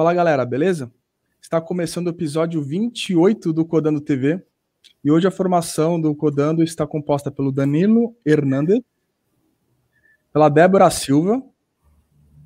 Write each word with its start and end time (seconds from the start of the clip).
Fala 0.00 0.14
galera, 0.14 0.46
beleza? 0.46 0.90
Está 1.42 1.60
começando 1.60 2.06
o 2.06 2.10
episódio 2.10 2.62
28 2.62 3.52
do 3.52 3.66
Codando 3.66 4.00
TV 4.00 4.42
e 5.04 5.10
hoje 5.10 5.26
a 5.26 5.30
formação 5.30 6.00
do 6.00 6.14
Codando 6.14 6.62
está 6.62 6.86
composta 6.86 7.30
pelo 7.30 7.52
Danilo 7.52 8.16
Hernandes, 8.24 8.80
pela 10.32 10.48
Débora 10.48 10.88
Silva 10.88 11.42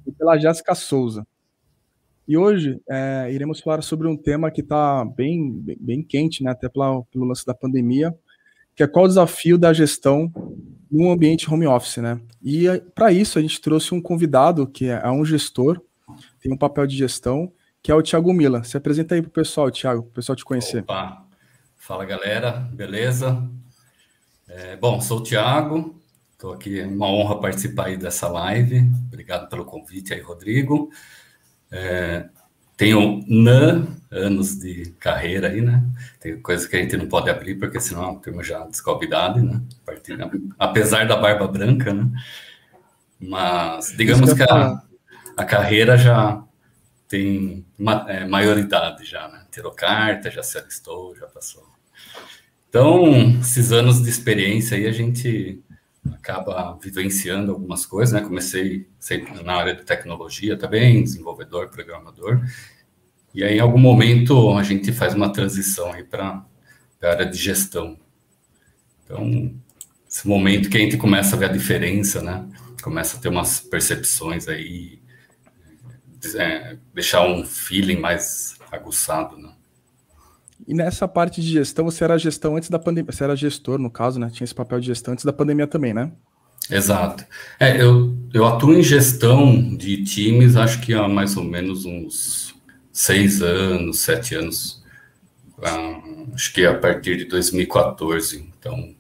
e 0.04 0.11
pela 0.11 0.36
Jéssica 0.36 0.75
Souza. 0.75 1.25
E 2.26 2.36
hoje 2.36 2.82
é, 2.90 3.29
iremos 3.30 3.61
falar 3.61 3.82
sobre 3.82 4.08
um 4.08 4.16
tema 4.16 4.50
que 4.50 4.61
está 4.61 5.04
bem, 5.04 5.52
bem, 5.52 5.76
bem, 5.79 6.02
quente, 6.02 6.43
né, 6.43 6.50
até 6.50 6.68
pela, 6.68 7.04
pelo 7.04 7.25
lance 7.25 7.46
da 7.46 7.54
pandemia, 7.54 8.12
que 8.75 8.82
é 8.82 8.89
qual 8.89 9.04
o 9.04 9.08
desafio 9.08 9.57
da 9.57 9.72
gestão 9.72 10.29
no 10.90 11.08
ambiente 11.08 11.48
home 11.48 11.68
office, 11.68 11.98
né? 11.98 12.21
E 12.43 12.66
é, 12.66 12.80
para 12.80 13.12
isso 13.12 13.39
a 13.39 13.43
gente 13.43 13.61
trouxe 13.61 13.94
um 13.94 14.02
convidado 14.02 14.66
que 14.66 14.86
é, 14.86 15.00
é 15.04 15.08
um 15.08 15.25
gestor, 15.25 15.80
tem 16.44 16.53
um 16.53 16.58
papel 16.58 16.86
de 16.86 16.94
gestão, 16.94 17.50
que 17.82 17.90
é 17.90 17.94
o 17.94 18.03
Thiago 18.03 18.30
Mila. 18.34 18.62
Se 18.64 18.76
apresenta 18.76 19.14
aí 19.14 19.22
para 19.22 19.30
o 19.30 19.32
pessoal, 19.32 19.71
Thiago, 19.71 20.03
para 20.03 20.11
o 20.11 20.12
pessoal 20.12 20.36
te 20.36 20.44
conhecer. 20.44 20.82
Opa. 20.82 21.25
Fala 21.75 22.04
galera, 22.04 22.50
beleza? 22.72 23.43
É, 24.46 24.76
bom, 24.76 25.00
sou 25.00 25.20
o 25.20 25.22
Thiago, 25.22 25.98
estou 26.32 26.53
aqui, 26.53 26.80
é 26.80 26.86
uma 26.86 27.07
honra 27.07 27.40
participar 27.40 27.86
aí 27.86 27.96
dessa 27.96 28.29
live. 28.29 28.90
Obrigado 29.07 29.48
pelo 29.48 29.64
convite 29.64 30.12
aí, 30.12 30.20
Rodrigo. 30.20 30.90
É, 31.72 32.28
tenho 32.77 33.25
NAN, 33.27 33.86
anos 34.11 34.58
de 34.58 34.91
carreira 35.00 35.48
aí, 35.48 35.62
né? 35.62 35.83
Tem 36.20 36.39
coisa 36.41 36.69
que 36.69 36.77
a 36.77 36.78
gente 36.78 36.97
não 36.97 37.06
pode 37.06 37.31
abrir, 37.31 37.55
porque 37.55 37.81
senão 37.81 38.11
a 38.11 38.14
turma 38.17 38.42
já 38.42 38.67
descobre 38.67 39.06
idade, 39.06 39.41
né? 39.41 39.62
Apesar 40.59 41.06
da 41.06 41.17
barba 41.17 41.48
branca, 41.48 41.92
né? 41.95 42.11
Mas 43.19 43.95
digamos 43.97 44.33
que 44.34 44.42
a, 44.42 44.83
a 45.37 45.45
carreira 45.45 45.97
já 45.97 46.43
tem 47.09 47.65
ma, 47.79 48.07
é, 48.09 48.27
maioridade 48.27 49.05
já, 49.05 49.29
né? 49.29 49.47
Tirou 49.51 49.73
carta, 49.73 50.31
já 50.31 50.43
se 50.43 50.59
alistou, 50.59 51.15
já 51.17 51.27
passou. 51.27 51.65
Então, 52.69 53.39
esses 53.41 53.71
anos 53.71 54.03
de 54.03 54.11
experiência 54.11 54.77
aí 54.77 54.87
a 54.87 54.93
gente 54.93 55.62
acaba 56.12 56.77
vivenciando 56.83 57.53
algumas 57.53 57.87
coisas, 57.87 58.12
né? 58.12 58.27
Comecei 58.27 58.89
sempre 58.99 59.43
na 59.43 59.55
área 59.55 59.75
de 59.75 59.85
tecnologia 59.85 60.57
também, 60.57 61.03
desenvolvedor, 61.03 61.69
programador. 61.69 62.45
E 63.35 63.43
aí, 63.43 63.59
em 63.59 63.61
algum 63.61 63.79
momento, 63.79 64.57
a 64.57 64.62
gente 64.62 64.93
faz 64.93 65.15
uma 65.15 65.33
transição 65.33 65.93
aí 65.93 66.05
para 66.05 66.45
a 67.03 67.09
área 67.09 67.27
de 67.27 67.37
gestão. 67.37 67.99
Então, 69.05 69.55
esse 70.09 70.27
momento 70.27 70.69
que 70.69 70.77
a 70.77 70.81
gente 70.81 70.97
começa 70.97 71.37
a 71.37 71.39
ver 71.39 71.47
a 71.47 71.53
diferença, 71.53 72.23
né? 72.23 72.47
Começa 72.83 73.17
a 73.17 73.21
ter 73.21 73.29
umas 73.29 73.61
percepções 73.61 74.49
aí, 74.49 74.99
é, 76.34 76.77
deixar 76.94 77.27
um 77.27 77.44
feeling 77.44 77.98
mais 77.98 78.56
aguçado, 78.70 79.36
né? 79.36 79.50
E 80.66 80.72
nessa 80.72 81.06
parte 81.06 81.42
de 81.42 81.48
gestão, 81.48 81.84
você 81.84 82.05
era 82.05 82.16
gestão 82.16 82.56
antes 82.56 82.70
da 82.70 82.78
pandemia, 82.78 83.12
você 83.12 83.25
era 83.25 83.36
gestor, 83.36 83.78
no 83.78 83.91
caso, 83.91 84.19
né? 84.19 84.31
Tinha 84.33 84.44
esse 84.44 84.55
papel 84.55 84.81
de 84.81 84.86
gestão 84.86 85.12
antes 85.12 85.25
da 85.25 85.33
pandemia 85.33 85.66
também, 85.66 85.92
né? 85.92 86.12
Exato. 86.70 87.25
É, 87.61 87.81
eu, 87.81 88.16
eu 88.33 88.47
atuo 88.47 88.72
em 88.72 88.83
gestão 88.83 89.77
de 89.77 90.03
times, 90.05 90.56
acho 90.56 90.81
que 90.81 90.94
há 90.94 91.06
mais 91.06 91.36
ou 91.36 91.44
menos 91.44 91.84
uns 91.84 92.55
seis 92.91 93.42
anos, 93.42 94.00
sete 94.00 94.34
anos. 94.34 94.83
Ah, 95.62 96.00
acho 96.34 96.53
que 96.53 96.64
a 96.64 96.78
partir 96.78 97.19
de 97.19 97.25
2014. 97.27 98.48
Então, 98.59 98.94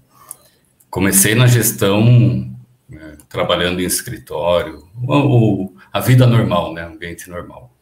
comecei 0.90 1.34
na 1.34 1.46
gestão, 1.46 2.54
né, 2.88 3.16
trabalhando 3.28 3.80
em 3.80 3.84
escritório, 3.84 4.86
ou, 5.06 5.74
a 5.94 6.00
vida 6.00 6.26
normal, 6.26 6.74
né? 6.74 6.82
Ambiente 6.82 7.30
normal. 7.30 7.72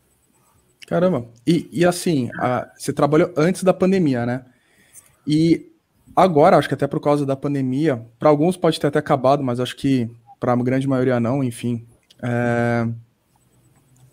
Caramba. 0.86 1.26
E, 1.46 1.66
e 1.72 1.82
assim, 1.82 2.28
a, 2.38 2.70
você 2.76 2.92
trabalhou 2.92 3.32
antes 3.34 3.62
da 3.64 3.72
pandemia, 3.72 4.26
né? 4.26 4.44
E 5.26 5.72
agora, 6.14 6.58
acho 6.58 6.68
que 6.68 6.74
até 6.74 6.86
por 6.86 7.00
causa 7.00 7.24
da 7.24 7.34
pandemia, 7.34 8.06
para 8.18 8.28
alguns 8.28 8.54
pode 8.54 8.78
ter 8.78 8.88
até 8.88 8.98
acabado, 8.98 9.42
mas 9.42 9.58
acho 9.58 9.74
que 9.74 10.10
para 10.38 10.52
a 10.52 10.56
grande 10.56 10.86
maioria 10.86 11.18
não, 11.18 11.42
enfim. 11.42 11.86
É, 12.22 12.86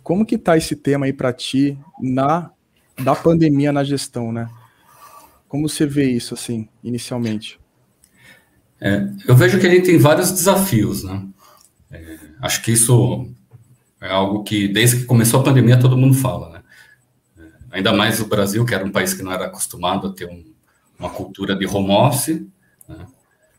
como 0.02 0.26
que 0.26 0.38
tá 0.38 0.56
esse 0.56 0.78
tema 0.78 1.06
aí 1.06 1.12
para 1.12 1.34
ti 1.34 1.78
na 2.02 2.52
da 3.04 3.14
pandemia 3.14 3.74
na 3.74 3.84
gestão, 3.84 4.32
né? 4.32 4.50
Como 5.50 5.68
você 5.68 5.86
vê 5.86 6.10
isso 6.10 6.34
assim, 6.34 6.70
inicialmente? 6.82 7.60
É, 8.80 9.10
eu 9.28 9.36
vejo 9.36 9.60
que 9.60 9.66
ele 9.66 9.82
tem 9.82 9.98
vários 9.98 10.32
desafios, 10.32 11.04
né? 11.04 11.28
É, 11.92 12.18
acho 12.42 12.62
que 12.62 12.72
isso 12.72 13.30
é 14.02 14.10
algo 14.10 14.44
que 14.44 14.68
desde 14.68 14.98
que 14.98 15.06
começou 15.06 15.42
a 15.42 15.44
pandemia 15.44 15.80
todo 15.80 15.98
mundo 15.98 16.16
fala, 16.16 16.50
né? 16.50 16.60
ainda 17.72 17.94
mais 17.94 18.20
o 18.20 18.28
Brasil, 18.28 18.66
que 18.66 18.74
era 18.74 18.86
um 18.86 18.92
país 18.92 19.14
que 19.14 19.24
não 19.24 19.32
era 19.32 19.46
acostumado 19.46 20.08
a 20.08 20.14
ter 20.14 20.26
um, 20.26 20.44
uma 20.98 21.10
cultura 21.10 21.56
de 21.56 21.66
home 21.66 21.92
office, 21.92 22.42
né? 22.88 23.06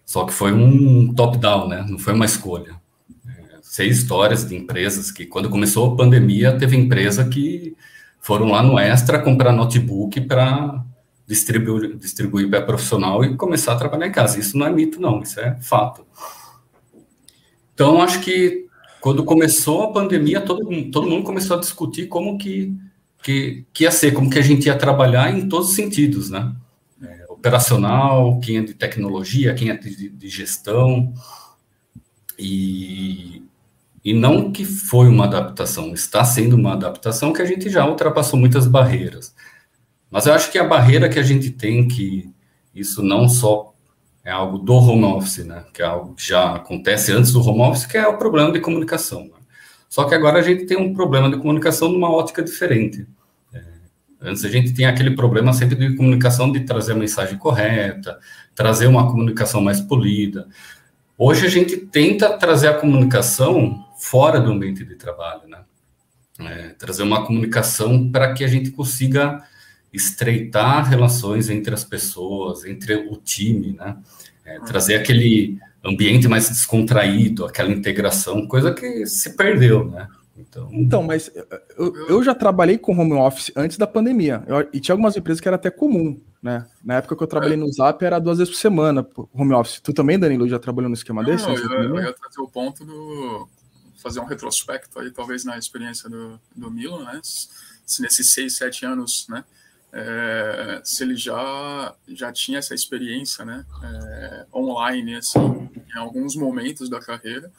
só 0.04 0.24
que 0.24 0.32
foi 0.32 0.52
um 0.52 1.12
top-down, 1.14 1.68
né? 1.68 1.84
não 1.88 1.98
foi 1.98 2.12
uma 2.12 2.24
escolha. 2.24 2.80
É, 3.26 3.58
sei 3.62 3.88
histórias 3.88 4.46
de 4.46 4.56
empresas 4.56 5.10
que, 5.10 5.26
quando 5.26 5.48
começou 5.48 5.92
a 5.92 5.96
pandemia, 5.96 6.56
teve 6.56 6.76
empresa 6.76 7.28
que 7.28 7.76
foram 8.20 8.50
lá 8.50 8.62
no 8.62 8.78
Extra 8.78 9.18
comprar 9.18 9.52
notebook 9.52 10.20
para 10.22 10.84
distribuir, 11.26 11.96
distribuir 11.96 12.50
para 12.50 12.62
profissional 12.62 13.24
e 13.24 13.36
começar 13.36 13.72
a 13.72 13.76
trabalhar 13.76 14.08
em 14.08 14.12
casa. 14.12 14.38
Isso 14.38 14.58
não 14.58 14.66
é 14.66 14.70
mito, 14.70 15.00
não, 15.00 15.22
isso 15.22 15.38
é 15.38 15.56
fato. 15.60 16.04
Então, 17.72 18.02
acho 18.02 18.20
que 18.20 18.66
quando 19.00 19.24
começou 19.24 19.84
a 19.84 19.92
pandemia, 19.92 20.40
todo, 20.40 20.90
todo 20.90 21.08
mundo 21.08 21.24
começou 21.24 21.56
a 21.56 21.60
discutir 21.60 22.06
como 22.08 22.38
que 22.38 22.76
que, 23.22 23.66
que 23.72 23.84
ia 23.84 23.90
ser, 23.90 24.12
como 24.12 24.30
que 24.30 24.38
a 24.38 24.42
gente 24.42 24.66
ia 24.66 24.76
trabalhar 24.76 25.36
em 25.36 25.48
todos 25.48 25.70
os 25.70 25.76
sentidos, 25.76 26.30
né? 26.30 26.54
É, 27.02 27.26
operacional, 27.28 28.38
quem 28.40 28.58
é 28.58 28.62
de 28.62 28.74
tecnologia, 28.74 29.54
quem 29.54 29.70
é 29.70 29.76
de, 29.76 30.08
de 30.08 30.28
gestão, 30.28 31.12
e, 32.38 33.42
e 34.04 34.12
não 34.14 34.50
que 34.50 34.64
foi 34.64 35.08
uma 35.08 35.24
adaptação, 35.24 35.92
está 35.92 36.24
sendo 36.24 36.56
uma 36.56 36.72
adaptação 36.72 37.32
que 37.32 37.42
a 37.42 37.44
gente 37.44 37.68
já 37.68 37.86
ultrapassou 37.86 38.38
muitas 38.38 38.66
barreiras. 38.66 39.34
Mas 40.10 40.26
eu 40.26 40.32
acho 40.32 40.50
que 40.50 40.58
a 40.58 40.64
barreira 40.66 41.08
que 41.08 41.18
a 41.18 41.22
gente 41.22 41.50
tem, 41.50 41.86
que 41.86 42.30
isso 42.74 43.02
não 43.02 43.28
só 43.28 43.69
é 44.24 44.30
algo 44.30 44.58
do 44.58 44.74
home 44.74 45.04
office, 45.04 45.44
né, 45.44 45.64
que 45.72 45.82
é 45.82 45.86
algo 45.86 46.14
que 46.14 46.26
já 46.26 46.56
acontece 46.56 47.12
antes 47.12 47.32
do 47.32 47.40
home 47.40 47.62
office, 47.62 47.86
que 47.86 47.96
é 47.96 48.06
o 48.06 48.18
problema 48.18 48.52
de 48.52 48.60
comunicação. 48.60 49.24
Né? 49.24 49.40
Só 49.88 50.04
que 50.04 50.14
agora 50.14 50.38
a 50.38 50.42
gente 50.42 50.66
tem 50.66 50.76
um 50.76 50.94
problema 50.94 51.30
de 51.30 51.38
comunicação 51.38 51.90
numa 51.90 52.10
ótica 52.10 52.42
diferente. 52.42 53.06
É, 53.52 53.62
antes 54.20 54.44
a 54.44 54.48
gente 54.48 54.72
tinha 54.72 54.90
aquele 54.90 55.12
problema 55.12 55.52
sempre 55.52 55.74
de 55.74 55.96
comunicação 55.96 56.52
de 56.52 56.60
trazer 56.60 56.92
a 56.92 56.96
mensagem 56.96 57.38
correta, 57.38 58.18
trazer 58.54 58.86
uma 58.86 59.10
comunicação 59.10 59.60
mais 59.60 59.80
polida. 59.80 60.46
Hoje 61.16 61.46
a 61.46 61.50
gente 61.50 61.76
tenta 61.76 62.36
trazer 62.38 62.68
a 62.68 62.74
comunicação 62.74 63.84
fora 63.98 64.40
do 64.40 64.50
ambiente 64.50 64.84
de 64.84 64.94
trabalho, 64.94 65.48
né? 65.48 65.58
É, 66.40 66.68
trazer 66.70 67.02
uma 67.02 67.26
comunicação 67.26 68.10
para 68.10 68.32
que 68.32 68.42
a 68.42 68.48
gente 68.48 68.70
consiga 68.70 69.44
estreitar 69.92 70.88
relações 70.88 71.50
entre 71.50 71.74
as 71.74 71.84
pessoas, 71.84 72.64
entre 72.64 72.94
o 72.94 73.16
time, 73.16 73.72
né? 73.72 73.96
É, 74.44 74.58
trazer 74.60 74.96
aquele 74.96 75.58
ambiente 75.84 76.28
mais 76.28 76.48
descontraído, 76.48 77.44
aquela 77.44 77.70
integração, 77.70 78.46
coisa 78.46 78.72
que 78.72 79.06
se 79.06 79.36
perdeu, 79.36 79.90
né? 79.90 80.08
Então, 80.36 80.68
então 80.72 81.02
mas 81.02 81.30
eu, 81.76 81.94
eu 82.08 82.22
já 82.22 82.34
trabalhei 82.34 82.78
com 82.78 82.98
home 82.98 83.12
office 83.12 83.52
antes 83.54 83.76
da 83.76 83.86
pandemia, 83.86 84.42
eu, 84.46 84.68
e 84.72 84.80
tinha 84.80 84.94
algumas 84.94 85.16
empresas 85.16 85.40
que 85.40 85.48
era 85.48 85.56
até 85.56 85.70
comum, 85.70 86.20
né? 86.42 86.66
Na 86.82 86.96
época 86.96 87.16
que 87.16 87.22
eu 87.22 87.26
trabalhei 87.26 87.56
no 87.56 87.70
Zap 87.72 88.02
era 88.04 88.18
duas 88.18 88.38
vezes 88.38 88.52
por 88.52 88.60
semana 88.60 89.06
home 89.32 89.52
office. 89.52 89.80
Tu 89.80 89.92
também, 89.92 90.18
Danilo, 90.18 90.48
já 90.48 90.58
trabalhou 90.58 90.88
no 90.88 90.94
esquema 90.94 91.22
Não, 91.22 91.30
desse? 91.30 91.46
Eu, 91.46 91.54
eu, 91.54 91.82
eu 91.82 91.96
ia 91.96 92.12
trazer 92.12 92.40
o 92.40 92.48
ponto 92.48 92.84
do 92.84 93.48
fazer 94.02 94.20
um 94.20 94.24
retrospecto 94.24 94.98
aí, 94.98 95.10
talvez 95.10 95.44
na 95.44 95.58
experiência 95.58 96.08
do, 96.08 96.40
do 96.56 96.70
Milo, 96.70 97.04
né? 97.04 97.20
Se 97.22 98.00
nesses 98.00 98.32
seis, 98.32 98.56
sete 98.56 98.86
anos, 98.86 99.26
né? 99.28 99.44
É, 99.92 100.80
se 100.84 101.02
ele 101.02 101.16
já, 101.16 101.94
já 102.08 102.32
tinha 102.32 102.58
essa 102.58 102.74
experiência 102.74 103.44
né, 103.44 103.64
é, 103.82 104.46
online 104.54 105.16
assim, 105.16 105.68
em 105.94 105.98
alguns 105.98 106.36
momentos 106.36 106.88
da 106.88 107.00
carreira. 107.00 107.50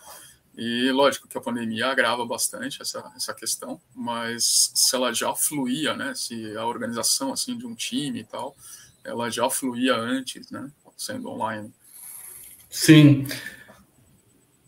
E 0.57 0.91
lógico 0.91 1.27
que 1.27 1.37
a 1.37 1.41
pandemia 1.41 1.87
agrava 1.87 2.25
bastante 2.25 2.81
essa, 2.81 3.11
essa 3.15 3.33
questão, 3.33 3.79
mas 3.95 4.71
se 4.75 4.95
ela 4.95 5.13
já 5.13 5.33
fluía, 5.33 5.95
né, 5.95 6.13
se 6.13 6.55
a 6.57 6.65
organização 6.65 7.31
assim 7.31 7.57
de 7.57 7.65
um 7.65 7.73
time 7.73 8.19
e 8.19 8.23
tal, 8.23 8.55
ela 9.03 9.29
já 9.29 9.49
fluía 9.49 9.95
antes, 9.95 10.51
né, 10.51 10.69
sendo 10.97 11.29
online. 11.29 11.73
Sim. 12.69 13.25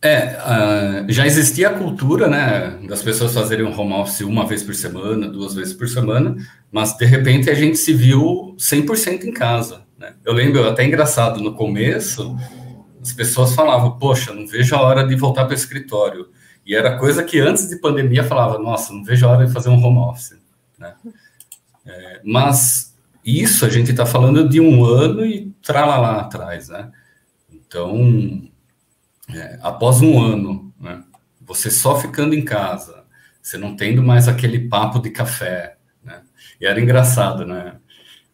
É, 0.05 0.35
uh, 0.35 1.05
já 1.09 1.25
existia 1.25 1.69
a 1.69 1.73
cultura, 1.73 2.27
né, 2.27 2.77
das 2.89 3.01
pessoas 3.01 3.33
fazerem 3.33 3.65
um 3.65 3.79
home 3.79 3.93
office 3.93 4.19
uma 4.19 4.45
vez 4.45 4.61
por 4.61 4.75
semana, 4.75 5.29
duas 5.29 5.55
vezes 5.55 5.73
por 5.73 5.87
semana, 5.87 6.35
mas 6.69 6.97
de 6.97 7.05
repente 7.05 7.49
a 7.49 7.53
gente 7.53 7.77
se 7.77 7.93
viu 7.93 8.53
100% 8.59 9.23
em 9.23 9.31
casa. 9.31 9.85
Né? 9.97 10.13
Eu 10.25 10.33
lembro 10.33 10.67
até 10.67 10.83
engraçado 10.83 11.39
no 11.39 11.55
começo, 11.55 12.35
as 13.01 13.13
pessoas 13.13 13.55
falavam, 13.55 13.97
poxa, 13.97 14.33
não 14.33 14.45
vejo 14.45 14.75
a 14.75 14.81
hora 14.81 15.07
de 15.07 15.15
voltar 15.15 15.45
para 15.45 15.53
o 15.53 15.57
escritório. 15.57 16.27
E 16.65 16.75
era 16.75 16.97
coisa 16.97 17.23
que 17.23 17.39
antes 17.39 17.69
de 17.69 17.77
pandemia 17.77 18.25
falava, 18.25 18.59
nossa, 18.59 18.91
não 18.91 19.05
vejo 19.05 19.25
a 19.25 19.31
hora 19.31 19.45
de 19.45 19.53
fazer 19.53 19.69
um 19.69 19.81
home 19.81 19.99
office. 19.99 20.37
Né? 20.77 20.93
É, 21.85 22.19
mas 22.25 22.93
isso 23.23 23.65
a 23.65 23.69
gente 23.69 23.91
está 23.91 24.05
falando 24.05 24.49
de 24.49 24.59
um 24.59 24.83
ano 24.83 25.25
e 25.25 25.53
lá 25.69 26.19
atrás, 26.19 26.67
né? 26.67 26.91
Então, 27.49 28.51
é, 29.29 29.59
após 29.61 30.01
um 30.01 30.21
ano, 30.21 30.73
né, 30.79 31.03
você 31.41 31.69
só 31.69 31.99
ficando 31.99 32.33
em 32.33 32.43
casa, 32.43 33.03
você 33.41 33.57
não 33.57 33.75
tendo 33.75 34.01
mais 34.01 34.27
aquele 34.27 34.67
papo 34.67 34.99
de 34.99 35.09
café, 35.09 35.75
né? 36.03 36.21
E 36.59 36.65
era 36.65 36.79
engraçado, 36.79 37.45
né? 37.45 37.75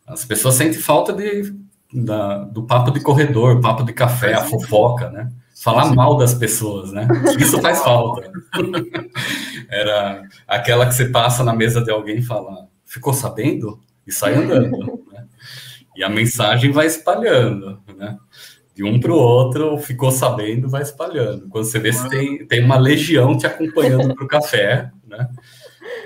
As 0.05 0.23
pessoas 0.23 0.55
sentem 0.55 0.79
falta 0.79 1.11
de, 1.13 1.53
da, 1.93 2.43
do 2.45 2.63
papo 2.63 2.91
de 2.91 3.01
corredor, 3.01 3.59
papo 3.59 3.83
de 3.83 3.93
café, 3.93 4.33
a 4.33 4.45
fofoca, 4.45 5.09
né? 5.09 5.31
Falar 5.61 5.93
mal 5.93 6.15
das 6.15 6.33
pessoas, 6.33 6.91
né? 6.91 7.07
Isso 7.37 7.59
faz 7.59 7.79
falta. 7.79 8.31
Era 9.69 10.23
aquela 10.47 10.85
que 10.85 10.93
você 10.93 11.09
passa 11.09 11.43
na 11.43 11.53
mesa 11.53 11.83
de 11.83 11.91
alguém 11.91 12.19
e 12.19 12.23
fala, 12.23 12.67
ficou 12.85 13.13
sabendo? 13.13 13.79
E 14.07 14.11
sai 14.11 14.35
andando. 14.35 15.03
Né? 15.11 15.25
E 15.95 16.03
a 16.03 16.09
mensagem 16.09 16.71
vai 16.71 16.87
espalhando, 16.87 17.81
né? 17.97 18.17
De 18.79 18.85
um 18.85 18.97
para 18.97 19.11
o 19.11 19.17
outro, 19.17 19.77
ficou 19.77 20.09
sabendo, 20.09 20.69
vai 20.69 20.81
espalhando. 20.81 21.49
Quando 21.49 21.65
você 21.65 21.77
vê 21.79 21.91
se 21.91 22.07
tem, 22.07 22.47
tem 22.47 22.63
uma 22.63 22.77
legião 22.77 23.37
te 23.37 23.45
acompanhando 23.45 24.15
para 24.15 24.23
o 24.23 24.27
café, 24.27 24.89
né? 25.05 25.29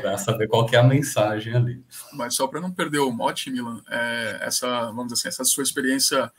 Para 0.02 0.18
saber 0.18 0.48
qual 0.48 0.68
é 0.72 0.78
a 0.78 0.84
mensagem 0.84 1.54
ali. 1.54 1.84
Mas 2.14 2.34
só 2.34 2.48
para 2.48 2.60
não 2.60 2.72
perder 2.72 2.98
o 2.98 3.12
mote, 3.12 3.52
Milan, 3.52 3.80
é, 3.88 4.40
essa, 4.42 4.86
vamos 4.86 5.14
dizer 5.14 5.20
assim, 5.20 5.28
essa 5.28 5.46
sua 5.46 5.62
experiência 5.62 6.32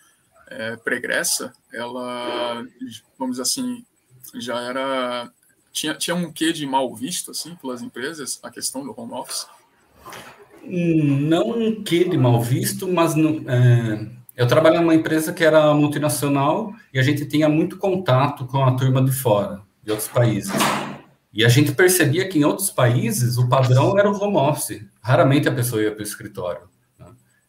é, 0.48 0.74
pregressa, 0.74 1.52
ela, 1.72 2.66
vamos 3.16 3.36
dizer 3.36 3.42
assim, 3.42 3.84
já 4.34 4.60
era 4.60 5.30
tinha, 5.70 5.94
tinha 5.94 6.16
um 6.16 6.32
quê 6.32 6.52
de 6.52 6.66
mal 6.66 6.92
visto 6.96 7.30
assim 7.30 7.54
pelas 7.54 7.80
empresas 7.80 8.40
a 8.42 8.50
questão 8.50 8.82
do 8.82 8.92
home 9.00 9.12
office? 9.12 9.46
Não 10.64 11.50
um 11.50 11.84
quê 11.84 12.02
de 12.02 12.18
mal 12.18 12.42
visto, 12.42 12.88
mas 12.88 13.14
não, 13.14 13.48
é, 13.48 14.13
eu 14.36 14.46
trabalhava 14.48 14.82
numa 14.82 14.94
empresa 14.94 15.32
que 15.32 15.44
era 15.44 15.72
multinacional 15.74 16.72
e 16.92 16.98
a 16.98 17.02
gente 17.02 17.24
tinha 17.26 17.48
muito 17.48 17.78
contato 17.78 18.44
com 18.46 18.64
a 18.64 18.72
turma 18.72 19.02
de 19.02 19.12
fora, 19.12 19.60
de 19.82 19.92
outros 19.92 20.08
países. 20.08 20.52
E 21.32 21.44
a 21.44 21.48
gente 21.48 21.72
percebia 21.72 22.28
que 22.28 22.38
em 22.38 22.44
outros 22.44 22.70
países 22.70 23.38
o 23.38 23.48
padrão 23.48 23.98
era 23.98 24.10
o 24.10 24.20
home 24.20 24.36
office. 24.36 24.84
Raramente 25.00 25.48
a 25.48 25.52
pessoa 25.52 25.82
ia 25.82 25.92
para 25.92 26.00
o 26.00 26.04
escritório. 26.04 26.62
Né? 26.98 27.06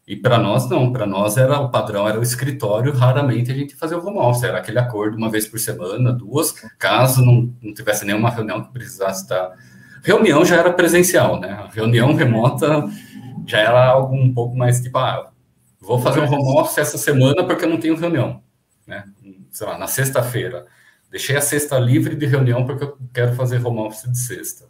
E 0.08 0.16
para 0.16 0.38
nós, 0.38 0.70
não. 0.70 0.92
Para 0.92 1.06
nós, 1.06 1.38
era 1.38 1.60
o 1.60 1.70
padrão 1.70 2.08
era 2.08 2.20
o 2.20 2.24
escritório. 2.24 2.94
Raramente 2.94 3.52
a 3.52 3.56
gente 3.56 3.76
fazia 3.76 3.98
o 3.98 4.06
home 4.06 4.18
office. 4.18 4.44
Era 4.44 4.58
aquele 4.58 4.80
acordo 4.80 5.18
uma 5.18 5.30
vez 5.30 5.48
por 5.48 5.60
semana, 5.60 6.12
duas, 6.12 6.52
caso 6.78 7.24
não, 7.24 7.54
não 7.62 7.74
tivesse 7.74 8.06
nenhuma 8.06 8.30
reunião 8.30 8.64
que 8.64 8.74
precisasse 8.74 9.24
estar. 9.24 9.52
Reunião 10.04 10.44
já 10.46 10.58
era 10.58 10.74
presencial, 10.74 11.40
né? 11.40 11.50
A 11.52 11.68
reunião 11.68 12.14
remota 12.14 12.88
já 13.46 13.60
era 13.60 13.86
algo 13.86 14.16
um 14.16 14.34
pouco 14.34 14.56
mais 14.56 14.82
tipo, 14.82 14.98
ah, 14.98 15.32
vou 15.86 16.00
fazer 16.00 16.20
um 16.22 16.32
home 16.32 16.60
office 16.60 16.78
essa 16.78 16.98
semana 16.98 17.46
porque 17.46 17.66
eu 17.66 17.70
não 17.70 17.80
tenho 17.80 17.96
reunião, 17.96 18.44
né? 18.86 19.06
Sei 19.52 19.66
lá, 19.66 19.78
na 19.78 19.88
sexta-feira. 19.88 20.66
Deixei 21.10 21.36
a 21.36 21.42
sexta 21.42 21.80
livre 21.80 22.16
de 22.16 22.26
reunião 22.26 22.66
porque 22.66 22.84
eu 22.84 22.98
quero 23.14 23.36
fazer 23.36 23.66
home 23.66 23.80
office 23.80 24.12
de 24.12 24.18
sexta. 24.18 24.66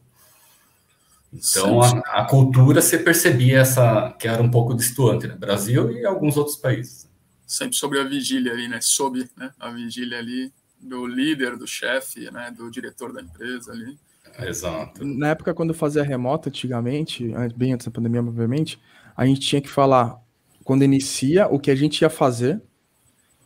Então, 1.33 1.81
a, 1.81 2.21
a, 2.21 2.25
cultura 2.25 2.81
se 2.81 2.97
percebia 2.99 3.59
essa 3.59 4.15
que 4.17 4.27
era 4.27 4.41
um 4.41 4.49
pouco 4.49 4.73
distoante, 4.73 5.27
né? 5.27 5.35
Brasil 5.35 5.91
e 5.91 6.05
alguns 6.05 6.37
outros 6.37 6.55
países. 6.55 7.09
Sempre 7.45 7.75
sobre 7.75 7.99
a 7.99 8.03
vigília 8.03 8.53
ali, 8.53 8.67
né? 8.67 8.79
Sob 8.81 9.27
né? 9.35 9.51
a 9.59 9.69
vigília 9.69 10.17
ali 10.17 10.51
do 10.79 11.05
líder, 11.05 11.57
do 11.57 11.67
chefe, 11.67 12.31
né? 12.31 12.53
Do 12.55 12.71
diretor 12.71 13.11
da 13.11 13.21
empresa 13.21 13.71
ali. 13.71 13.97
Exato. 14.39 15.05
Na 15.05 15.29
época, 15.29 15.53
quando 15.53 15.69
eu 15.69 15.75
fazia 15.75 16.03
remota, 16.03 16.49
antigamente, 16.49 17.33
bem 17.55 17.73
antes 17.73 17.85
da 17.85 17.91
pandemia, 17.91 18.21
obviamente, 18.21 18.79
a 19.15 19.25
gente 19.25 19.41
tinha 19.41 19.61
que 19.61 19.69
falar, 19.69 20.19
quando 20.65 20.83
inicia, 20.83 21.47
o 21.47 21.59
que 21.59 21.69
a 21.69 21.75
gente 21.75 22.01
ia 22.01 22.09
fazer, 22.09 22.59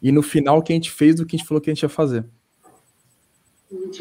e 0.01 0.09
no 0.09 0.23
final, 0.23 0.57
o 0.57 0.63
que 0.63 0.71
a 0.71 0.75
gente 0.75 0.89
fez 0.89 1.15
do 1.15 1.25
que 1.25 1.35
a 1.35 1.37
gente 1.37 1.47
falou 1.47 1.61
que 1.61 1.69
a 1.69 1.73
gente 1.73 1.83
ia 1.83 1.89
fazer. 1.89 2.25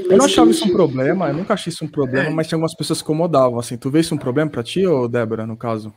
Eu 0.09 0.17
não 0.17 0.25
achava 0.25 0.51
isso 0.51 0.65
um 0.65 0.73
problema, 0.73 1.29
eu 1.29 1.35
nunca 1.35 1.53
achei 1.53 1.71
isso 1.71 1.85
um 1.85 1.89
problema, 1.89 2.29
é. 2.29 2.31
mas 2.31 2.47
tinha 2.47 2.57
algumas 2.57 2.75
pessoas 2.75 3.03
que 3.03 3.05
incomodavam, 3.05 3.59
assim. 3.59 3.77
Tu 3.77 3.91
vê 3.91 4.01
isso 4.01 4.15
um 4.15 4.19
problema 4.19 4.49
para 4.49 4.63
ti, 4.63 4.87
ou 4.87 5.09
Débora, 5.09 5.47
no 5.47 5.57
caso? 5.57 5.93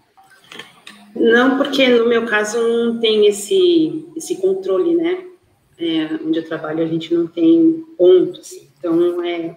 Não, 1.15 1.57
porque 1.57 1.87
no 1.87 2.09
meu 2.09 2.25
caso 2.25 2.57
não 2.59 2.99
tem 2.99 3.27
esse, 3.27 4.07
esse 4.17 4.37
controle, 4.41 4.95
né? 4.95 5.23
É, 5.77 6.15
onde 6.25 6.39
eu 6.39 6.47
trabalho 6.47 6.83
a 6.83 6.87
gente 6.87 7.13
não 7.13 7.27
tem 7.27 7.85
pontos. 7.97 8.51
Então, 8.79 9.23
é, 9.23 9.55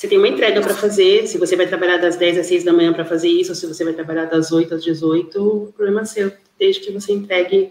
você 0.00 0.08
tem 0.08 0.16
uma 0.16 0.28
entrega 0.28 0.62
para 0.62 0.72
fazer, 0.72 1.26
se 1.26 1.36
você 1.36 1.54
vai 1.54 1.66
trabalhar 1.66 1.98
das 1.98 2.16
10 2.16 2.38
às 2.38 2.46
6 2.46 2.64
da 2.64 2.72
manhã 2.72 2.90
para 2.90 3.04
fazer 3.04 3.28
isso, 3.28 3.50
ou 3.50 3.54
se 3.54 3.66
você 3.66 3.84
vai 3.84 3.92
trabalhar 3.92 4.24
das 4.24 4.50
8 4.50 4.76
às 4.76 4.82
18, 4.82 5.46
o 5.46 5.72
problema 5.74 6.00
é 6.00 6.04
seu, 6.06 6.32
desde 6.58 6.80
que 6.80 6.90
você 6.90 7.12
entregue 7.12 7.70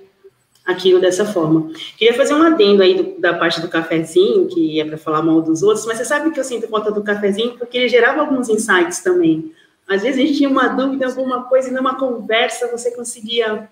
aquilo 0.64 1.02
dessa 1.02 1.26
forma. 1.26 1.72
Queria 1.98 2.14
fazer 2.14 2.36
um 2.36 2.44
adendo 2.44 2.84
aí 2.84 2.94
do, 2.96 3.20
da 3.20 3.34
parte 3.34 3.60
do 3.60 3.68
cafezinho, 3.68 4.48
que 4.48 4.80
é 4.80 4.86
para 4.86 4.96
falar 4.96 5.24
mal 5.24 5.42
dos 5.42 5.64
outros, 5.64 5.88
mas 5.88 5.98
você 5.98 6.06
sabe 6.06 6.30
que 6.30 6.40
eu 6.40 6.44
sinto 6.44 6.68
falta 6.68 6.92
do 6.92 7.02
cafezinho 7.02 7.58
porque 7.58 7.80
ele 7.80 7.90
gerava 7.90 8.22
alguns 8.22 8.48
insights 8.48 9.00
também. 9.00 9.52
Às 9.88 10.04
vezes 10.04 10.20
a 10.20 10.22
gente 10.24 10.38
tinha 10.38 10.50
uma 10.50 10.68
dúvida, 10.68 11.08
alguma 11.08 11.46
coisa, 11.46 11.70
e 11.70 11.74
numa 11.74 11.98
conversa 11.98 12.68
você 12.68 12.92
conseguia. 12.92 13.68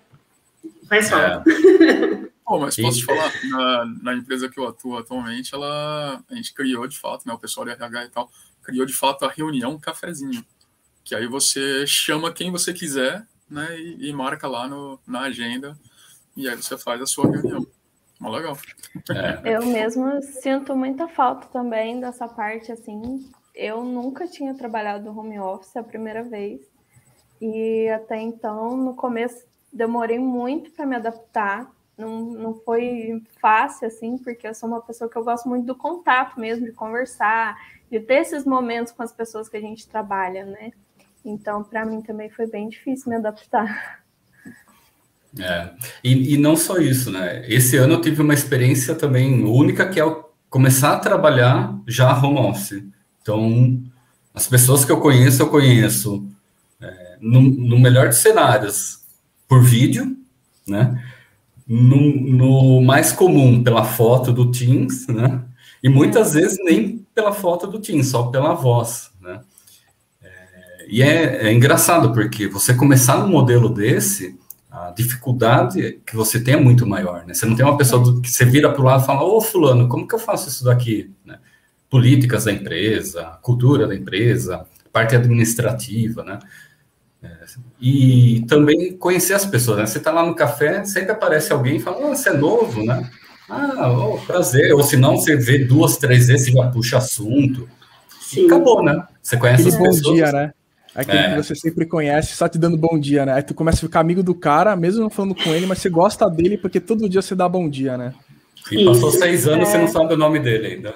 Faz 0.88 1.08
falta. 1.08 1.44
É. 1.48 2.28
Pô, 2.44 2.58
mas 2.58 2.76
posso 2.76 2.98
te 2.98 3.04
falar, 3.04 3.30
na, 3.50 3.84
na, 4.02 4.14
empresa 4.14 4.48
que 4.48 4.58
eu 4.58 4.66
atuo 4.66 4.96
atualmente, 4.96 5.54
ela, 5.54 6.18
a 6.30 6.34
gente 6.34 6.54
criou 6.54 6.88
de 6.88 6.98
fato, 6.98 7.28
né, 7.28 7.34
o 7.34 7.38
pessoal 7.38 7.66
de 7.66 7.72
RH 7.72 8.04
e 8.06 8.08
tal, 8.08 8.30
criou 8.68 8.84
de 8.84 8.92
fato 8.92 9.24
a 9.24 9.30
reunião 9.30 9.78
cafezinho, 9.78 10.44
que 11.02 11.14
aí 11.14 11.26
você 11.26 11.86
chama 11.86 12.30
quem 12.30 12.52
você 12.52 12.74
quiser, 12.74 13.26
né, 13.48 13.80
e, 13.80 14.10
e 14.10 14.12
marca 14.12 14.46
lá 14.46 14.68
no, 14.68 15.00
na 15.06 15.22
agenda 15.22 15.74
e 16.36 16.46
aí 16.46 16.54
você 16.54 16.76
faz 16.76 17.00
a 17.00 17.06
sua 17.06 17.30
reunião. 17.30 17.66
Mó 18.20 18.28
legal. 18.30 18.58
É. 19.10 19.56
Eu 19.56 19.64
mesmo 19.64 20.20
sinto 20.22 20.76
muita 20.76 21.08
falta 21.08 21.46
também 21.46 21.98
dessa 21.98 22.28
parte, 22.28 22.70
assim. 22.70 23.30
Eu 23.54 23.82
nunca 23.82 24.28
tinha 24.28 24.54
trabalhado 24.54 25.16
home 25.16 25.40
office 25.40 25.76
a 25.76 25.82
primeira 25.82 26.22
vez. 26.22 26.60
E 27.40 27.88
até 27.88 28.20
então, 28.20 28.76
no 28.76 28.94
começo, 28.94 29.46
demorei 29.72 30.18
muito 30.18 30.70
para 30.72 30.84
me 30.84 30.96
adaptar. 30.96 31.72
Não, 31.96 32.20
não 32.20 32.54
foi 32.54 33.22
fácil, 33.40 33.88
assim, 33.88 34.18
porque 34.18 34.46
eu 34.46 34.54
sou 34.54 34.68
uma 34.68 34.80
pessoa 34.80 35.10
que 35.10 35.16
eu 35.16 35.24
gosto 35.24 35.48
muito 35.48 35.64
do 35.64 35.74
contato 35.74 36.38
mesmo, 36.38 36.66
de 36.66 36.72
conversar, 36.72 37.56
de 37.90 38.00
ter 38.00 38.20
esses 38.20 38.44
momentos 38.44 38.92
com 38.92 39.02
as 39.02 39.12
pessoas 39.12 39.48
que 39.48 39.56
a 39.56 39.60
gente 39.60 39.86
trabalha, 39.86 40.44
né? 40.44 40.72
Então, 41.24 41.62
para 41.64 41.84
mim 41.84 42.00
também 42.00 42.30
foi 42.30 42.46
bem 42.46 42.68
difícil 42.68 43.10
me 43.10 43.16
adaptar. 43.16 44.02
É. 45.38 45.70
E, 46.02 46.34
e 46.34 46.36
não 46.38 46.56
só 46.56 46.78
isso, 46.78 47.10
né? 47.10 47.44
Esse 47.48 47.76
ano 47.76 47.94
eu 47.94 48.00
tive 48.00 48.22
uma 48.22 48.34
experiência 48.34 48.94
também 48.94 49.44
única 49.44 49.88
que 49.88 50.00
é 50.00 50.04
começar 50.48 50.94
a 50.94 50.98
trabalhar 50.98 51.78
já 51.86 52.16
home 52.16 52.38
office. 52.38 52.82
Então, 53.20 53.82
as 54.34 54.46
pessoas 54.46 54.84
que 54.84 54.92
eu 54.92 55.00
conheço, 55.00 55.42
eu 55.42 55.50
conheço 55.50 56.26
é, 56.80 57.18
no, 57.20 57.42
no, 57.42 57.78
melhor 57.78 58.08
dos 58.08 58.18
cenários 58.18 59.00
por 59.46 59.62
vídeo, 59.62 60.16
né? 60.66 61.04
No, 61.66 62.00
no, 62.00 62.80
mais 62.80 63.12
comum 63.12 63.62
pela 63.62 63.84
foto 63.84 64.32
do 64.32 64.50
Teams, 64.50 65.06
né? 65.08 65.42
E 65.82 65.88
muitas 65.88 66.34
vezes 66.34 66.58
nem 66.64 67.06
pela 67.14 67.32
foto 67.32 67.66
do 67.66 67.80
Teams, 67.80 68.08
só 68.08 68.24
pela 68.24 68.54
voz, 68.54 69.10
né? 69.20 69.40
É, 70.22 70.86
e 70.88 71.02
é, 71.02 71.48
é 71.48 71.52
engraçado 71.52 72.12
porque 72.12 72.48
você 72.48 72.74
começar 72.74 73.18
num 73.18 73.28
modelo 73.28 73.68
desse 73.68 74.38
a 74.70 74.90
dificuldade 74.90 76.00
que 76.06 76.14
você 76.14 76.38
tem 76.40 76.54
é 76.54 76.60
muito 76.60 76.86
maior, 76.86 77.24
né? 77.26 77.32
Você 77.32 77.46
não 77.46 77.56
tem 77.56 77.64
uma 77.64 77.76
pessoa 77.76 78.02
do, 78.02 78.20
que 78.20 78.30
você 78.30 78.44
vira 78.44 78.70
para 78.70 78.80
o 78.80 78.84
lado 78.84 79.02
e 79.02 79.06
fala, 79.06 79.24
ô 79.24 79.40
fulano, 79.40 79.88
como 79.88 80.06
que 80.06 80.14
eu 80.14 80.18
faço 80.18 80.48
isso 80.48 80.64
daqui? 80.64 81.10
Né? 81.24 81.38
Políticas 81.88 82.44
da 82.44 82.52
empresa, 82.52 83.38
cultura 83.40 83.86
da 83.86 83.94
empresa, 83.94 84.66
parte 84.92 85.16
administrativa, 85.16 86.22
né? 86.22 86.38
É, 87.22 87.28
e 87.80 88.44
também 88.46 88.96
conhecer 88.96 89.32
as 89.32 89.46
pessoas, 89.46 89.78
né? 89.78 89.86
Você 89.86 89.98
está 89.98 90.12
lá 90.12 90.24
no 90.24 90.34
café, 90.34 90.84
sempre 90.84 91.12
aparece 91.12 91.52
alguém 91.52 91.76
e 91.76 91.80
fala, 91.80 92.06
oh, 92.06 92.08
você 92.14 92.28
é 92.28 92.34
novo, 92.34 92.84
né? 92.84 93.10
Ah, 93.48 93.90
oh, 93.90 94.18
prazer. 94.18 94.72
Ou 94.74 94.82
se 94.82 94.96
não, 94.96 95.16
você 95.16 95.36
vê 95.36 95.58
duas, 95.58 95.96
três 95.96 96.28
vezes 96.28 96.48
e 96.48 96.52
já 96.52 96.68
puxa 96.68 96.98
assunto. 96.98 97.68
Sim. 98.20 98.42
E 98.42 98.46
acabou, 98.46 98.82
né? 98.82 99.02
Você 99.22 99.36
conhece 99.36 99.68
Aquele 99.68 99.76
as 99.76 99.82
pessoas. 99.82 100.02
Bom 100.02 100.14
dia, 100.14 100.32
né? 100.32 100.52
Aquele 100.94 101.18
é. 101.18 101.30
que 101.30 101.42
você 101.42 101.54
sempre 101.54 101.86
conhece, 101.86 102.34
só 102.34 102.48
te 102.48 102.58
dando 102.58 102.76
bom 102.76 102.98
dia, 102.98 103.24
né? 103.24 103.34
Aí 103.34 103.42
tu 103.42 103.54
começa 103.54 103.78
a 103.78 103.80
ficar 103.80 104.00
amigo 104.00 104.22
do 104.22 104.34
cara, 104.34 104.74
mesmo 104.74 105.02
não 105.02 105.10
falando 105.10 105.34
com 105.34 105.54
ele, 105.54 105.64
mas 105.64 105.78
você 105.78 105.88
gosta 105.88 106.28
dele 106.28 106.58
porque 106.58 106.80
todo 106.80 107.08
dia 107.08 107.22
você 107.22 107.34
dá 107.34 107.48
bom 107.48 107.68
dia, 107.68 107.96
né? 107.96 108.12
E 108.70 108.84
passou 108.84 109.08
Isso. 109.10 109.18
seis 109.18 109.46
anos, 109.46 109.68
é. 109.68 109.72
você 109.72 109.78
não 109.78 109.88
sabe 109.88 110.14
o 110.14 110.16
nome 110.16 110.40
dele 110.40 110.66
ainda. 110.66 110.94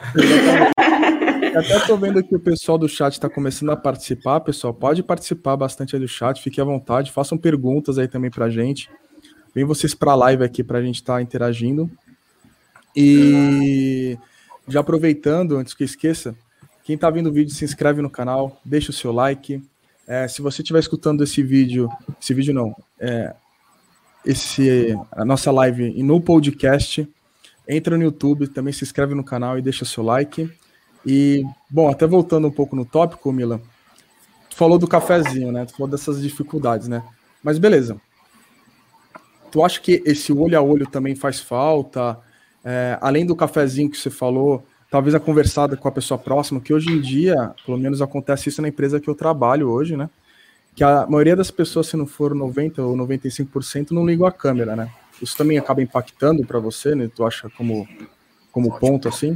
Até 1.56 1.78
tô 1.87 1.97
vendo 1.97 2.23
que 2.23 2.35
o 2.35 2.40
pessoal 2.40 2.78
do 2.78 2.88
chat 2.88 3.12
está 3.12 3.28
começando 3.28 3.71
a 3.71 3.76
participar, 3.76 4.40
pessoal. 4.40 4.75
Pode 4.75 5.02
participar 5.02 5.56
bastante 5.56 5.94
aí 5.94 6.00
do 6.00 6.09
chat, 6.09 6.42
fique 6.42 6.61
à 6.61 6.64
vontade, 6.64 7.12
façam 7.12 7.38
perguntas 7.38 7.99
aí 7.99 8.09
também 8.09 8.30
pra 8.30 8.49
gente. 8.50 8.90
Vem 9.54 9.64
vocês 9.64 9.94
pra 9.94 10.14
live 10.14 10.42
aqui 10.42 10.64
pra 10.64 10.82
gente 10.82 10.97
estar 10.97 11.14
tá 11.14 11.23
interagindo. 11.23 11.90
E 12.95 14.19
já 14.69 14.81
aproveitando, 14.81 15.57
antes 15.57 15.75
que 15.75 15.83
eu 15.83 15.87
esqueça, 15.87 16.35
quem 16.85 16.99
tá 16.99 17.09
vendo 17.11 17.29
o 17.29 17.33
vídeo, 17.33 17.55
se 17.55 17.65
inscreve 17.65 18.03
no 18.03 18.11
canal, 18.11 18.61
deixa 18.65 18.91
o 18.91 18.95
seu 18.95 19.13
like, 19.13 19.63
É, 20.07 20.27
se 20.27 20.43
você 20.43 20.63
estiver 20.63 20.81
escutando 20.81 21.23
esse 21.23 21.43
vídeo, 21.43 21.89
esse 22.21 22.35
vídeo 22.35 22.53
não, 22.53 22.75
é, 22.99 23.35
esse, 24.27 24.97
a 25.11 25.25
nossa 25.25 25.51
live 25.51 26.03
no 26.03 26.21
podcast, 26.21 27.09
entra 27.69 27.97
no 27.97 28.05
YouTube, 28.05 28.49
também 28.49 28.73
se 28.73 28.85
inscreve 28.85 29.15
no 29.15 29.25
canal 29.25 29.59
e 29.59 29.63
deixa 29.63 29.85
seu 29.85 30.03
like. 30.03 30.51
E, 31.07 31.45
bom, 31.71 31.89
até 31.89 32.07
voltando 32.07 32.49
um 32.49 32.51
pouco 32.51 32.77
no 32.77 32.85
tópico, 32.85 33.33
Mila, 33.33 33.61
tu 34.51 34.57
falou 34.57 34.79
do 34.79 34.89
cafezinho, 34.89 35.51
né? 35.53 35.65
Tu 35.65 35.73
falou 35.73 35.89
dessas 35.89 36.21
dificuldades, 36.21 36.89
né? 36.89 37.03
Mas 37.43 37.59
beleza. 37.59 37.97
Tu 39.51 39.65
acha 39.65 39.81
que 39.81 40.03
esse 40.05 40.33
olho 40.33 40.59
a 40.59 40.63
olho 40.63 40.87
também 40.87 41.15
faz 41.15 41.41
falta? 41.41 42.19
É, 42.64 42.99
além 43.00 43.26
do 43.26 43.35
cafezinho 43.35 43.90
que 43.90 43.97
você 43.99 44.11
falou, 44.11 44.64
talvez 44.90 45.14
a 45.14 45.21
conversada 45.21 45.76
com 45.76 45.88
a 45.88 45.92
pessoa 45.92 46.19
próxima, 46.19 46.61
que 46.61 46.73
hoje 46.73 46.90
em 46.90 47.00
dia, 47.00 47.52
pelo 47.64 47.78
menos 47.78 48.02
acontece 48.02 48.49
isso 48.49 48.62
na 48.62 48.69
empresa 48.69 49.00
que 49.00 49.09
eu 49.09 49.14
trabalho 49.14 49.71
hoje, 49.71 49.97
né? 49.97 50.09
Que 50.75 50.85
a 50.85 51.07
maioria 51.07 51.37
das 51.37 51.50
pessoas, 51.50 51.87
se 51.87 51.97
não 51.97 52.07
for 52.07 52.35
90 52.35 52.83
ou 52.83 52.97
95%, 52.97 53.90
não 53.90 54.07
ligam 54.07 54.26
a 54.26 54.33
câmera, 54.33 54.76
né? 54.76 54.90
Isso 55.21 55.37
também 55.37 55.59
acaba 55.59 55.83
impactando 55.83 56.45
para 56.45 56.59
você, 56.59 56.95
né? 56.95 57.11
Tu 57.14 57.25
acha 57.25 57.50
como, 57.50 57.87
como 58.50 58.78
ponto 58.78 59.09
assim? 59.09 59.35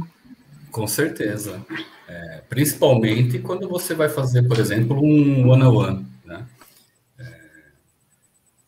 Com 0.71 0.87
certeza. 0.87 1.61
É, 2.07 2.41
principalmente 2.47 3.39
quando 3.39 3.67
você 3.67 3.93
vai 3.93 4.09
fazer, 4.09 4.43
por 4.43 4.59
exemplo, 4.59 4.97
um 4.97 5.49
one-on-one, 5.49 5.65
-on 5.65 5.99
-one? 5.99 6.05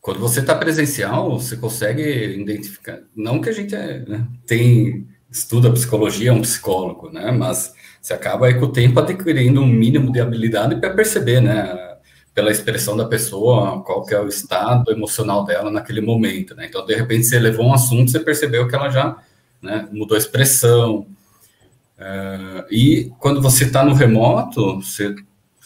Quando 0.09 0.21
você 0.21 0.39
está 0.39 0.55
presencial, 0.55 1.39
você 1.39 1.55
consegue 1.55 2.01
identificar. 2.41 2.97
Não 3.15 3.39
que 3.39 3.47
a 3.47 3.51
gente 3.51 3.75
é, 3.75 3.99
né, 3.99 4.25
tem 4.43 5.07
estuda 5.29 5.71
psicologia, 5.71 6.31
é 6.31 6.33
um 6.33 6.41
psicólogo, 6.41 7.11
né? 7.11 7.31
Mas 7.31 7.75
você 8.01 8.15
acaba 8.15 8.47
aí 8.47 8.55
com 8.55 8.65
o 8.65 8.71
tempo 8.71 8.99
adquirindo 8.99 9.61
um 9.61 9.67
mínimo 9.67 10.11
de 10.11 10.19
habilidade 10.19 10.77
para 10.77 10.95
perceber, 10.95 11.41
né? 11.41 11.77
Pela 12.33 12.49
expressão 12.49 12.97
da 12.97 13.05
pessoa, 13.05 13.83
qual 13.83 14.03
que 14.03 14.15
é 14.15 14.19
o 14.19 14.27
estado 14.27 14.91
emocional 14.91 15.45
dela 15.45 15.69
naquele 15.69 16.01
momento, 16.01 16.55
né? 16.55 16.65
Então, 16.65 16.83
de 16.83 16.95
repente, 16.95 17.27
você 17.27 17.37
levou 17.37 17.67
um 17.67 17.73
assunto, 17.73 18.09
você 18.09 18.19
percebeu 18.19 18.67
que 18.67 18.73
ela 18.73 18.89
já 18.89 19.15
né, 19.61 19.87
mudou 19.91 20.15
a 20.15 20.17
expressão. 20.17 21.05
Uh, 21.99 22.65
e 22.71 23.11
quando 23.19 23.43
você 23.43 23.65
está 23.65 23.85
no 23.85 23.93
remoto, 23.93 24.81
você 24.81 25.13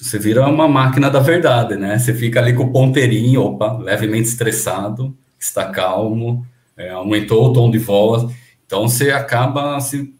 você 0.03 0.19
vira 0.19 0.45
uma 0.45 0.67
máquina 0.67 1.09
da 1.09 1.19
verdade, 1.19 1.77
né? 1.77 1.97
Você 1.97 2.13
fica 2.13 2.39
ali 2.39 2.53
com 2.53 2.63
o 2.63 2.71
ponteirinho, 2.71 3.41
opa, 3.41 3.77
levemente 3.77 4.27
estressado, 4.27 5.15
está 5.39 5.69
calmo, 5.71 6.45
é, 6.75 6.89
aumentou 6.89 7.45
o 7.49 7.53
tom 7.53 7.71
de 7.71 7.77
voz. 7.77 8.29
Então 8.65 8.87
você 8.87 9.11
acaba 9.11 9.79
se 9.79 10.13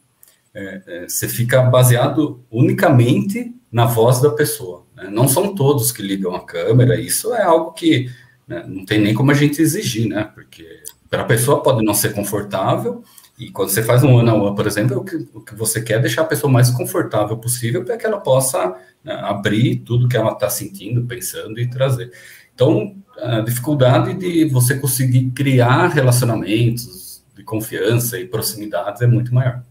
é, 0.54 0.82
é, 0.88 1.10
você 1.10 1.28
fica 1.28 1.62
baseado 1.64 2.42
unicamente 2.50 3.54
na 3.70 3.86
voz 3.86 4.22
da 4.22 4.30
pessoa. 4.30 4.86
Né? 4.96 5.10
Não 5.12 5.28
são 5.28 5.54
todos 5.54 5.92
que 5.92 6.02
ligam 6.02 6.34
a 6.34 6.46
câmera. 6.46 7.00
Isso 7.00 7.34
é 7.34 7.44
algo 7.44 7.74
que 7.74 8.10
né, 8.48 8.64
não 8.66 8.86
tem 8.86 9.02
nem 9.02 9.14
como 9.14 9.32
a 9.32 9.34
gente 9.34 9.62
exigir, 9.62 10.08
né? 10.08 10.24
Porque 10.34 10.66
para 11.10 11.24
a 11.24 11.26
pessoa 11.26 11.62
pode 11.62 11.84
não 11.84 11.94
ser 11.94 12.14
confortável. 12.14 13.04
E 13.38 13.50
quando 13.50 13.70
você 13.70 13.82
faz 13.82 14.04
um 14.04 14.14
one 14.14 14.30
on 14.30 14.42
one, 14.42 14.56
por 14.56 14.68
exemplo, 14.68 14.98
o 14.98 15.04
que, 15.04 15.16
o 15.34 15.42
que 15.42 15.56
você 15.56 15.82
quer 15.82 15.96
é 15.96 16.00
deixar 16.00 16.22
a 16.22 16.26
pessoa 16.26 16.52
mais 16.52 16.70
confortável 16.70 17.36
possível 17.38 17.84
para 17.84 17.98
que 17.98 18.06
ela 18.06 18.20
possa 18.20 18.76
né, 19.04 19.14
abrir 19.14 19.78
tudo 19.78 20.08
que 20.08 20.16
ela 20.16 20.34
está 20.34 20.50
sentindo, 20.50 21.06
pensando 21.06 21.60
e 21.60 21.68
trazer. 21.68 22.12
Então, 22.54 22.96
a 23.18 23.42
dificuldade 23.42 24.14
de 24.14 24.46
você 24.46 24.80
conseguir 24.80 25.32
criar 25.32 25.88
relacionamentos 25.88 27.24
de 27.36 27.44
confiança 27.44 28.20
e 28.20 28.28
proximidades 28.28 29.02
é 29.02 29.08
muito 29.08 29.34
maior. 29.34 29.64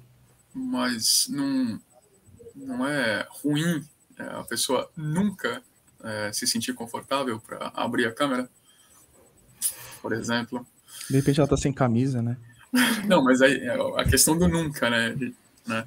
Mas 0.52 1.28
não, 1.30 1.80
não 2.56 2.86
é 2.86 3.26
ruim 3.42 3.84
é, 4.18 4.22
a 4.22 4.42
pessoa 4.42 4.90
nunca 4.96 5.62
é, 6.02 6.32
se 6.32 6.46
sentir 6.46 6.74
confortável 6.74 7.40
para 7.40 7.70
abrir 7.74 8.06
a 8.06 8.12
câmera, 8.12 8.48
por 10.00 10.12
exemplo. 10.12 10.66
De 11.08 11.16
repente 11.16 11.38
ela 11.38 11.46
está 11.46 11.56
sem 11.56 11.72
camisa, 11.72 12.20
né? 12.20 12.36
Não, 13.06 13.22
mas 13.22 13.42
aí 13.42 13.58
é 13.58 13.76
a 13.96 14.04
questão 14.04 14.36
do 14.36 14.48
nunca, 14.48 14.88
né? 14.88 15.14
né? 15.66 15.84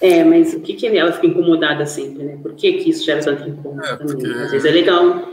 É, 0.00 0.22
mas 0.22 0.52
o 0.52 0.60
que 0.60 0.74
que 0.74 0.86
ela 0.86 1.12
fica 1.12 1.26
incomodada 1.26 1.86
sempre, 1.86 2.24
né? 2.24 2.38
Por 2.42 2.54
que 2.54 2.74
que 2.74 2.90
isso 2.90 3.04
gera 3.04 3.22
tanto 3.22 3.48
incômodo 3.48 3.84
é, 3.86 3.96
porque... 3.96 4.26
Às 4.26 4.50
vezes 4.50 4.64
é 4.66 4.70
legal 4.70 5.30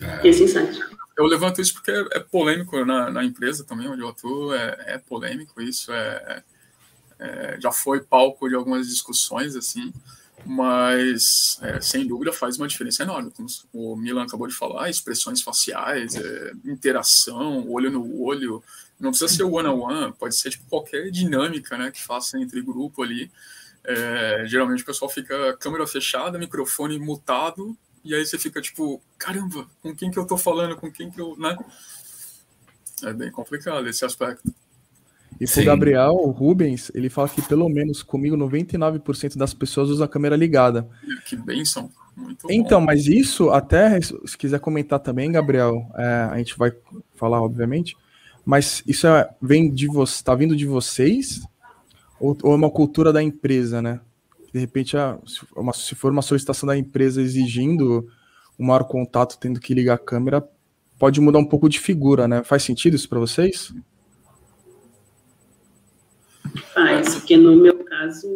é. 0.00 0.28
esse 0.28 0.42
insight. 0.44 0.80
Eu 1.16 1.26
levanto 1.26 1.60
isso 1.60 1.74
porque 1.74 1.90
é, 1.90 2.20
polêmico 2.20 2.84
na, 2.84 3.10
na, 3.10 3.24
empresa 3.24 3.62
também, 3.62 3.86
onde 3.86 4.00
eu 4.00 4.08
atuo, 4.08 4.54
é, 4.54 4.76
é 4.86 4.98
polêmico 4.98 5.60
isso, 5.60 5.92
é, 5.92 6.42
é, 7.18 7.58
já 7.60 7.70
foi 7.70 8.00
palco 8.00 8.48
de 8.48 8.54
algumas 8.54 8.88
discussões, 8.88 9.54
assim, 9.54 9.92
mas 10.46 11.58
é, 11.60 11.80
sem 11.80 12.06
dúvida 12.06 12.32
faz 12.32 12.56
uma 12.56 12.66
diferença 12.66 13.02
enorme. 13.02 13.30
Como 13.30 13.46
o 13.72 13.94
Milan 13.94 14.22
acabou 14.22 14.46
de 14.46 14.54
falar, 14.54 14.88
expressões 14.88 15.42
faciais, 15.42 16.16
é, 16.16 16.52
interação, 16.64 17.70
olho 17.70 17.90
no 17.90 18.22
olho, 18.22 18.64
não 19.00 19.10
precisa 19.10 19.32
ser 19.32 19.44
one-on-one, 19.44 19.94
-on 19.94 20.06
-one, 20.08 20.12
pode 20.18 20.36
ser 20.36 20.50
tipo, 20.50 20.64
qualquer 20.68 21.10
dinâmica 21.10 21.76
né, 21.78 21.90
que 21.90 22.02
faça 22.02 22.38
entre 22.38 22.60
grupo 22.60 23.02
ali. 23.02 23.30
É, 23.82 24.44
geralmente 24.46 24.82
o 24.82 24.86
pessoal 24.86 25.10
fica 25.10 25.56
câmera 25.56 25.86
fechada, 25.86 26.38
microfone 26.38 26.98
mutado, 26.98 27.76
e 28.04 28.14
aí 28.14 28.24
você 28.24 28.38
fica 28.38 28.60
tipo, 28.60 29.00
caramba, 29.18 29.66
com 29.82 29.94
quem 29.94 30.10
que 30.10 30.18
eu 30.18 30.26
tô 30.26 30.36
falando, 30.36 30.76
com 30.76 30.92
quem 30.92 31.10
que 31.10 31.20
eu, 31.20 31.34
né? 31.38 31.56
É 33.02 33.12
bem 33.12 33.30
complicado 33.30 33.88
esse 33.88 34.04
aspecto. 34.04 34.52
E 35.40 35.46
pro 35.46 35.64
Gabriel 35.64 36.12
o 36.12 36.30
Rubens, 36.30 36.90
ele 36.94 37.08
fala 37.08 37.28
que 37.28 37.40
pelo 37.40 37.66
menos 37.70 38.02
comigo 38.02 38.36
99% 38.36 39.38
das 39.38 39.54
pessoas 39.54 39.88
usam 39.88 40.04
a 40.04 40.08
câmera 40.08 40.36
ligada. 40.36 40.86
Que 41.24 41.34
benção. 41.34 41.90
Muito 42.14 42.46
então, 42.50 42.80
bom. 42.80 42.86
mas 42.86 43.06
isso 43.06 43.48
até, 43.48 43.98
se 44.00 44.36
quiser 44.36 44.60
comentar 44.60 44.98
também, 44.98 45.32
Gabriel, 45.32 45.90
é, 45.96 46.28
a 46.30 46.36
gente 46.36 46.58
vai 46.58 46.70
falar, 47.14 47.40
obviamente, 47.40 47.96
mas 48.44 48.82
isso 48.86 49.06
é, 49.06 49.28
vem 49.40 49.72
de 49.72 49.86
você, 49.86 50.22
tá 50.22 50.34
vindo 50.34 50.56
de 50.56 50.66
vocês? 50.66 51.40
Ou, 52.18 52.36
ou, 52.42 52.52
é 52.52 52.56
uma 52.56 52.70
cultura 52.70 53.12
da 53.12 53.22
empresa, 53.22 53.80
né? 53.80 54.00
De 54.52 54.58
repente, 54.58 54.96
a, 54.96 55.18
se, 55.26 55.40
uma, 55.54 55.72
se 55.72 55.94
for 55.94 56.10
uma 56.10 56.22
solicitação 56.22 56.66
da 56.66 56.76
empresa 56.76 57.22
exigindo 57.22 58.08
um 58.58 58.66
maior 58.66 58.84
contato, 58.84 59.38
tendo 59.38 59.60
que 59.60 59.72
ligar 59.72 59.94
a 59.94 59.98
câmera, 59.98 60.46
pode 60.98 61.20
mudar 61.20 61.38
um 61.38 61.44
pouco 61.44 61.68
de 61.68 61.78
figura, 61.78 62.28
né? 62.28 62.42
Faz 62.44 62.62
sentido 62.62 62.94
isso 62.94 63.08
para 63.08 63.18
vocês? 63.18 63.72
Faz, 66.74 67.14
porque 67.14 67.36
no 67.36 67.56
meu 67.56 67.84
caso 67.84 68.28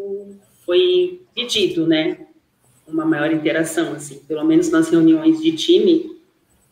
foi 0.65 1.23
pedido, 1.35 1.87
né? 1.87 2.27
Uma 2.87 3.05
maior 3.05 3.33
interação, 3.33 3.93
assim, 3.93 4.19
pelo 4.21 4.45
menos 4.45 4.71
nas 4.71 4.89
reuniões 4.89 5.43
de 5.43 5.53
time, 5.53 6.17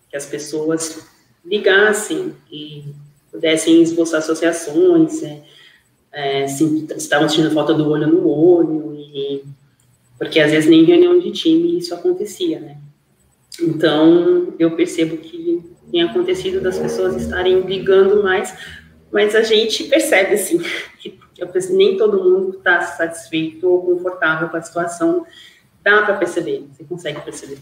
que 0.09 0.17
as 0.17 0.27
pessoas 0.27 1.07
ligassem 1.45 2.35
e 2.51 2.85
pudessem 3.33 3.83
esboçar 3.83 4.21
associações, 4.21 5.23
é, 5.23 5.43
é, 6.13 6.47
se 6.47 6.87
estavam 6.97 7.29
sentindo 7.29 7.51
falta 7.51 7.73
do 7.73 7.89
olho 7.89 8.07
no 8.07 8.29
olho, 8.29 8.95
e, 8.95 9.43
porque 10.19 10.39
às 10.39 10.53
vezes 10.53 10.69
nem 10.69 10.83
em 10.83 10.85
reunião 10.85 11.19
de 11.19 11.33
time 11.33 11.79
isso 11.79 11.95
acontecia, 11.95 12.61
né? 12.61 12.77
Então, 13.61 14.53
eu 14.59 14.77
percebo 14.77 15.17
que 15.17 15.63
tem 15.91 16.03
acontecido 16.03 16.61
das 16.61 16.79
pessoas 16.79 17.17
estarem 17.17 17.61
ligando 17.61 18.23
mais, 18.23 18.55
mas 19.11 19.35
a 19.35 19.43
gente 19.43 19.85
percebe, 19.85 20.35
assim, 20.35 20.59
que 20.99 21.19
nem 21.71 21.97
todo 21.97 22.23
mundo 22.23 22.57
está 22.57 22.81
satisfeito 22.83 23.69
ou 23.69 23.83
confortável 23.83 24.49
com 24.49 24.57
a 24.57 24.63
situação. 24.63 25.27
Dá 25.83 26.03
para 26.03 26.17
perceber, 26.17 26.65
você 26.73 26.85
consegue 26.85 27.21
perceber. 27.21 27.59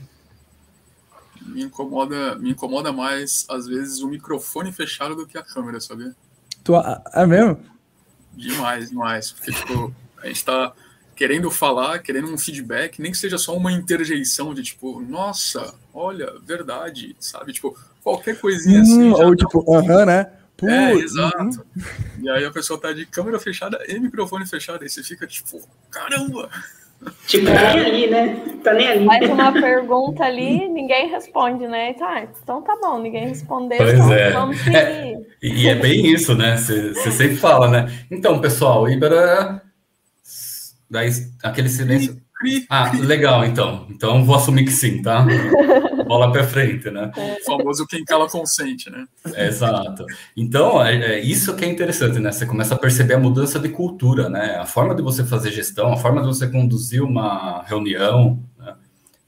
Me 1.50 1.62
incomoda, 1.62 2.36
me 2.36 2.50
incomoda 2.50 2.92
mais, 2.92 3.46
às 3.48 3.66
vezes, 3.66 4.00
o 4.00 4.08
microfone 4.08 4.72
fechado 4.72 5.14
do 5.14 5.26
que 5.26 5.36
a 5.36 5.42
câmera, 5.42 5.80
sabia? 5.80 6.14
Tu, 6.62 6.72
é 7.12 7.26
mesmo? 7.26 7.58
Demais, 8.32 8.90
demais. 8.90 9.32
Porque, 9.32 9.52
tipo, 9.52 9.94
a 10.22 10.26
gente 10.26 10.44
tá 10.44 10.72
querendo 11.14 11.50
falar, 11.50 11.98
querendo 11.98 12.32
um 12.32 12.38
feedback, 12.38 13.00
nem 13.00 13.12
que 13.12 13.18
seja 13.18 13.36
só 13.36 13.54
uma 13.54 13.70
interjeição 13.70 14.54
de 14.54 14.62
tipo, 14.62 15.00
nossa, 15.00 15.74
olha, 15.92 16.32
verdade, 16.42 17.14
sabe? 17.20 17.52
Tipo, 17.52 17.76
qualquer 18.02 18.40
coisinha 18.40 18.80
assim. 18.80 19.10
Hum, 19.10 19.12
ou 19.12 19.36
tipo, 19.36 19.60
aham, 19.70 19.82
uh 19.82 19.86
-huh, 19.86 20.06
né? 20.06 20.32
Putz, 20.56 20.72
é, 20.72 20.92
exato. 20.94 21.66
E 22.20 22.28
aí 22.28 22.44
a 22.44 22.50
pessoa 22.50 22.78
tá 22.78 22.92
de 22.92 23.06
câmera 23.06 23.38
fechada 23.38 23.78
e 23.88 23.98
microfone 23.98 24.46
fechado. 24.46 24.82
Aí 24.82 24.88
você 24.88 25.02
fica 25.02 25.26
tipo, 25.26 25.66
caramba! 25.90 26.50
Tipo, 27.26 27.46
tá 27.46 27.74
nem 27.74 27.86
ali, 27.86 28.06
né? 28.08 28.36
Tá 28.62 28.74
nem 28.74 28.88
ali. 28.88 29.06
Faz 29.06 29.30
uma 29.30 29.52
pergunta 29.52 30.24
ali, 30.24 30.68
ninguém 30.68 31.08
responde, 31.08 31.66
né? 31.66 31.94
Tá, 31.94 32.22
então 32.22 32.60
tá 32.62 32.76
bom, 32.80 32.98
ninguém 32.98 33.28
respondeu. 33.28 33.78
Pois 33.78 33.94
então 33.94 34.12
é. 34.12 34.30
Vamos 34.30 34.58
seguir. 34.58 34.76
É, 34.76 35.16
e 35.42 35.68
é 35.68 35.74
bem 35.74 36.06
isso, 36.06 36.34
né? 36.34 36.56
Você 36.56 37.10
sempre 37.10 37.36
fala, 37.36 37.68
né? 37.68 37.90
Então, 38.10 38.38
pessoal, 38.40 38.88
Ibera. 38.88 39.62
Daí 40.90 41.08
aquele 41.42 41.68
silêncio. 41.68 42.20
Ah, 42.68 42.90
legal, 42.92 43.44
então. 43.44 43.86
Então 43.90 44.24
vou 44.24 44.36
assumir 44.36 44.64
que 44.64 44.72
sim, 44.72 45.02
tá? 45.02 45.26
Bola 46.06 46.32
para 46.32 46.44
frente, 46.44 46.90
né? 46.90 47.10
O 47.16 47.44
famoso 47.44 47.86
quem 47.86 48.04
cala 48.04 48.28
consente, 48.28 48.90
né? 48.90 49.06
É, 49.34 49.46
exato. 49.46 50.04
Então, 50.36 50.82
é, 50.84 50.96
é, 50.96 51.20
isso 51.20 51.54
que 51.54 51.64
é 51.64 51.68
interessante, 51.68 52.18
né? 52.18 52.32
Você 52.32 52.46
começa 52.46 52.74
a 52.74 52.78
perceber 52.78 53.14
a 53.14 53.18
mudança 53.18 53.58
de 53.58 53.68
cultura, 53.68 54.28
né? 54.28 54.56
A 54.56 54.66
forma 54.66 54.94
de 54.94 55.02
você 55.02 55.24
fazer 55.24 55.52
gestão, 55.52 55.92
a 55.92 55.96
forma 55.96 56.20
de 56.20 56.26
você 56.26 56.48
conduzir 56.48 57.02
uma 57.02 57.62
reunião, 57.62 58.42
né? 58.58 58.74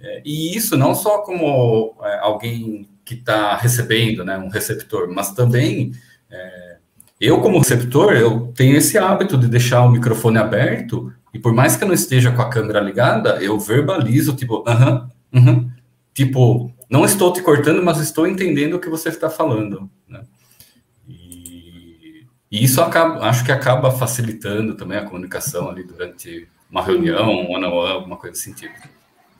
É, 0.00 0.22
e 0.24 0.56
isso 0.56 0.76
não 0.76 0.94
só 0.94 1.18
como 1.18 1.94
é, 2.02 2.18
alguém 2.18 2.88
que 3.04 3.14
está 3.14 3.56
recebendo, 3.56 4.24
né, 4.24 4.36
um 4.38 4.48
receptor, 4.48 5.08
mas 5.12 5.32
também 5.32 5.92
é, 6.30 6.76
eu 7.20 7.40
como 7.40 7.58
receptor, 7.58 8.14
eu 8.14 8.48
tenho 8.48 8.76
esse 8.76 8.98
hábito 8.98 9.38
de 9.38 9.46
deixar 9.46 9.84
o 9.84 9.90
microfone 9.90 10.38
aberto 10.38 11.12
e 11.32 11.38
por 11.38 11.52
mais 11.52 11.76
que 11.76 11.84
eu 11.84 11.88
não 11.88 11.94
esteja 11.94 12.30
com 12.30 12.42
a 12.42 12.50
câmera 12.50 12.80
ligada, 12.80 13.42
eu 13.42 13.58
verbalizo, 13.58 14.34
tipo, 14.34 14.64
aham, 14.66 15.10
uh 15.32 15.38
-huh, 15.38 15.40
uh 15.40 15.44
-huh, 15.44 15.70
tipo, 16.12 16.72
não 16.90 17.04
estou 17.04 17.32
te 17.32 17.40
cortando, 17.42 17.82
mas 17.82 17.98
estou 17.98 18.26
entendendo 18.26 18.74
o 18.74 18.78
que 18.78 18.88
você 18.88 19.08
está 19.08 19.30
falando, 19.30 19.90
né? 20.06 20.22
E, 21.08 22.26
e 22.50 22.64
isso 22.64 22.82
acaba, 22.82 23.26
acho 23.26 23.44
que 23.44 23.52
acaba 23.52 23.90
facilitando 23.90 24.74
também 24.74 24.98
a 24.98 25.04
comunicação 25.04 25.70
ali 25.70 25.84
durante 25.84 26.46
uma 26.70 26.82
reunião, 26.82 27.28
um 27.28 27.56
alguma 27.56 28.16
coisa 28.16 28.32
desse 28.32 28.44
sentido. 28.44 28.74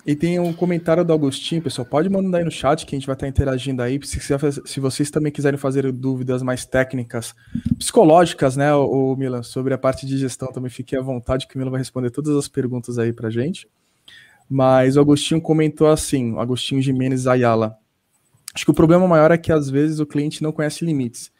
E 0.05 0.17
tem 0.17 0.41
um 0.41 0.53
comentário 0.53 1.05
do 1.05 1.13
Agostinho, 1.13 1.63
pessoal. 1.63 1.87
Pode 1.87 2.09
mandar 2.09 2.39
aí 2.39 2.45
no 2.45 2.51
chat 2.51 2.85
que 2.85 2.95
a 2.95 2.99
gente 2.99 3.07
vai 3.07 3.15
estar 3.15 3.29
interagindo 3.29 3.83
aí. 3.83 4.01
Se, 4.03 4.19
se 4.65 4.81
vocês 4.81 5.11
também 5.13 5.31
quiserem 5.31 5.57
fazer 5.57 5.91
dúvidas 5.93 6.43
mais 6.43 6.67
técnicas, 6.67 7.35
psicológicas, 7.79 8.57
né, 8.57 8.75
o, 8.75 9.15
Milan, 9.15 9.45
sobre 9.45 9.73
a 9.73 9.79
parte 9.79 10.05
de 10.05 10.19
gestão, 10.19 10.51
também 10.51 10.71
fiquem 10.71 10.99
à 10.99 11.03
vontade 11.03 11.47
que 11.47 11.55
o 11.55 11.59
Milan 11.59 11.71
vai 11.71 11.79
responder 11.79 12.11
todas 12.11 12.35
as 12.37 12.49
perguntas 12.49 12.99
aí 12.99 13.13
pra 13.13 13.31
gente. 13.31 13.69
Mas 14.51 14.97
o 14.97 15.01
Agostinho 15.01 15.41
comentou 15.41 15.87
assim, 15.87 16.37
Agostinho 16.37 16.83
Jimenez 16.83 17.29
Ayala. 17.29 17.79
Acho 18.53 18.65
que 18.65 18.71
o 18.73 18.75
problema 18.75 19.07
maior 19.07 19.31
é 19.31 19.39
que 19.39 19.53
às 19.53 19.71
vezes 19.71 20.01
o 20.01 20.07
cliente 20.07 20.43
não 20.43 20.51
conhece 20.51 20.85
limites. 20.85 21.31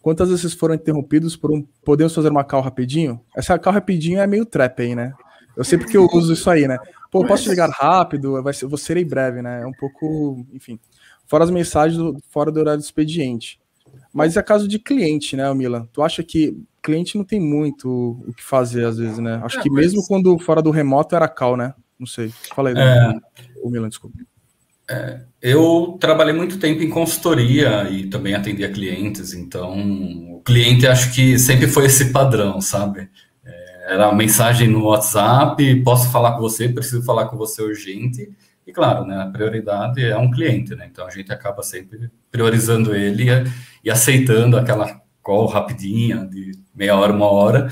Quantas 0.00 0.30
vezes 0.30 0.54
foram 0.54 0.76
interrompidos 0.76 1.34
por 1.34 1.50
um 1.50 1.66
podemos 1.84 2.14
fazer 2.14 2.28
uma 2.28 2.44
call 2.44 2.62
rapidinho? 2.62 3.20
Essa 3.36 3.58
call 3.58 3.72
rapidinho 3.72 4.20
é 4.20 4.26
meio 4.26 4.46
trap 4.46 4.80
aí, 4.80 4.94
né? 4.94 5.14
Eu 5.56 5.64
sei 5.64 5.78
porque 5.78 5.96
eu 5.96 6.06
uso 6.12 6.32
isso 6.32 6.48
aí, 6.50 6.66
né? 6.66 6.78
Pô, 7.10 7.24
posso 7.24 7.48
ligar 7.48 7.70
rápido? 7.70 8.42
Vai 8.42 8.52
ser, 8.52 8.66
vou 8.66 8.78
ser 8.78 8.96
em 8.96 9.06
breve, 9.06 9.40
né? 9.40 9.62
É 9.62 9.66
um 9.66 9.72
pouco, 9.72 10.44
enfim. 10.52 10.78
Fora 11.26 11.44
as 11.44 11.50
mensagens, 11.50 11.96
do, 11.96 12.16
fora 12.28 12.50
do 12.50 12.60
horário 12.60 12.80
do 12.80 12.84
expediente. 12.84 13.60
Mas 14.12 14.36
é 14.36 14.42
caso 14.42 14.66
de 14.66 14.78
cliente, 14.78 15.36
né, 15.36 15.52
Milan? 15.54 15.88
Tu 15.92 16.02
acha 16.02 16.22
que 16.22 16.56
cliente 16.82 17.16
não 17.16 17.24
tem 17.24 17.40
muito 17.40 18.22
o 18.28 18.34
que 18.34 18.42
fazer 18.42 18.84
às 18.84 18.98
vezes, 18.98 19.18
né? 19.18 19.40
Acho 19.42 19.58
é, 19.58 19.62
que 19.62 19.70
mas... 19.70 19.86
mesmo 19.86 20.06
quando 20.06 20.38
fora 20.38 20.60
do 20.60 20.70
remoto 20.70 21.16
era 21.16 21.28
cal, 21.28 21.56
né? 21.56 21.72
Não 21.98 22.06
sei. 22.06 22.32
Fala 22.54 22.68
aí, 22.68 22.74
é... 22.76 23.12
o 23.62 23.70
Milan, 23.70 23.88
desculpa. 23.88 24.18
É, 24.90 25.22
eu 25.40 25.96
trabalhei 25.98 26.34
muito 26.34 26.58
tempo 26.58 26.82
em 26.82 26.90
consultoria 26.90 27.88
e 27.90 28.06
também 28.06 28.34
atendia 28.34 28.70
clientes, 28.70 29.32
então 29.32 30.34
o 30.34 30.42
cliente 30.44 30.86
acho 30.86 31.14
que 31.14 31.38
sempre 31.38 31.66
foi 31.66 31.86
esse 31.86 32.12
padrão, 32.12 32.60
sabe? 32.60 33.08
Era 33.86 34.08
uma 34.08 34.16
mensagem 34.16 34.68
no 34.68 34.84
WhatsApp, 34.84 35.82
posso 35.82 36.10
falar 36.10 36.32
com 36.32 36.40
você, 36.40 36.68
preciso 36.68 37.02
falar 37.02 37.26
com 37.26 37.36
você 37.36 37.62
urgente. 37.62 38.32
E 38.66 38.72
claro, 38.72 39.04
né, 39.04 39.22
a 39.22 39.26
prioridade 39.26 40.02
é 40.02 40.16
um 40.16 40.30
cliente, 40.30 40.74
né? 40.74 40.88
Então 40.90 41.06
a 41.06 41.10
gente 41.10 41.30
acaba 41.30 41.62
sempre 41.62 42.10
priorizando 42.30 42.94
ele 42.94 43.30
e, 43.30 43.44
e 43.84 43.90
aceitando 43.90 44.56
aquela 44.56 45.02
call 45.22 45.46
rapidinha 45.46 46.26
de 46.26 46.52
meia 46.74 46.96
hora, 46.96 47.12
uma 47.12 47.30
hora. 47.30 47.68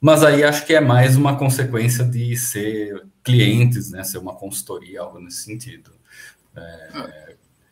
Mas 0.00 0.22
aí 0.22 0.44
acho 0.44 0.66
que 0.66 0.74
é 0.74 0.80
mais 0.80 1.16
uma 1.16 1.36
consequência 1.36 2.04
de 2.04 2.36
ser 2.36 3.06
clientes, 3.24 3.90
né? 3.90 4.04
Ser 4.04 4.18
uma 4.18 4.34
consultoria, 4.34 5.00
algo 5.00 5.18
nesse 5.18 5.44
sentido. 5.44 5.90
É... 6.54 6.88
Ah, 6.92 7.26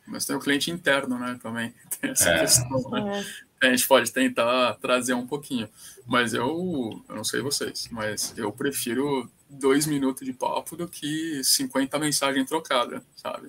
mas 0.06 0.24
tem 0.24 0.34
o 0.34 0.40
cliente 0.40 0.70
interno, 0.70 1.18
né? 1.18 1.38
Também 1.42 1.74
tem 2.00 2.10
essa 2.10 2.30
é... 2.30 2.40
questão. 2.40 2.90
Né? 2.90 3.24
A 3.66 3.70
gente 3.70 3.86
pode 3.86 4.12
tentar 4.12 4.74
trazer 4.74 5.14
um 5.14 5.26
pouquinho. 5.26 5.68
Mas 6.06 6.34
eu, 6.34 7.02
eu 7.08 7.16
não 7.16 7.24
sei 7.24 7.40
vocês, 7.40 7.88
mas 7.90 8.34
eu 8.36 8.52
prefiro 8.52 9.30
dois 9.48 9.86
minutos 9.86 10.24
de 10.26 10.32
papo 10.32 10.76
do 10.76 10.86
que 10.88 11.42
50 11.42 11.98
mensagens 11.98 12.46
trocadas, 12.48 13.02
sabe? 13.16 13.48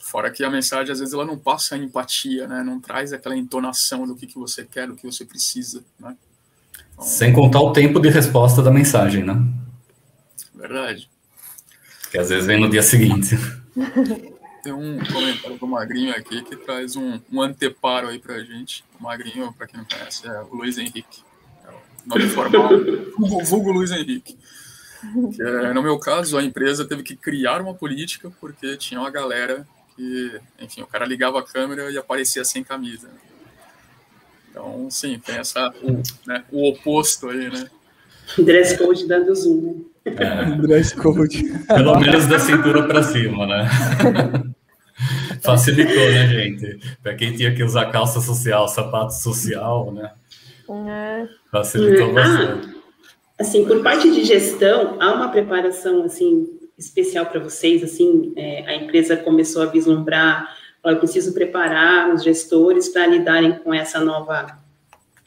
Fora 0.00 0.30
que 0.30 0.42
a 0.42 0.50
mensagem, 0.50 0.92
às 0.92 1.00
vezes, 1.00 1.12
ela 1.12 1.24
não 1.24 1.38
passa 1.38 1.74
a 1.74 1.78
empatia, 1.78 2.48
né? 2.48 2.62
Não 2.62 2.80
traz 2.80 3.12
aquela 3.12 3.36
entonação 3.36 4.06
do 4.06 4.16
que, 4.16 4.26
que 4.26 4.38
você 4.38 4.64
quer, 4.64 4.86
do 4.86 4.96
que 4.96 5.04
você 5.04 5.24
precisa, 5.24 5.84
né? 6.00 6.16
Então, 6.94 7.04
Sem 7.04 7.32
contar 7.32 7.60
o 7.60 7.72
tempo 7.72 8.00
de 8.00 8.08
resposta 8.08 8.62
da 8.62 8.70
mensagem, 8.70 9.22
né? 9.22 9.34
Verdade. 10.54 11.10
Que 12.10 12.18
às 12.18 12.30
vezes 12.30 12.46
vem 12.46 12.58
no 12.58 12.70
dia 12.70 12.82
seguinte. 12.82 13.36
Tem 14.62 14.72
um 14.72 14.98
comentário 14.98 15.58
do 15.58 15.66
Magrinho 15.66 16.14
aqui 16.14 16.42
que 16.42 16.56
traz 16.56 16.96
um, 16.96 17.20
um 17.32 17.40
anteparo 17.40 18.08
aí 18.08 18.18
pra 18.18 18.40
gente. 18.40 18.84
O 18.98 19.02
Magrinho, 19.02 19.52
para 19.52 19.66
quem 19.66 19.78
não 19.78 19.86
conhece, 19.86 20.26
é 20.26 20.42
o 20.42 20.54
Luiz 20.54 20.78
Henrique 20.78 21.22
nome 22.08 22.28
formal, 22.28 22.70
vulgo 23.44 23.70
Luiz 23.70 23.90
Henrique. 23.90 24.36
Que, 25.34 25.42
é, 25.42 25.72
no 25.72 25.82
meu 25.82 25.98
caso, 25.98 26.36
a 26.38 26.42
empresa 26.42 26.84
teve 26.84 27.02
que 27.02 27.14
criar 27.14 27.60
uma 27.60 27.74
política 27.74 28.32
porque 28.40 28.76
tinha 28.76 28.98
uma 28.98 29.10
galera 29.10 29.66
que, 29.94 30.40
enfim, 30.58 30.82
o 30.82 30.86
cara 30.86 31.04
ligava 31.04 31.38
a 31.38 31.44
câmera 31.44 31.90
e 31.90 31.98
aparecia 31.98 32.44
sem 32.44 32.64
camisa. 32.64 33.08
Então, 34.50 34.90
sim, 34.90 35.18
tem 35.18 35.36
essa, 35.36 35.72
o, 35.82 36.02
né, 36.26 36.44
o 36.50 36.68
oposto 36.68 37.28
aí, 37.28 37.50
né? 37.50 37.70
Dress 38.38 38.76
code 38.76 39.06
dando 39.06 39.34
zoom, 39.34 39.60
né? 39.62 39.74
É, 40.16 40.44
dress 40.56 40.94
code. 40.94 41.42
Pelo 41.66 41.98
menos 41.98 42.26
da 42.26 42.38
cintura 42.38 42.86
para 42.86 43.02
cima, 43.02 43.46
né? 43.46 43.68
Facilitou, 45.42 45.94
né, 45.94 46.26
gente? 46.26 46.96
Para 47.02 47.14
quem 47.14 47.34
tinha 47.34 47.54
que 47.54 47.62
usar 47.62 47.86
calça 47.86 48.20
social, 48.20 48.68
sapato 48.68 49.14
social, 49.14 49.92
né? 49.92 50.10
É. 50.70 51.28
Facilitou 51.50 52.12
bastante. 52.12 52.68
Ah, 52.68 53.42
assim, 53.42 53.64
por 53.64 53.82
parte 53.82 54.10
de 54.10 54.24
gestão, 54.24 54.96
há 55.00 55.12
uma 55.12 55.28
preparação, 55.30 56.04
assim, 56.04 56.46
especial 56.76 57.26
para 57.26 57.40
vocês, 57.40 57.82
assim, 57.82 58.32
é, 58.36 58.64
a 58.66 58.74
empresa 58.74 59.16
começou 59.16 59.62
a 59.62 59.66
vislumbrar, 59.66 60.56
eu 60.84 60.96
preciso 60.96 61.32
preparar 61.34 62.12
os 62.14 62.22
gestores 62.22 62.88
para 62.88 63.06
lidarem 63.06 63.58
com 63.58 63.74
essa 63.74 64.00
nova, 64.00 64.58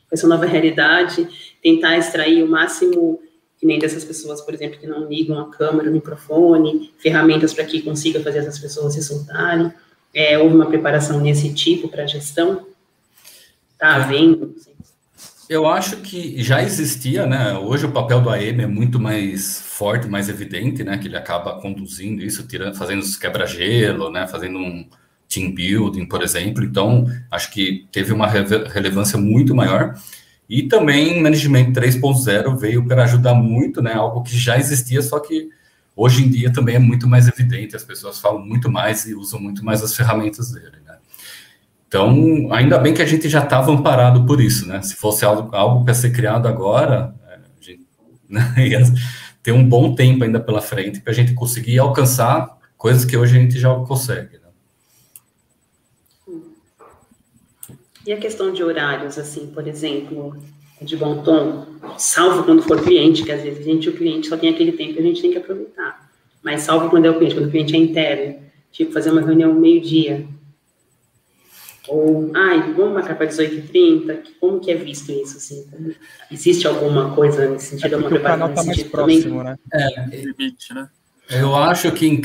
com 0.10 0.14
essa 0.14 0.28
nova 0.28 0.46
realidade, 0.46 1.28
tentar 1.62 1.98
extrair 1.98 2.44
o 2.44 2.48
máximo 2.48 3.20
que 3.62 3.68
nem 3.68 3.78
dessas 3.78 4.04
pessoas, 4.04 4.42
por 4.42 4.56
exemplo, 4.56 4.80
que 4.80 4.88
não 4.88 5.08
ligam 5.08 5.40
a 5.40 5.52
câmera, 5.52 5.88
o 5.88 5.94
microfone, 5.94 6.92
ferramentas 6.98 7.54
para 7.54 7.64
que 7.64 7.84
consiga 7.84 8.20
fazer 8.20 8.40
essas 8.40 8.58
pessoas 8.58 8.96
se 8.96 9.04
soltarem. 9.04 9.72
É, 10.12 10.36
houve 10.40 10.56
uma 10.56 10.66
preparação 10.66 11.20
nesse 11.22 11.54
tipo 11.54 11.88
para 11.88 12.04
a 12.04 12.08
gestão? 12.08 12.66
Está 13.74 13.98
havendo? 13.98 14.56
Assim. 14.58 14.72
Eu 15.48 15.68
acho 15.68 15.98
que 15.98 16.42
já 16.42 16.64
existia, 16.64 17.28
né? 17.28 17.54
Hoje 17.54 17.86
o 17.86 17.92
papel 17.92 18.20
do 18.20 18.32
AM 18.32 18.64
é 18.64 18.68
muito 18.68 19.00
mais 19.00 19.62
forte, 19.62 20.08
mais 20.08 20.28
evidente, 20.28 20.84
né? 20.84 20.98
Que 20.98 21.08
ele 21.08 21.18
acaba 21.18 21.62
conduzindo 21.62 22.24
isso, 22.24 22.48
tirando, 22.48 22.76
fazendo 22.76 23.02
os 23.02 23.16
quebra-gelo, 23.16 24.10
né? 24.10 24.28
Fazendo 24.28 24.58
um 24.58 24.90
team 25.30 25.54
building, 25.54 26.08
por 26.08 26.24
exemplo. 26.24 26.64
Então, 26.64 27.06
acho 27.30 27.52
que 27.52 27.88
teve 27.92 28.12
uma 28.12 28.28
relevância 28.28 29.20
muito 29.20 29.54
maior. 29.54 29.94
E 30.52 30.64
também 30.64 31.24
Management 31.24 31.72
3.0 31.72 32.58
veio 32.58 32.86
para 32.86 33.06
ajudar 33.06 33.34
muito, 33.34 33.82
né? 33.82 33.94
Algo 33.94 34.22
que 34.22 34.38
já 34.38 34.58
existia, 34.58 35.02
só 35.02 35.18
que 35.18 35.50
hoje 35.96 36.26
em 36.26 36.30
dia 36.30 36.52
também 36.52 36.76
é 36.76 36.80
muito 36.80 37.08
mais 37.08 37.26
evidente. 37.26 37.74
As 37.74 37.86
pessoas 37.86 38.20
falam 38.20 38.46
muito 38.46 38.70
mais 38.70 39.06
e 39.06 39.16
usam 39.16 39.40
muito 39.40 39.64
mais 39.64 39.82
as 39.82 39.96
ferramentas 39.96 40.52
dele. 40.52 40.82
Então, 41.92 42.48
ainda 42.54 42.78
bem 42.78 42.94
que 42.94 43.02
a 43.02 43.06
gente 43.06 43.28
já 43.28 43.44
estava 43.44 43.70
amparado 43.70 44.26
por 44.26 44.40
isso, 44.40 44.66
né? 44.66 44.82
Se 44.82 44.96
fosse 44.96 45.26
algo, 45.26 45.54
algo 45.54 45.84
para 45.84 45.94
ser 45.94 46.12
criado 46.14 46.48
agora, 46.48 47.14
é, 47.28 47.34
a 47.34 47.62
gente 47.62 47.86
né, 48.30 48.54
ia 48.60 48.82
ter 49.44 49.52
um 49.52 49.68
bom 49.68 49.94
tempo 49.94 50.24
ainda 50.24 50.40
pela 50.40 50.62
frente 50.62 51.02
para 51.02 51.12
a 51.12 51.16
gente 51.16 51.34
conseguir 51.34 51.80
alcançar 51.80 52.58
coisas 52.78 53.04
que 53.04 53.18
hoje 53.18 53.38
a 53.38 53.42
gente 53.42 53.60
já 53.60 53.76
consegue. 53.76 54.38
Né? 54.38 54.48
E 58.12 58.14
a 58.14 58.18
questão 58.18 58.52
de 58.52 58.62
horários, 58.62 59.18
assim, 59.18 59.48
por 59.48 59.66
exemplo, 59.66 60.36
de 60.82 60.98
bom 60.98 61.24
tom, 61.24 61.66
salvo 61.98 62.44
quando 62.44 62.62
for 62.62 62.84
cliente, 62.84 63.24
que 63.24 63.32
às 63.32 63.42
vezes 63.42 63.60
a 63.60 63.64
gente, 63.64 63.88
o 63.88 63.94
cliente 63.94 64.28
só 64.28 64.36
tem 64.36 64.50
aquele 64.50 64.74
tempo 64.74 64.96
e 64.96 65.00
a 65.00 65.02
gente 65.02 65.22
tem 65.22 65.32
que 65.32 65.38
aproveitar. 65.38 66.12
Mas 66.44 66.64
salvo 66.64 66.90
quando 66.90 67.06
é 67.06 67.10
o 67.10 67.18
cliente, 67.18 67.36
quando 67.36 67.48
o 67.48 67.50
cliente 67.50 67.74
é 67.74 67.80
interno, 67.80 68.36
tipo 68.70 68.92
fazer 68.92 69.12
uma 69.12 69.22
reunião 69.22 69.54
meio-dia, 69.54 70.28
ou, 71.88 72.30
ai, 72.36 72.74
vamos 72.74 72.96
marcar 72.96 73.16
para 73.16 73.28
18h30? 73.28 74.24
Como 74.42 74.60
que 74.60 74.72
é 74.72 74.76
visto 74.76 75.10
isso? 75.10 75.38
Assim? 75.38 75.66
Existe 76.30 76.68
alguma 76.68 77.16
coisa 77.16 77.50
nesse 77.50 77.68
sentido? 77.68 77.96
É 77.96 77.98
uma 77.98 78.10
preparação 78.10 78.50
nesse 78.50 78.56
tá 78.56 78.74
sentido 78.74 78.92
próximo, 78.92 79.38
também? 79.38 79.44
Né? 79.46 79.58
É, 80.12 80.16
limite, 80.18 80.74
né? 80.74 80.90
Eu 81.30 81.56
acho 81.56 81.90
que, 81.94 82.06
em, 82.06 82.22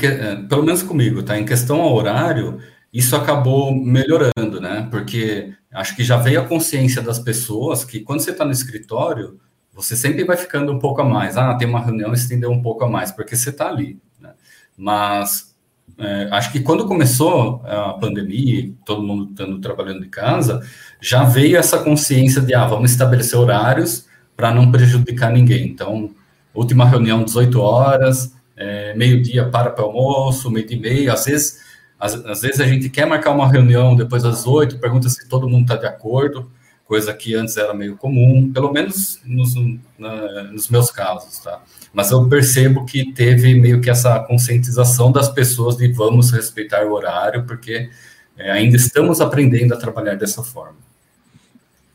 pelo 0.49 0.63
menos 0.63 0.83
comigo, 0.83 1.23
tá? 1.23 1.39
Em 1.39 1.45
questão 1.45 1.79
ao 1.79 1.95
horário, 1.95 2.59
isso 2.97 3.15
acabou 3.15 3.71
melhorando, 3.75 4.59
né? 4.59 4.87
Porque 4.89 5.53
acho 5.71 5.95
que 5.95 6.03
já 6.03 6.17
veio 6.17 6.41
a 6.41 6.47
consciência 6.47 6.99
das 6.99 7.19
pessoas 7.19 7.85
que 7.85 7.99
quando 7.99 8.21
você 8.21 8.31
está 8.31 8.43
no 8.43 8.51
escritório, 8.51 9.39
você 9.71 9.95
sempre 9.95 10.23
vai 10.23 10.35
ficando 10.35 10.71
um 10.71 10.79
pouco 10.79 10.99
a 11.01 11.05
mais. 11.05 11.37
Ah, 11.37 11.53
tem 11.53 11.67
uma 11.67 11.79
reunião, 11.79 12.11
estendeu 12.11 12.49
um 12.49 12.59
pouco 12.59 12.83
a 12.83 12.89
mais, 12.89 13.11
porque 13.11 13.35
você 13.35 13.51
está 13.51 13.67
ali. 13.67 13.99
Né? 14.19 14.31
Mas 14.75 15.55
é, 15.99 16.27
acho 16.31 16.51
que 16.51 16.61
quando 16.61 16.87
começou 16.87 17.61
a 17.65 17.93
pandemia, 17.93 18.73
todo 18.83 19.03
mundo 19.03 19.29
estando 19.29 19.59
trabalhando 19.59 20.01
de 20.01 20.09
casa, 20.09 20.67
já 20.99 21.23
veio 21.23 21.55
essa 21.55 21.77
consciência 21.77 22.41
de, 22.41 22.55
ah, 22.55 22.65
vamos 22.65 22.89
estabelecer 22.89 23.37
horários 23.37 24.07
para 24.35 24.51
não 24.51 24.71
prejudicar 24.71 25.31
ninguém. 25.31 25.67
Então, 25.67 26.09
última 26.51 26.83
reunião 26.83 27.23
18 27.23 27.61
horas, 27.61 28.33
é, 28.55 28.95
meio-dia 28.95 29.47
para 29.49 29.69
para 29.69 29.83
almoço, 29.83 30.49
meio-dia 30.49 30.77
e 30.77 30.81
meio, 30.81 31.13
às 31.13 31.25
vezes, 31.25 31.66
às, 31.99 32.13
às, 32.13 32.41
vezes 32.41 32.59
a 32.59 32.67
gente 32.67 32.89
quer 32.89 33.05
marcar 33.05 33.31
uma 33.31 33.49
reunião 33.49 33.95
depois 33.95 34.23
das 34.23 34.45
oito, 34.45 34.77
pergunta 34.77 35.09
se 35.09 35.27
todo 35.27 35.49
mundo 35.49 35.63
está 35.63 35.75
de 35.75 35.85
acordo, 35.85 36.49
coisa 36.85 37.13
que 37.13 37.35
antes 37.35 37.57
era 37.57 37.73
meio 37.73 37.97
comum, 37.97 38.51
pelo 38.51 38.71
menos 38.71 39.19
nos, 39.25 39.55
na, 39.97 40.43
nos 40.43 40.69
meus 40.69 40.89
casos, 40.89 41.39
tá? 41.39 41.61
Mas 41.93 42.11
eu 42.11 42.27
percebo 42.29 42.85
que 42.85 43.11
teve 43.11 43.55
meio 43.55 43.81
que 43.81 43.89
essa 43.89 44.19
conscientização 44.19 45.11
das 45.11 45.29
pessoas 45.29 45.75
de 45.75 45.91
vamos 45.91 46.31
respeitar 46.31 46.85
o 46.85 46.93
horário, 46.93 47.45
porque 47.45 47.89
é, 48.37 48.51
ainda 48.51 48.77
estamos 48.77 49.19
aprendendo 49.19 49.73
a 49.73 49.77
trabalhar 49.77 50.15
dessa 50.15 50.43
forma. 50.43 50.77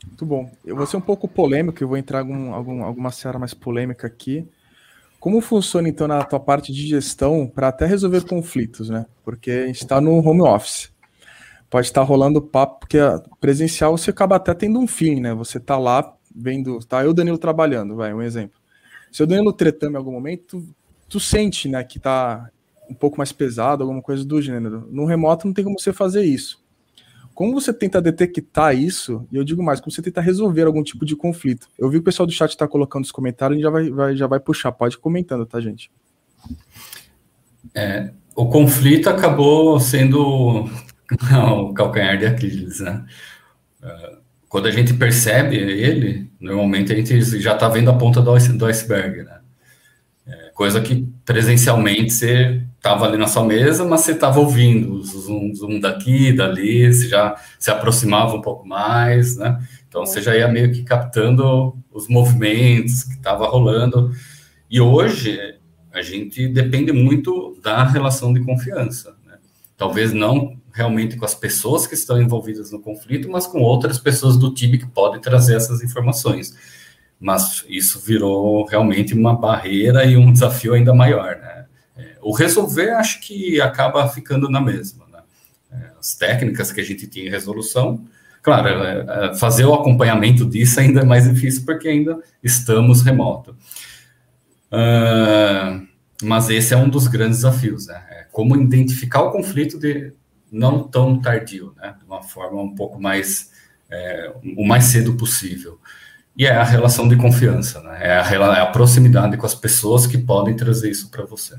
Muito 0.05 0.25
bom. 0.25 0.51
Eu 0.63 0.75
vou 0.75 0.85
ser 0.85 0.97
um 0.97 1.01
pouco 1.01 1.27
polêmico, 1.27 1.83
eu 1.83 1.87
vou 1.87 1.97
entrar 1.97 2.19
em 2.19 2.31
algum, 2.31 2.53
algum, 2.53 2.83
alguma 2.83 3.11
seara 3.11 3.39
mais 3.39 3.53
polêmica 3.53 4.05
aqui. 4.05 4.47
Como 5.23 5.39
funciona, 5.39 5.87
então, 5.87 6.05
na 6.05 6.21
tua 6.21 6.37
parte 6.37 6.73
de 6.73 6.85
gestão 6.85 7.47
para 7.47 7.69
até 7.69 7.85
resolver 7.85 8.25
conflitos, 8.25 8.89
né? 8.89 9.05
Porque 9.23 9.51
a 9.51 9.67
gente 9.67 9.77
está 9.77 10.01
no 10.01 10.17
home 10.17 10.41
office. 10.41 10.91
Pode 11.69 11.87
estar 11.87 12.01
tá 12.01 12.05
rolando 12.05 12.41
papo, 12.41 12.81
porque 12.81 12.97
presencial 13.39 13.97
você 13.97 14.09
acaba 14.09 14.35
até 14.35 14.53
tendo 14.53 14.77
um 14.77 14.85
fim, 14.85 15.21
né? 15.21 15.33
Você 15.33 15.61
tá 15.61 15.77
lá 15.77 16.13
vendo, 16.35 16.77
tá 16.79 17.05
eu, 17.05 17.13
Danilo, 17.13 17.37
trabalhando, 17.37 17.95
vai, 17.95 18.13
um 18.13 18.21
exemplo. 18.21 18.59
Se 19.13 19.23
o 19.23 19.25
Danilo 19.25 19.53
tretando 19.53 19.93
em 19.93 19.95
algum 19.95 20.11
momento, 20.11 20.59
tu, 20.59 20.75
tu 21.07 21.21
sente, 21.21 21.69
né, 21.69 21.81
que 21.85 22.01
tá 22.01 22.49
um 22.89 22.93
pouco 22.93 23.17
mais 23.17 23.31
pesado, 23.31 23.81
alguma 23.81 24.01
coisa 24.01 24.25
do 24.25 24.41
gênero. 24.41 24.89
No 24.91 25.05
remoto 25.05 25.47
não 25.47 25.53
tem 25.53 25.63
como 25.63 25.79
você 25.79 25.93
fazer 25.93 26.23
isso. 26.23 26.61
Como 27.33 27.53
você 27.53 27.73
tenta 27.73 28.01
detectar 28.01 28.75
isso, 28.75 29.27
e 29.31 29.37
eu 29.37 29.43
digo 29.43 29.63
mais, 29.63 29.79
como 29.79 29.91
você 29.91 30.01
tenta 30.01 30.21
resolver 30.21 30.63
algum 30.63 30.83
tipo 30.83 31.05
de 31.05 31.15
conflito? 31.15 31.67
Eu 31.77 31.89
vi 31.89 31.97
que 31.97 32.01
o 32.01 32.03
pessoal 32.03 32.27
do 32.27 32.31
chat 32.31 32.51
está 32.51 32.67
colocando 32.67 33.03
os 33.03 33.11
comentários, 33.11 33.55
a 33.55 33.57
gente 33.57 33.63
já 33.63 33.69
vai, 33.69 33.89
vai, 33.89 34.15
já 34.15 34.27
vai 34.27 34.39
puxar, 34.39 34.71
pode 34.71 34.97
comentando, 34.97 35.45
tá, 35.45 35.59
gente? 35.59 35.89
É, 37.73 38.11
o 38.35 38.47
conflito 38.47 39.09
acabou 39.09 39.79
sendo 39.79 40.69
o 41.57 41.73
calcanhar 41.73 42.17
de 42.17 42.25
Aquiles, 42.27 42.79
né? 42.79 43.05
É, 43.81 44.17
quando 44.47 44.67
a 44.67 44.71
gente 44.71 44.93
percebe 44.93 45.55
ele, 45.55 46.29
normalmente 46.39 46.93
a 46.93 46.95
gente 46.95 47.19
já 47.39 47.53
está 47.53 47.67
vendo 47.67 47.89
a 47.89 47.97
ponta 47.97 48.21
do 48.21 48.65
iceberg, 48.67 49.23
né? 49.23 49.39
É, 50.27 50.51
coisa 50.53 50.79
que 50.79 51.07
presencialmente 51.25 52.13
você 52.13 52.61
estava 52.83 53.05
ali 53.05 53.15
na 53.15 53.27
sua 53.27 53.45
mesa, 53.45 53.85
mas 53.85 54.01
você 54.01 54.11
estava 54.11 54.41
ouvindo 54.41 54.95
o 54.95 55.03
zoom, 55.03 55.55
zoom 55.55 55.79
daqui, 55.79 56.33
dali, 56.33 56.93
você 56.93 57.07
já 57.07 57.33
se 57.57 57.71
aproximava 57.71 58.35
um 58.35 58.41
pouco 58.41 58.67
mais, 58.67 59.37
né? 59.37 59.57
Então 59.87 60.05
você 60.05 60.21
já 60.21 60.35
ia 60.35 60.49
meio 60.49 60.69
que 60.69 60.83
captando 60.83 61.77
os 61.89 62.09
movimentos 62.09 63.05
que 63.05 63.13
estava 63.13 63.47
rolando. 63.47 64.11
E 64.69 64.81
hoje 64.81 65.39
a 65.93 66.01
gente 66.01 66.45
depende 66.49 66.91
muito 66.91 67.57
da 67.63 67.85
relação 67.85 68.33
de 68.33 68.41
confiança. 68.41 69.15
Né? 69.25 69.35
Talvez 69.77 70.11
não 70.11 70.57
realmente 70.73 71.15
com 71.15 71.23
as 71.23 71.35
pessoas 71.35 71.87
que 71.87 71.93
estão 71.93 72.21
envolvidas 72.21 72.69
no 72.69 72.81
conflito, 72.81 73.29
mas 73.29 73.47
com 73.47 73.61
outras 73.61 73.97
pessoas 73.97 74.35
do 74.35 74.53
time 74.53 74.77
que 74.77 74.87
podem 74.87 75.21
trazer 75.21 75.55
essas 75.55 75.81
informações. 75.81 76.53
Mas 77.17 77.63
isso 77.69 78.01
virou 78.01 78.65
realmente 78.65 79.13
uma 79.13 79.33
barreira 79.33 80.03
e 80.03 80.17
um 80.17 80.33
desafio 80.33 80.73
ainda 80.73 80.93
maior, 80.93 81.37
né? 81.37 81.52
O 82.23 82.33
resolver 82.33 82.91
acho 82.91 83.21
que 83.21 83.59
acaba 83.61 84.07
ficando 84.07 84.49
na 84.49 84.61
mesma. 84.61 85.05
Né? 85.11 85.19
É, 85.71 85.91
as 85.99 86.15
técnicas 86.15 86.71
que 86.71 86.81
a 86.81 86.83
gente 86.83 87.07
tinha 87.07 87.27
em 87.27 87.29
resolução, 87.29 88.05
claro, 88.41 88.67
é, 88.69 89.05
é, 89.07 89.35
fazer 89.35 89.65
o 89.65 89.73
acompanhamento 89.73 90.45
disso 90.45 90.79
ainda 90.79 91.01
é 91.01 91.05
mais 91.05 91.31
difícil 91.31 91.63
porque 91.65 91.87
ainda 91.87 92.19
estamos 92.43 93.01
remoto. 93.01 93.55
Uh, 94.71 95.87
mas 96.23 96.49
esse 96.49 96.73
é 96.73 96.77
um 96.77 96.89
dos 96.89 97.07
grandes 97.07 97.37
desafios, 97.37 97.87
né? 97.87 98.01
É 98.09 98.27
como 98.31 98.55
identificar 98.55 99.21
o 99.21 99.31
conflito 99.31 99.77
de 99.77 100.13
não 100.51 100.83
tão 100.83 101.19
tardio, 101.19 101.73
né? 101.77 101.95
De 101.99 102.05
uma 102.05 102.23
forma 102.23 102.61
um 102.61 102.73
pouco 102.73 102.99
mais, 102.99 103.51
é, 103.91 104.33
o 104.57 104.65
mais 104.65 104.85
cedo 104.85 105.13
possível. 105.15 105.79
E 106.35 106.47
é 106.47 106.55
a 106.55 106.63
relação 106.63 107.07
de 107.07 107.15
confiança, 107.15 107.81
né? 107.81 107.99
É 108.01 108.17
a, 108.17 108.57
é 108.57 108.61
a 108.61 108.65
proximidade 108.65 109.37
com 109.37 109.45
as 109.45 109.53
pessoas 109.53 110.07
que 110.07 110.17
podem 110.17 110.55
trazer 110.55 110.89
isso 110.89 111.11
para 111.11 111.25
você. 111.25 111.55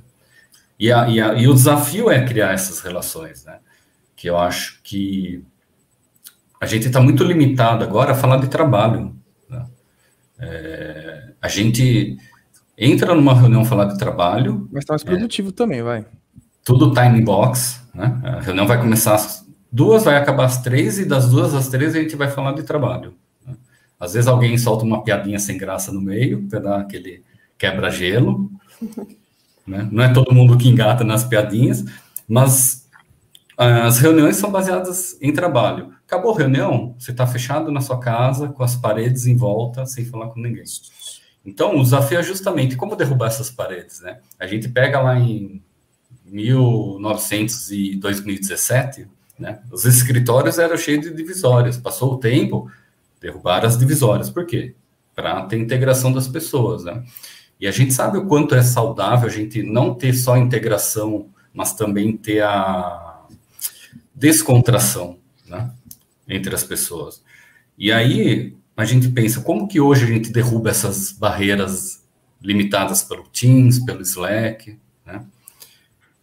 E, 0.79 0.93
a, 0.93 1.09
e, 1.09 1.21
a, 1.21 1.35
e, 1.35 1.49
o 1.49 1.55
desafio 1.55 2.11
é 2.11 2.25
criar 2.27 2.53
essas 2.53 2.81
relações, 2.81 3.45
né? 3.45 3.59
Que 4.17 4.29
eu 4.29 4.37
acho 4.37 4.81
que 4.83 5.45
a 6.61 6.67
gente 6.67 6.87
está 6.87 7.01
muito 7.01 7.23
limitado 7.23 7.85
agora 7.85 8.13
a 8.13 8.15
falar 8.15 8.39
de 8.39 8.49
trabalho. 8.49 9.15
Né? 9.49 9.67
É, 10.39 11.33
a 11.41 11.49
gente 11.49 12.17
entra 12.77 13.15
numa 13.15 13.35
reunião 13.35 13.65
falar 13.65 13.85
de 13.85 13.99
trabalho. 13.99 14.69
Mas 14.73 14.83
está 14.83 14.95
mais 14.95 15.05
produtivo 15.05 15.51
é, 15.51 15.53
também, 15.53 15.83
vai. 15.83 16.05
Tudo 16.65 16.93
time 16.93 17.23
box, 17.23 17.81
né? 17.95 18.21
A 18.25 18.41
reunião 18.41 18.67
vai 18.67 18.81
começar 18.81 19.15
às 19.15 19.47
duas, 19.71 20.05
vai 20.05 20.17
acabar 20.17 20.47
às 20.47 20.63
três, 20.63 20.99
e 20.99 21.05
das 21.05 21.31
duas 21.31 21.55
às 21.55 21.69
três 21.69 21.95
a 21.95 22.01
gente 22.01 22.17
vai 22.17 22.31
falar 22.31 22.53
de 22.53 22.63
trabalho. 22.63 23.15
Né? 23.47 23.55
Às 24.01 24.15
vezes 24.15 24.27
alguém 24.27 24.57
solta 24.59 24.85
uma 24.85 25.05
piadinha 25.05 25.39
sem 25.39 25.57
graça 25.57 25.93
no 25.93 26.01
meio, 26.01 26.49
para 26.49 26.61
dar 26.61 26.81
aquele 26.81 27.23
quebra-gelo. 27.57 28.51
Né? 29.67 29.89
Não 29.91 30.05
é 30.05 30.13
todo 30.13 30.35
mundo 30.35 30.59
que 30.59 30.69
engata 30.69 31.05
nas 31.05 31.25
piadinhas, 31.25 31.85
mas 32.29 32.89
ah, 33.57 33.87
as 33.87 33.99
reuniões 33.99 34.37
são 34.37 34.51
baseadas 34.51 35.17
em 35.21 35.33
trabalho. 35.33 35.93
Acabou 36.07 36.35
a 36.35 36.39
reunião, 36.39 36.95
você 36.99 37.13
está 37.13 37.27
fechado 37.27 37.71
na 37.71 37.81
sua 37.81 37.99
casa, 37.99 38.49
com 38.49 38.63
as 38.63 38.77
paredes 38.77 39.27
em 39.27 39.37
volta, 39.37 39.87
sem 39.87 40.05
falar 40.05 40.29
com 40.29 40.41
ninguém. 40.41 40.65
Então, 41.45 41.77
o 41.77 41.83
desafio 41.83 42.19
é 42.19 42.23
justamente 42.23 42.77
como 42.77 42.97
derrubar 42.97 43.27
essas 43.27 43.51
paredes, 43.51 44.01
né? 44.01 44.19
A 44.39 44.47
gente 44.47 44.69
pega 44.69 45.01
lá 45.01 45.19
em 45.19 45.63
1900 46.25 47.71
e 47.71 47.97
2017, 47.97 49.07
né? 49.39 49.61
Os 49.71 49.85
escritórios 49.85 50.59
eram 50.59 50.77
cheios 50.77 51.05
de 51.05 51.15
divisórias. 51.15 51.77
Passou 51.77 52.15
o 52.15 52.19
tempo, 52.19 52.71
derrubaram 53.21 53.69
as 53.69 53.79
divisórias. 53.79 54.31
Por 54.31 54.47
quê? 54.47 54.75
Para 55.15 55.43
ter 55.43 55.59
integração 55.59 56.13
das 56.13 56.27
pessoas, 56.27 56.85
né? 56.85 57.03
E 57.61 57.67
a 57.67 57.71
gente 57.71 57.93
sabe 57.93 58.19
o 58.19 58.27
quanto 58.27 58.55
é 58.55 58.63
saudável 58.63 59.29
a 59.29 59.33
gente 59.33 59.63
não 59.63 59.95
ter 59.95 60.13
só 60.15 60.37
integração, 60.37 61.29
mas 61.53 61.73
também 61.75 62.17
ter 62.17 62.43
a 62.43 63.23
descontração 64.15 65.19
né, 65.47 65.71
entre 66.29 66.55
as 66.55 66.65
pessoas. 66.65 67.23
E 67.79 67.93
aí 67.93 68.55
a 68.77 68.85
gente 68.85 69.09
pensa, 69.09 69.41
como 69.41 69.69
que 69.69 69.81
hoje 69.81 70.05
a 70.05 70.09
gente 70.09 70.33
derruba 70.33 70.71
essas 70.71 71.13
barreiras 71.13 72.03
limitadas 72.43 73.03
pelo 73.03 73.25
Teams, 73.25 73.79
pelo 73.85 74.03
Slack, 74.03 74.79
né? 75.07 75.25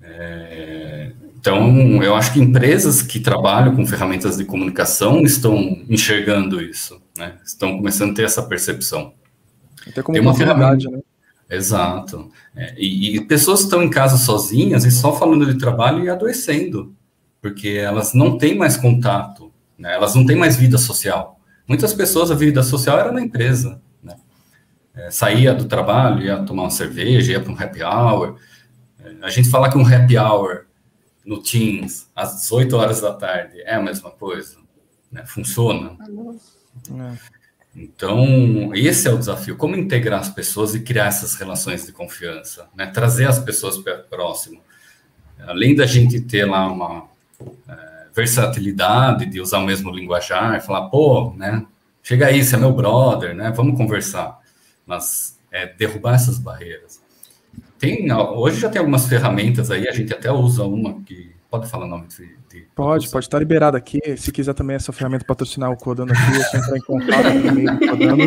É, 0.02 1.12
então, 1.40 2.04
eu 2.04 2.16
acho 2.16 2.34
que 2.34 2.40
empresas 2.40 3.02
que 3.02 3.20
trabalham 3.20 3.76
com 3.76 3.86
ferramentas 3.86 4.38
de 4.38 4.46
comunicação 4.46 5.22
estão 5.22 5.58
enxergando 5.90 6.62
isso, 6.62 7.02
né? 7.18 7.38
Estão 7.44 7.78
começando 7.78 8.12
a 8.12 8.14
ter 8.14 8.24
essa 8.26 8.44
percepção. 8.44 9.14
Até 9.88 10.04
como 10.04 10.14
Tem 10.14 10.22
uma 10.22 10.36
ferramenta, 10.36 10.90
né? 10.90 11.00
Exato. 11.52 12.32
É, 12.56 12.74
e, 12.78 13.18
e, 13.18 13.26
pessoas 13.26 13.60
estão 13.60 13.84
em 13.84 13.90
casa 13.90 14.16
sozinhas 14.16 14.86
e 14.86 14.92
só 14.92 15.14
falando 15.14 15.46
de 15.46 15.60
trabalho 15.60 16.02
e 16.02 16.10
adoecendo, 16.10 16.96
porque 17.42 17.70
elas 17.70 18.14
não 18.14 18.38
têm 18.38 18.58
mais 18.58 18.78
contato, 18.78 19.52
né? 19.78 19.94
elas 19.94 20.16
não 20.16 20.26
têm 20.26 20.38
mais 20.38 20.56
vida 20.56 20.78
social. 20.78 21.38
Muitas 21.68 21.94
pessoas, 21.94 22.32
a 22.32 22.36
vida 22.36 22.64
social 22.64 22.98
era 22.98 23.12
na 23.12 23.22
empresa. 23.22 23.82
Né? 24.02 24.16
É, 24.96 25.12
saía 25.12 25.54
do 25.54 25.66
trabalho, 25.66 26.24
ia 26.24 26.42
tomar 26.44 26.64
uma 26.64 26.72
cerveja, 26.72 27.34
ia 27.34 27.42
para 27.42 27.52
um 27.52 27.60
happy 27.62 27.84
hour. 27.84 28.38
É, 29.04 29.14
a 29.22 29.30
gente 29.30 29.50
fala 29.50 29.70
que 29.70 29.78
um 29.78 29.86
happy 29.86 30.18
hour 30.18 30.68
no 31.26 31.44
Teams, 31.44 32.10
às 32.16 32.42
18 32.44 32.78
horas 32.78 33.02
da 33.02 33.14
tarde, 33.14 33.60
é 33.62 33.76
a 33.76 33.82
mesma 33.82 34.10
coisa. 34.10 34.58
Né? 35.12 35.26
Funciona. 35.26 35.98
É. 36.90 37.41
Então, 37.76 38.74
esse 38.76 39.08
é 39.08 39.12
o 39.12 39.18
desafio: 39.18 39.56
como 39.56 39.76
integrar 39.76 40.20
as 40.20 40.30
pessoas 40.30 40.76
e 40.76 40.82
criar 40.82 41.06
essas 41.08 41.36
relações 41.36 41.86
de 41.86 41.92
confiança, 41.92 42.68
né? 42.76 42.88
trazer 42.88 43.28
as 43.28 43.40
pessoas 43.40 43.78
para 43.78 43.98
próximo. 44.00 44.62
Além 45.40 45.76
da 45.76 45.86
gente 45.86 46.22
ter 46.22 46.46
lá 46.46 46.72
uma 46.72 47.08
é, 47.68 48.08
versatilidade 48.14 49.26
de 49.26 49.42
usar 49.42 49.58
o 49.60 49.66
mesmo 49.66 49.90
linguajar, 49.90 50.62
falar, 50.62 50.90
pô, 50.90 51.34
né? 51.36 51.66
Chega 52.04 52.28
aí, 52.28 52.44
você 52.44 52.56
é 52.56 52.60
meu 52.60 52.74
brother, 52.74 53.36
né? 53.36 53.52
Vamos 53.56 53.78
conversar. 53.78 54.40
Mas 54.86 55.40
é 55.52 55.66
derrubar 55.66 56.16
essas 56.16 56.38
barreiras. 56.38 57.02
Tem, 57.80 58.12
hoje 58.12 58.60
já 58.60 58.70
tem 58.70 58.80
algumas 58.80 59.08
ferramentas 59.08 59.72
aí, 59.72 59.88
a 59.88 59.92
gente 59.92 60.14
até 60.14 60.32
usa 60.32 60.64
uma 60.64 61.02
que 61.02 61.32
Pode 61.52 61.68
falar 61.68 61.84
o 61.84 61.90
nome 61.90 62.08
de, 62.08 62.34
de 62.52 62.68
Pode, 62.76 63.10
pode 63.10 63.26
estar 63.26 63.40
liberado 63.40 63.78
aqui. 63.78 64.00
Se 64.18 64.32
quiser 64.32 64.54
também 64.54 64.76
essa 64.76 64.92
ferramenta 64.92 65.26
patrocinar 65.26 65.72
o 65.72 65.78
Codando 65.78 66.14
aqui, 66.14 66.38
é 66.38 66.44
só 66.44 66.58
entrar 66.58 66.78
em 66.78 66.82
contato 66.82 67.24
com 67.24 67.86
o 67.86 67.90
Codando. 67.90 68.24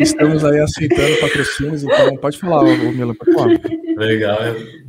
Estamos 0.00 0.44
aí 0.44 0.60
aceitando 0.60 1.16
patrocínios, 1.20 1.84
então 1.84 2.16
pode 2.16 2.38
falar, 2.38 2.62
o 2.62 2.92
Mila, 2.92 3.14
pode 3.14 3.32
falar. 3.32 3.58
Legal, 3.96 4.38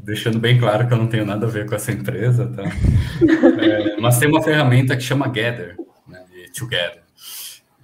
deixando 0.04 0.40
bem 0.40 0.60
claro 0.60 0.88
que 0.88 0.94
eu 0.94 0.98
não 0.98 1.08
tenho 1.08 1.26
nada 1.26 1.46
a 1.46 1.50
ver 1.50 1.66
com 1.66 1.76
essa 1.76 1.92
empresa, 1.92 2.48
tá? 2.48 2.64
É, 2.64 4.00
mas 4.00 4.18
tem 4.20 4.30
uma 4.30 4.42
ferramenta 4.42 4.96
que 4.96 5.04
chama 5.04 5.28
Gather, 5.28 5.76
né, 6.08 6.20
Together. 6.58 7.04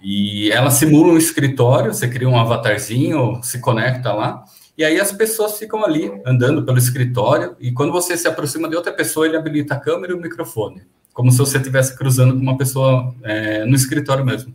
E 0.02 0.52
ela 0.52 0.69
simula 0.69 1.13
um 1.13 1.17
escritório, 1.17 1.93
você 1.93 2.10
cria 2.10 2.28
um 2.28 2.38
avatarzinho, 2.38 3.41
se 3.41 3.60
conecta 3.60 4.12
lá, 4.12 4.43
E 4.77 4.83
aí 4.83 4.99
as 4.99 5.12
pessoas 5.12 5.57
ficam 5.59 5.86
ali 5.86 6.12
andando 6.25 6.63
pelo 6.63 6.77
escritório 6.77 7.55
e 7.59 7.71
quando 7.71 7.91
você 7.91 8.17
se 8.17 8.27
aproxima 8.27 8.67
de 8.67 8.75
outra 8.75 8.91
pessoa, 8.91 9.27
ele 9.27 9.38
habilita 9.38 9.75
a 9.75 9.79
câmera 9.79 10.13
e 10.13 10.15
o 10.15 10.19
microfone, 10.19 10.81
como 11.13 11.31
se 11.31 11.38
você 11.38 11.57
estivesse 11.57 11.95
cruzando 11.95 12.33
com 12.33 12.39
uma 12.39 12.57
pessoa 12.57 13.13
é, 13.21 13.65
no 13.65 13.75
escritório 13.75 14.25
mesmo. 14.25 14.53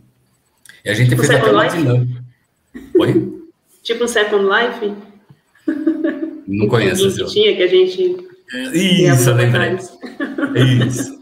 E 0.83 0.89
a 0.89 0.93
gente 0.93 1.09
tipo 1.09 1.23
fez 1.23 1.39
até 1.39 1.51
uma 1.51 1.67
dinâmica. 1.67 2.23
Oi? 2.99 3.39
Tipo 3.81 4.03
um 4.03 4.07
Second 4.07 4.45
Life? 4.45 4.93
Não 6.47 6.67
conheço. 6.69 7.15
Que 7.15 7.25
tinha 7.25 7.55
que 7.55 7.63
a 7.63 7.67
gente. 7.67 8.17
Isso, 8.73 9.29
eu 9.29 9.35
lembrei. 9.35 9.77
Isso. 10.85 11.19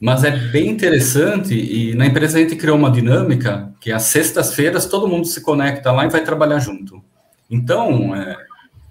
Mas 0.00 0.24
é 0.24 0.30
bem 0.30 0.68
interessante 0.68 1.54
e 1.54 1.94
na 1.94 2.06
empresa 2.06 2.38
a 2.38 2.40
gente 2.40 2.56
criou 2.56 2.76
uma 2.76 2.90
dinâmica 2.90 3.70
que 3.78 3.92
às 3.92 4.04
sextas-feiras 4.04 4.86
todo 4.86 5.06
mundo 5.06 5.26
se 5.26 5.42
conecta 5.42 5.92
lá 5.92 6.06
e 6.06 6.08
vai 6.08 6.24
trabalhar 6.24 6.58
junto. 6.58 7.02
Então, 7.50 8.14
é, 8.14 8.36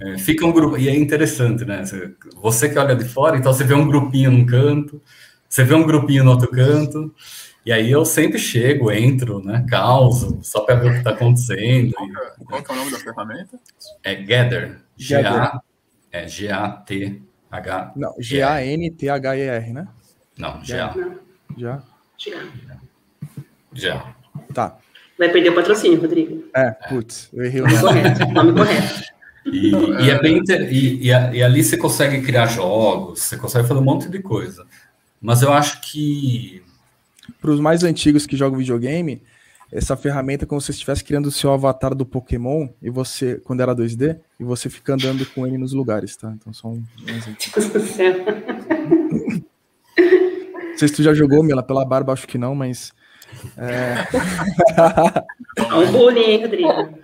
é, 0.01 0.17
fica 0.17 0.45
um 0.45 0.51
grupo, 0.51 0.77
e 0.77 0.89
é 0.89 0.95
interessante, 0.95 1.63
né? 1.63 1.83
Você 2.35 2.69
que 2.69 2.77
olha 2.77 2.95
de 2.95 3.05
fora, 3.05 3.37
então 3.37 3.53
você 3.53 3.63
vê 3.63 3.73
um 3.73 3.87
grupinho 3.87 4.31
num 4.31 4.45
canto, 4.45 5.01
você 5.47 5.63
vê 5.63 5.73
um 5.73 5.85
grupinho 5.85 6.23
no 6.23 6.31
outro 6.31 6.49
canto, 6.51 7.13
e 7.65 7.71
aí 7.71 7.91
eu 7.91 8.05
sempre 8.05 8.39
chego, 8.39 8.91
entro, 8.91 9.43
né? 9.43 9.65
Causo, 9.69 10.39
só 10.41 10.61
para 10.61 10.75
ver 10.75 10.87
o 10.87 10.91
que 10.91 10.97
está 10.99 11.11
acontecendo. 11.11 11.93
Qual, 12.45 12.61
é 12.61 12.71
o 12.71 12.75
nome 12.75 12.91
da 12.91 12.97
ferramenta? 12.97 13.59
É 14.03 14.15
Gather. 14.15 14.81
G-A, 14.97 15.61
é 16.11 16.27
G-A-T-H. 16.27 17.93
Não, 17.95 18.13
G-A-N-T-H-E-R, 18.19 19.73
né? 19.73 19.87
Não, 20.37 20.63
já. 20.63 20.93
Já? 21.57 21.83
Já. 22.17 22.47
Já. 23.73 24.15
Tá. 24.53 24.77
Vai 25.19 25.29
perder 25.29 25.49
o 25.49 25.55
patrocínio, 25.55 25.99
Rodrigo. 25.99 26.45
É, 26.55 26.71
putz, 26.71 27.29
eu 27.33 27.43
errei 27.43 27.59
o 27.59 27.67
nome. 27.67 27.81
correto, 27.81 28.31
nome 28.31 28.53
correto. 28.53 29.03
E, 29.45 29.71
e, 30.05 30.09
é 30.09 30.21
bem 30.21 30.41
e, 30.47 31.07
e, 31.07 31.07
e, 31.07 31.43
ali 31.43 31.61
você 31.61 31.75
consegue 31.75 32.21
criar 32.21 32.45
jogos, 32.45 33.21
você 33.23 33.35
consegue 33.35 33.67
fazer 33.67 33.79
um 33.79 33.83
monte 33.83 34.07
de 34.07 34.19
coisa. 34.19 34.65
Mas 35.21 35.41
eu 35.41 35.51
acho 35.51 35.81
que. 35.81 36.63
Para 37.41 37.51
os 37.51 37.59
mais 37.59 37.83
antigos 37.83 38.25
que 38.25 38.37
jogam 38.37 38.57
videogame, 38.57 39.21
essa 39.71 39.97
ferramenta 39.97 40.45
é 40.45 40.47
como 40.47 40.61
se 40.61 40.67
você 40.67 40.71
estivesse 40.71 41.03
criando 41.03 41.25
o 41.27 41.31
seu 41.31 41.51
avatar 41.51 41.93
do 41.93 42.05
Pokémon 42.05 42.69
e 42.81 42.89
você, 42.89 43.41
quando 43.43 43.61
era 43.61 43.75
2D, 43.75 44.17
e 44.39 44.43
você 44.43 44.69
fica 44.69 44.93
andando 44.93 45.25
com 45.27 45.45
ele 45.45 45.57
nos 45.57 45.73
lugares, 45.73 46.15
tá? 46.15 46.33
Então 46.35 46.53
só 46.53 46.69
um, 46.69 46.81
um 47.01 47.09
exemplo. 47.09 47.35
Não 49.97 50.77
sei 50.77 50.87
se 50.87 50.93
tu 50.93 51.03
já 51.03 51.13
jogou, 51.13 51.43
Mila, 51.43 51.61
pela 51.61 51.83
barba, 51.83 52.13
acho 52.13 52.25
que 52.27 52.37
não, 52.37 52.55
mas. 52.55 52.93
É, 53.57 53.95
é 55.57 55.73
um 55.75 55.91
bullying, 55.91 56.21
hein, 56.21 56.41
Rodrigo? 56.41 56.99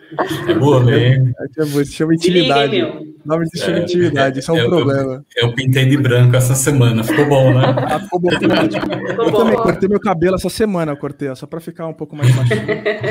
É 0.47 0.53
bullying. 0.53 1.33
É, 1.57 1.83
se 1.83 1.91
chama 1.91 2.15
intimidade. 2.15 2.81
Ligue, 2.81 3.15
nome 3.25 3.45
se 3.47 3.57
chama 3.57 3.79
é, 3.79 3.81
intimidade, 3.81 4.39
isso 4.39 4.51
é 4.51 4.53
um 4.53 4.57
eu, 4.57 4.69
problema. 4.69 5.25
Eu, 5.35 5.47
eu, 5.47 5.55
pintei 5.55 5.85
de 5.85 5.97
branco 5.97 6.35
essa 6.35 6.55
semana, 6.55 7.03
ficou 7.03 7.27
bom, 7.27 7.53
né? 7.53 7.75
Ah, 7.85 7.99
ficou 7.99 8.19
bom. 8.19 8.29
eu 8.31 9.31
bom. 9.31 9.37
também 9.37 9.55
cortei 9.55 9.89
meu 9.89 9.99
cabelo 9.99 10.35
essa 10.35 10.49
semana, 10.49 10.91
eu 10.91 10.97
cortei, 10.97 11.33
só 11.35 11.45
para 11.45 11.59
ficar 11.59 11.87
um 11.87 11.93
pouco 11.93 12.15
mais 12.15 12.33
baixo. 12.35 12.53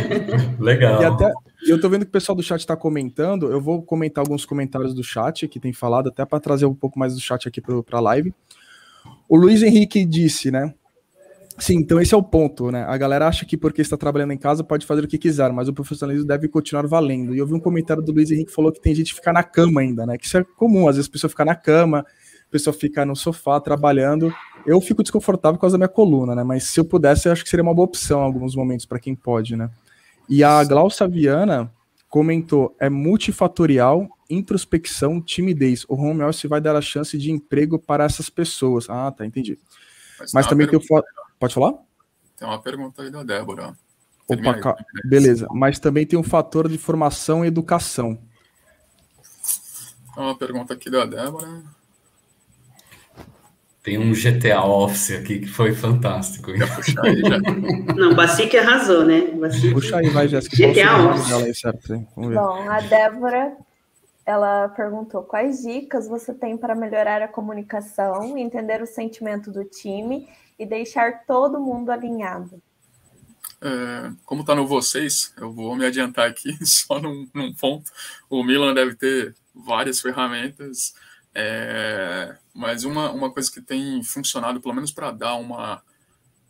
Legal. 0.59 1.03
E 1.03 1.05
até, 1.05 1.33
eu 1.67 1.81
tô 1.81 1.89
vendo 1.89 2.05
que 2.05 2.09
o 2.09 2.13
pessoal 2.13 2.37
do 2.37 2.43
chat 2.43 2.61
está 2.61 2.77
comentando, 2.77 3.51
eu 3.51 3.61
vou 3.61 3.83
comentar 3.83 4.23
alguns 4.23 4.45
comentários 4.45 4.95
do 4.95 5.03
chat 5.03 5.49
que 5.49 5.61
tem 5.61 5.73
falado, 5.73 6.09
até 6.09 6.25
para 6.25 6.41
trazer 6.41 6.67
um 6.67 6.75
pouco 6.75 6.99
mais 6.99 7.15
do 7.15 7.21
chat 7.21 7.49
aqui 7.49 7.61
para 7.61 7.99
a 7.99 8.01
live. 8.01 8.33
O 9.29 9.37
Luiz 9.37 9.63
Henrique 9.63 10.05
disse, 10.05 10.51
né? 10.51 10.75
Sim, 11.57 11.77
então 11.77 12.01
esse 12.01 12.13
é 12.13 12.17
o 12.17 12.23
ponto, 12.23 12.71
né? 12.71 12.85
A 12.85 12.97
galera 12.97 13.29
acha 13.29 13.45
que 13.45 13.57
porque 13.57 13.81
está 13.81 13.97
trabalhando 13.97 14.33
em 14.33 14.39
casa 14.39 14.65
pode 14.65 14.85
fazer 14.85 15.05
o 15.05 15.09
que 15.09 15.17
quiser, 15.17 15.53
mas 15.53 15.69
o 15.69 15.73
profissionalismo 15.73 16.27
deve 16.27 16.49
continuar 16.49 16.87
valendo. 16.87 17.35
E 17.35 17.39
eu 17.39 17.47
vi 17.47 17.55
um 17.55 17.61
comentário 17.61 18.03
do 18.03 18.13
Luiz 18.13 18.31
Henrique 18.31 18.51
que 18.51 18.55
falou 18.55 18.73
que 18.73 18.81
tem 18.81 18.95
gente 18.95 19.11
que 19.11 19.17
fica 19.17 19.33
na 19.33 19.43
cama 19.43 19.81
ainda, 19.81 20.05
né? 20.05 20.19
Que 20.19 20.27
isso 20.27 20.37
é 20.37 20.45
comum, 20.45 20.89
às 20.89 20.97
vezes 20.97 21.09
a 21.09 21.13
pessoa 21.13 21.31
fica 21.31 21.45
na 21.45 21.55
cama, 21.55 22.01
a 22.01 22.51
pessoa 22.51 22.75
fica 22.75 23.05
no 23.05 23.15
sofá 23.15 23.61
trabalhando. 23.61 24.35
Eu 24.67 24.81
fico 24.81 25.03
desconfortável 25.03 25.57
por 25.57 25.61
causa 25.61 25.75
da 25.75 25.79
minha 25.79 25.89
coluna, 25.89 26.35
né? 26.35 26.43
Mas 26.43 26.65
se 26.65 26.81
eu 26.81 26.85
pudesse, 26.85 27.29
eu 27.29 27.33
acho 27.33 27.45
que 27.45 27.51
seria 27.51 27.63
uma 27.63 27.75
boa 27.75 27.87
opção 27.87 28.21
em 28.21 28.25
alguns 28.25 28.57
momentos 28.57 28.85
para 28.85 28.99
quem 28.99 29.15
pode, 29.15 29.55
né? 29.55 29.71
E 30.29 30.43
a 30.43 30.65
Glaucia 30.65 31.07
Viana 31.07 31.71
comentou: 32.09 32.75
é 32.81 32.91
multifatorial 32.91 34.09
introspecção, 34.29 35.21
timidez. 35.21 35.85
O 35.89 35.95
home 35.95 36.23
office 36.23 36.49
vai 36.49 36.61
dar 36.61 36.77
a 36.77 36.81
chance 36.81 37.17
de 37.17 37.31
emprego 37.31 37.79
para 37.79 38.05
essas 38.05 38.31
pessoas. 38.31 38.89
Ah, 38.89 39.11
tá, 39.11 39.25
entendi. 39.25 39.59
Mas, 40.19 40.33
Mas 40.33 40.47
também 40.47 40.67
tem 40.67 40.79
o. 40.79 40.83
Fo... 40.83 41.03
Pode 41.45 41.53
falar? 41.53 41.75
Tem 42.39 42.49
uma 42.49 42.59
pergunta 42.59 43.03
aí 43.03 43.11
da 43.11 43.23
Débora. 43.23 43.75
Opa, 44.27 44.55
ca... 44.61 44.77
beleza. 45.05 45.47
Mas 45.53 45.79
também 45.79 46.07
tem 46.07 46.19
um 46.19 46.23
fator 46.23 46.67
de 46.71 46.79
formação 46.79 47.45
e 47.45 47.49
educação. 47.49 48.19
Tem 50.15 50.25
uma 50.25 50.39
pergunta 50.39 50.73
aqui 50.73 50.89
da 50.89 51.05
Débora. 51.05 51.63
Tem 53.83 53.99
um 53.99 54.13
GTA 54.13 54.65
Office 54.65 55.11
aqui 55.11 55.41
que 55.41 55.47
foi 55.47 55.75
fantástico. 55.75 56.51
Hein? 56.51 56.61
Aí, 57.03 57.21
Não, 57.95 58.13
o 58.13 58.15
Bacique 58.15 58.57
arrasou, 58.57 59.05
né? 59.05 59.27
Bacique... 59.33 59.75
Puxa 59.75 59.99
aí, 59.99 60.09
vai, 60.09 60.27
Jéssica. 60.27 60.57
GTA 60.57 60.97
Office. 61.11 61.63
Aí, 61.67 62.07
Bom, 62.17 62.71
a 62.71 62.81
Débora 62.81 63.55
ela 64.27 64.69
perguntou 64.71 65.23
quais 65.23 65.63
dicas 65.63 66.09
você 66.09 66.33
tem 66.33 66.57
para 66.57 66.75
melhorar 66.75 67.23
a 67.23 67.29
comunicação, 67.29 68.39
entender 68.39 68.83
o 68.83 68.87
sentimento 68.87 69.51
do 69.51 69.65
time 69.65 70.29
e 70.59 70.65
deixar 70.65 71.25
todo 71.27 71.61
mundo 71.61 71.91
alinhado. 71.91 72.63
É, 73.61 74.13
como 74.25 74.43
está 74.43 74.55
no 74.55 74.67
vocês, 74.67 75.33
eu 75.39 75.53
vou 75.53 75.75
me 75.77 75.87
adiantar 75.87 76.29
aqui 76.29 76.55
só 76.65 77.01
num, 77.01 77.29
num 77.35 77.53
ponto. 77.53 77.91
O 78.29 78.43
Milan 78.43 78.75
deve 78.75 78.95
ter 78.95 79.35
várias 79.55 80.01
ferramentas, 80.01 80.95
é, 81.35 82.37
mas 82.55 82.85
uma, 82.85 83.11
uma 83.11 83.31
coisa 83.31 83.51
que 83.51 83.61
tem 83.61 84.03
funcionado, 84.03 84.61
pelo 84.61 84.75
menos 84.75 84.93
para 84.93 85.11
dar 85.11 85.35
uma, 85.37 85.83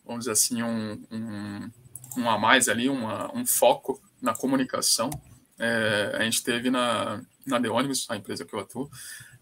vamos 0.05 0.21
dizer 0.21 0.31
assim, 0.31 0.63
um, 0.63 1.01
um, 1.11 1.71
um 2.17 2.29
a 2.29 2.37
mais 2.37 2.69
ali, 2.69 2.87
uma, 2.87 3.33
um 3.35 3.45
foco 3.45 4.01
na 4.21 4.33
comunicação, 4.33 5.09
é, 5.57 6.15
a 6.17 6.23
gente 6.23 6.43
teve 6.43 6.69
na, 6.69 7.21
na 7.45 7.61
The 7.61 7.69
Ônibus, 7.69 8.07
a 8.09 8.15
empresa 8.15 8.45
que 8.45 8.53
eu 8.53 8.59
atuo, 8.59 8.89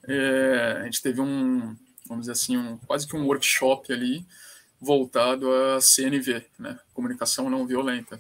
é, 0.08 0.80
a 0.82 0.84
gente 0.86 1.02
teve 1.02 1.22
um, 1.22 1.76
vamos 2.06 2.24
dizer 2.24 2.34
assim, 2.34 2.58
um, 2.58 2.78
quase 2.78 3.08
que 3.08 3.16
um 3.16 3.26
workshop 3.26 3.92
ali 3.92 4.26
voltado 4.80 5.50
a 5.52 5.80
CNV, 5.80 6.46
né, 6.60 6.78
comunicação 6.94 7.50
não 7.50 7.66
violenta. 7.66 8.20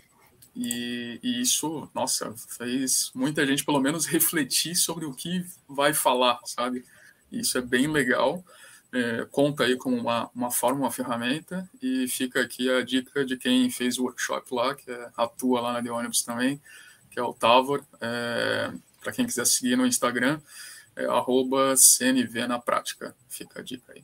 E, 0.55 1.19
e, 1.23 1.41
isso, 1.41 1.89
nossa, 1.93 2.33
fez 2.57 3.11
muita 3.13 3.45
gente 3.45 3.65
pelo 3.65 3.81
menos 3.81 4.05
refletir 4.05 4.75
sobre 4.75 5.05
o 5.05 5.13
que 5.13 5.43
vai 5.67 5.93
falar, 5.93 6.39
sabe? 6.45 6.85
Isso 7.31 7.57
é 7.57 7.61
bem 7.61 7.87
legal. 7.87 8.43
É, 8.91 9.25
conta 9.31 9.63
aí 9.63 9.75
como 9.75 9.97
uma, 9.97 10.29
uma 10.35 10.51
forma, 10.51 10.81
uma 10.81 10.91
ferramenta, 10.91 11.67
e 11.81 12.07
fica 12.07 12.41
aqui 12.41 12.69
a 12.69 12.83
dica 12.83 13.25
de 13.25 13.35
quem 13.35 13.69
fez 13.71 13.97
o 13.97 14.03
workshop 14.03 14.53
lá, 14.53 14.75
que 14.75 14.89
é, 14.89 15.09
atua 15.17 15.59
lá 15.59 15.73
na 15.73 15.81
The 15.81 15.91
Ônibus 15.91 16.21
também, 16.21 16.61
que 17.09 17.19
é 17.19 17.23
o 17.23 17.33
Tavor. 17.33 17.83
É, 17.99 18.71
para 19.03 19.11
quem 19.11 19.25
quiser 19.25 19.45
seguir 19.45 19.75
no 19.75 19.85
Instagram, 19.85 20.39
é 20.95 21.05
CNV 21.75 22.47
na 22.47 22.59
prática. 22.59 23.15
Fica 23.29 23.59
a 23.59 23.63
dica 23.63 23.93
aí. 23.93 24.03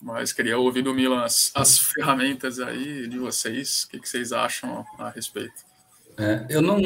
Mas 0.00 0.32
queria 0.32 0.56
ouvir 0.58 0.82
do 0.82 0.94
Milan 0.94 1.24
as, 1.24 1.50
as 1.54 1.78
ferramentas 1.78 2.58
aí 2.58 3.06
de 3.06 3.18
vocês, 3.18 3.84
o 3.84 3.90
que, 3.90 4.00
que 4.00 4.08
vocês 4.08 4.32
acham 4.32 4.84
a 4.98 5.10
respeito. 5.10 5.70
É, 6.16 6.46
eu, 6.50 6.60
não, 6.60 6.78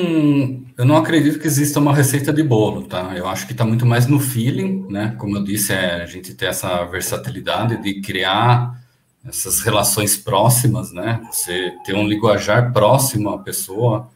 eu 0.76 0.84
não 0.84 0.96
acredito 0.96 1.38
que 1.40 1.46
exista 1.46 1.80
uma 1.80 1.94
receita 1.94 2.32
de 2.32 2.42
bolo, 2.42 2.86
tá? 2.86 3.16
Eu 3.16 3.26
acho 3.26 3.46
que 3.46 3.52
está 3.52 3.64
muito 3.64 3.86
mais 3.86 4.06
no 4.06 4.20
feeling, 4.20 4.86
né? 4.88 5.14
Como 5.18 5.36
eu 5.36 5.44
disse, 5.44 5.72
é 5.72 6.02
a 6.02 6.06
gente 6.06 6.34
ter 6.34 6.46
essa 6.46 6.84
versatilidade 6.84 7.82
de 7.82 8.00
criar 8.00 8.80
essas 9.24 9.60
relações 9.60 10.16
próximas, 10.16 10.92
né? 10.92 11.20
Você 11.32 11.72
ter 11.84 11.94
um 11.94 12.06
linguajar 12.06 12.72
próximo 12.72 13.30
à 13.30 13.38
pessoa, 13.38 14.10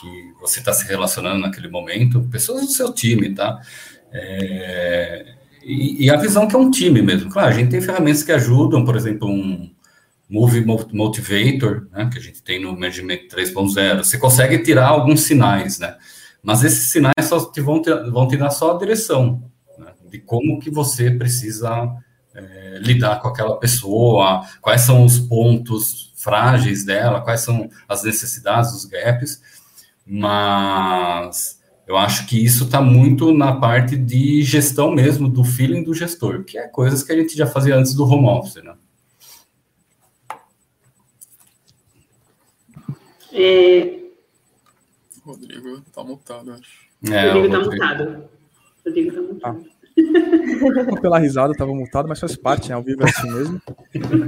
que 0.00 0.32
você 0.40 0.58
está 0.60 0.72
se 0.72 0.86
relacionando 0.86 1.38
naquele 1.40 1.68
momento, 1.68 2.28
pessoas 2.30 2.62
do 2.62 2.72
seu 2.72 2.92
time, 2.92 3.34
tá? 3.34 3.60
É, 4.12 5.34
e, 5.62 6.04
e, 6.04 6.10
a 6.10 6.16
visão 6.16 6.46
que 6.46 6.54
é 6.54 6.58
um 6.58 6.70
time 6.70 7.02
mesmo. 7.02 7.30
Claro, 7.30 7.48
a 7.48 7.52
gente 7.52 7.70
tem 7.70 7.80
ferramentas 7.80 8.22
que 8.22 8.32
ajudam, 8.32 8.84
por 8.84 8.96
exemplo, 8.96 9.28
um 9.28 9.70
Move 10.28 10.64
Motivator, 10.92 11.86
né, 11.90 12.08
que 12.12 12.18
a 12.18 12.20
gente 12.20 12.42
tem 12.42 12.60
no 12.60 12.72
Management 12.72 13.28
3.0. 13.28 13.98
Você 13.98 14.18
consegue 14.18 14.58
tirar 14.58 14.88
alguns 14.88 15.22
sinais, 15.22 15.78
né? 15.78 15.96
Mas 16.42 16.62
esses 16.62 16.90
sinais 16.90 17.24
só 17.24 17.50
te 17.50 17.60
vão, 17.60 17.80
te, 17.80 17.92
vão 18.10 18.28
te 18.28 18.36
dar 18.36 18.50
só 18.50 18.74
a 18.74 18.78
direção 18.78 19.42
né, 19.78 19.92
de 20.10 20.18
como 20.18 20.60
que 20.60 20.70
você 20.70 21.10
precisa 21.10 21.88
é, 22.34 22.78
lidar 22.80 23.20
com 23.20 23.28
aquela 23.28 23.58
pessoa, 23.58 24.42
quais 24.60 24.82
são 24.82 25.04
os 25.04 25.18
pontos 25.18 26.12
frágeis 26.16 26.84
dela, 26.84 27.22
quais 27.22 27.40
são 27.40 27.68
as 27.88 28.02
necessidades, 28.02 28.72
os 28.72 28.84
gaps 28.84 29.40
mas 30.06 31.62
eu 31.86 31.96
acho 31.96 32.26
que 32.26 32.42
isso 32.42 32.64
está 32.64 32.80
muito 32.80 33.32
na 33.32 33.54
parte 33.54 33.96
de 33.96 34.42
gestão 34.42 34.90
mesmo, 34.90 35.28
do 35.28 35.44
feeling 35.44 35.82
do 35.82 35.94
gestor, 35.94 36.44
que 36.44 36.56
é 36.56 36.66
coisas 36.66 37.02
que 37.02 37.12
a 37.12 37.16
gente 37.16 37.36
já 37.36 37.46
fazia 37.46 37.76
antes 37.76 37.94
do 37.94 38.04
home 38.04 38.26
office, 38.26 38.62
né? 38.62 38.74
É, 43.32 44.00
Rodrigo 45.24 45.80
tá 45.92 46.04
multado, 46.04 46.52
acho. 46.52 46.88
É, 47.10 47.32
Rodrigo 47.32 47.50
tá 47.50 47.70
multado. 47.70 48.24
Rodrigo 48.86 49.12
tá 49.12 49.20
multado. 49.22 49.66
Ah. 49.70 49.74
Pela 51.00 51.18
risada, 51.18 51.52
tava 51.54 51.74
multado, 51.74 52.08
mas 52.08 52.18
faz 52.18 52.36
parte, 52.36 52.68
né? 52.68 52.74
Ao 52.74 52.82
vivo 52.82 53.02
é 53.02 53.10
assim 53.10 53.30
mesmo. 53.30 53.60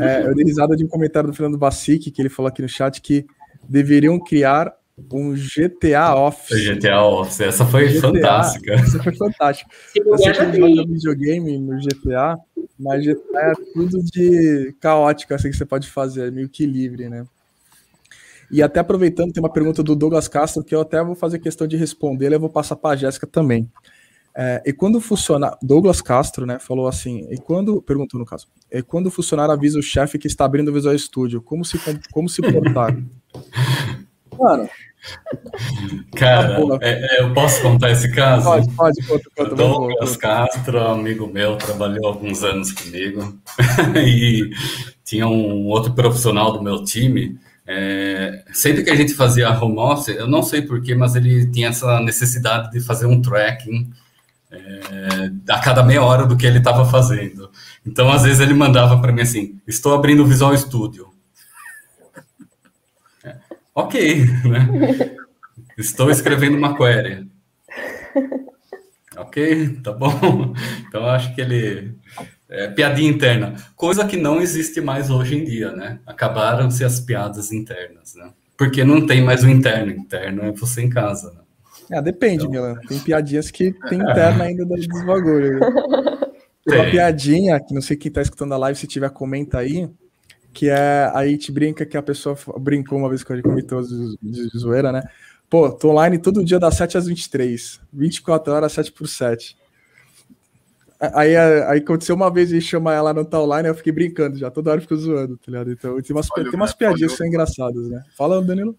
É, 0.00 0.26
eu 0.26 0.34
dei 0.34 0.44
risada 0.44 0.76
de 0.76 0.84
um 0.84 0.88
comentário 0.88 1.28
do 1.28 1.34
Fernando 1.34 1.58
Bassic, 1.58 2.10
que 2.10 2.22
ele 2.22 2.28
falou 2.28 2.48
aqui 2.48 2.62
no 2.62 2.68
chat 2.68 3.00
que 3.00 3.26
deveriam 3.68 4.18
criar 4.18 4.72
um 4.98 5.34
GTA 5.34 6.14
Office. 6.14 6.64
GTA 6.64 7.02
Office, 7.02 7.40
essa 7.40 7.66
foi 7.66 7.88
GTA, 7.88 8.00
fantástica. 8.00 8.72
Essa 8.74 9.02
foi 9.02 9.14
fantástica. 9.14 9.70
Você 10.06 10.34
joga 10.34 10.86
videogame 10.86 11.58
no 11.58 11.78
GTA, 11.78 12.38
mas 12.78 13.04
GTA 13.04 13.40
é 13.40 13.52
tudo 13.74 14.02
de 14.02 14.74
caótico, 14.80 15.34
assim, 15.34 15.50
que 15.50 15.56
você 15.56 15.66
pode 15.66 15.88
fazer, 15.88 16.28
é 16.28 16.30
meio 16.30 16.48
que 16.48 16.64
livre, 16.64 17.08
né? 17.08 17.26
E 18.50 18.62
até 18.62 18.80
aproveitando, 18.80 19.32
tem 19.32 19.42
uma 19.42 19.52
pergunta 19.52 19.82
do 19.82 19.94
Douglas 19.94 20.28
Castro 20.28 20.64
que 20.64 20.74
eu 20.74 20.80
até 20.80 21.02
vou 21.02 21.14
fazer 21.14 21.40
questão 21.40 21.66
de 21.66 21.76
responder, 21.76 22.32
eu 22.32 22.40
vou 22.40 22.48
passar 22.48 22.76
para 22.76 22.90
a 22.90 22.96
Jéssica 22.96 23.26
também. 23.26 23.70
É, 24.38 24.62
e 24.64 24.72
quando 24.72 25.00
funcionar, 25.00 25.58
Douglas 25.62 26.00
Castro, 26.00 26.46
né, 26.46 26.58
falou 26.58 26.86
assim, 26.86 27.26
e 27.30 27.38
quando, 27.38 27.82
perguntou 27.82 28.20
no 28.20 28.26
caso, 28.26 28.46
e 28.70 28.82
quando 28.82 29.06
o 29.06 29.10
funcionário 29.10 29.52
avisa 29.52 29.78
o 29.78 29.82
chefe 29.82 30.18
que 30.18 30.26
está 30.26 30.44
abrindo 30.44 30.68
o 30.68 30.72
Visual 30.72 30.96
Studio, 30.96 31.42
como 31.42 31.64
se, 31.64 31.78
como 32.12 32.28
se 32.28 32.40
portar? 32.40 32.96
Mano. 34.38 34.68
Cara, 36.16 36.58
é, 36.80 37.18
é, 37.18 37.22
eu 37.22 37.32
posso 37.32 37.62
contar 37.62 37.92
esse 37.92 38.10
caso? 38.10 38.44
Pode, 38.44 38.70
pode, 38.72 39.06
conta, 39.06 39.30
conta. 39.36 39.54
Douglas 39.54 40.16
Castro, 40.16 40.80
amigo 40.80 41.28
meu, 41.28 41.56
trabalhou 41.56 42.06
alguns 42.06 42.42
anos 42.42 42.72
comigo, 42.72 43.38
e 43.96 44.50
tinha 45.04 45.28
um 45.28 45.66
outro 45.66 45.92
profissional 45.92 46.52
do 46.52 46.62
meu 46.62 46.82
time, 46.82 47.38
é, 47.66 48.44
sempre 48.52 48.82
que 48.82 48.90
a 48.90 48.94
gente 48.94 49.14
fazia 49.14 49.50
home 49.50 49.78
office, 49.78 50.16
eu 50.16 50.28
não 50.28 50.42
sei 50.42 50.62
porquê, 50.62 50.94
mas 50.94 51.14
ele 51.14 51.46
tinha 51.50 51.68
essa 51.68 52.00
necessidade 52.00 52.70
de 52.70 52.80
fazer 52.80 53.06
um 53.06 53.20
tracking 53.20 53.90
é, 54.50 55.30
a 55.48 55.58
cada 55.58 55.82
meia 55.82 56.02
hora 56.02 56.24
do 56.24 56.36
que 56.36 56.46
ele 56.46 56.58
estava 56.58 56.84
fazendo. 56.84 57.50
Então, 57.84 58.10
às 58.10 58.22
vezes, 58.22 58.40
ele 58.40 58.54
mandava 58.54 59.00
para 59.00 59.12
mim 59.12 59.22
assim: 59.22 59.60
Estou 59.66 59.94
abrindo 59.94 60.22
o 60.22 60.26
Visual 60.26 60.56
Studio. 60.56 61.08
Ok, 63.76 64.24
né? 64.48 65.16
Estou 65.76 66.10
escrevendo 66.10 66.56
uma 66.56 66.74
query. 66.74 67.30
Ok, 69.18 69.80
tá 69.84 69.92
bom. 69.92 70.54
Então, 70.88 71.04
acho 71.04 71.34
que 71.34 71.42
ele 71.42 71.94
é, 72.48 72.68
piadinha 72.68 73.10
interna, 73.10 73.54
coisa 73.76 74.06
que 74.06 74.16
não 74.16 74.40
existe 74.40 74.80
mais 74.80 75.10
hoje 75.10 75.36
em 75.36 75.44
dia, 75.44 75.72
né? 75.72 76.00
Acabaram-se 76.06 76.84
as 76.84 77.00
piadas 77.00 77.52
internas, 77.52 78.14
né? 78.14 78.30
Porque 78.56 78.82
não 78.82 79.06
tem 79.06 79.22
mais 79.22 79.44
o 79.44 79.48
interno, 79.50 79.92
interno 79.92 80.44
é 80.44 80.52
você 80.52 80.80
em 80.80 80.88
casa, 80.88 81.30
né? 81.32 81.40
Ah, 81.92 82.00
depende, 82.00 82.46
então... 82.46 82.50
Milan. 82.50 82.80
Tem 82.88 82.98
piadinhas 82.98 83.50
que 83.50 83.74
tem 83.90 84.00
interna 84.00 84.44
ainda 84.44 84.64
dos 84.64 84.86
bagulho. 85.04 85.60
Tem 86.66 86.80
uma 86.80 86.90
piadinha, 86.90 87.60
que 87.60 87.72
não 87.72 87.80
sei 87.80 87.96
quem 87.96 88.10
tá 88.10 88.20
escutando 88.20 88.52
a 88.52 88.56
live, 88.56 88.76
se 88.76 88.88
tiver, 88.88 89.08
comenta 89.10 89.58
aí, 89.58 89.88
que 90.56 90.70
é, 90.70 91.10
aí 91.12 91.36
te 91.36 91.52
brinca 91.52 91.84
que 91.84 91.98
a 91.98 92.02
pessoa 92.02 92.34
brincou 92.58 92.96
uma 92.96 93.10
vez 93.10 93.22
que 93.22 93.30
a 93.30 93.36
gente 93.36 93.44
comentou 93.44 93.82
de, 93.82 94.16
de 94.22 94.58
zoeira, 94.58 94.90
né? 94.90 95.02
Pô, 95.50 95.70
tô 95.70 95.90
online 95.90 96.16
todo 96.16 96.42
dia 96.42 96.58
das 96.58 96.76
7 96.76 96.96
às 96.96 97.06
23, 97.06 97.78
24 97.92 98.54
horas, 98.54 98.72
7 98.72 98.90
por 98.90 99.06
7. 99.06 99.54
Aí, 100.98 101.36
aí 101.36 101.78
aconteceu 101.78 102.16
uma 102.16 102.30
vez 102.30 102.52
e 102.52 102.60
chama 102.62 102.94
ela 102.94 103.12
não 103.12 103.22
tá 103.22 103.38
online, 103.38 103.68
eu 103.68 103.74
fiquei 103.74 103.92
brincando 103.92 104.38
já, 104.38 104.50
toda 104.50 104.70
hora 104.70 104.78
eu 104.78 104.82
fico 104.82 104.96
zoando, 104.96 105.36
tá 105.36 105.44
ligado? 105.48 105.70
Então 105.70 106.00
tem 106.00 106.16
umas, 106.16 106.26
falhou, 106.26 106.50
tem 106.50 106.58
umas 106.58 106.70
né? 106.70 106.76
piadinhas 106.78 107.12
que 107.12 107.18
são 107.18 107.26
engraçadas, 107.26 107.88
né? 107.90 108.02
Fala, 108.16 108.42
Danilo. 108.42 108.74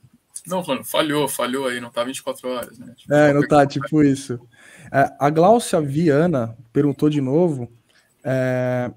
Não, 0.47 0.63
falando, 0.63 0.83
falhou, 0.83 1.27
falhou 1.27 1.67
aí, 1.67 1.79
não 1.79 1.91
tá 1.91 2.03
24 2.03 2.49
horas, 2.49 2.79
né? 2.79 2.91
Tipo, 2.97 3.13
é, 3.13 3.33
não 3.33 3.47
tá, 3.47 3.67
tipo 3.67 4.01
isso. 4.01 4.39
É, 4.91 5.11
a 5.19 5.29
Glaucia 5.29 5.79
Viana 5.79 6.57
perguntou 6.73 7.07
de 7.07 7.21
novo, 7.21 7.71
é, 8.23 8.91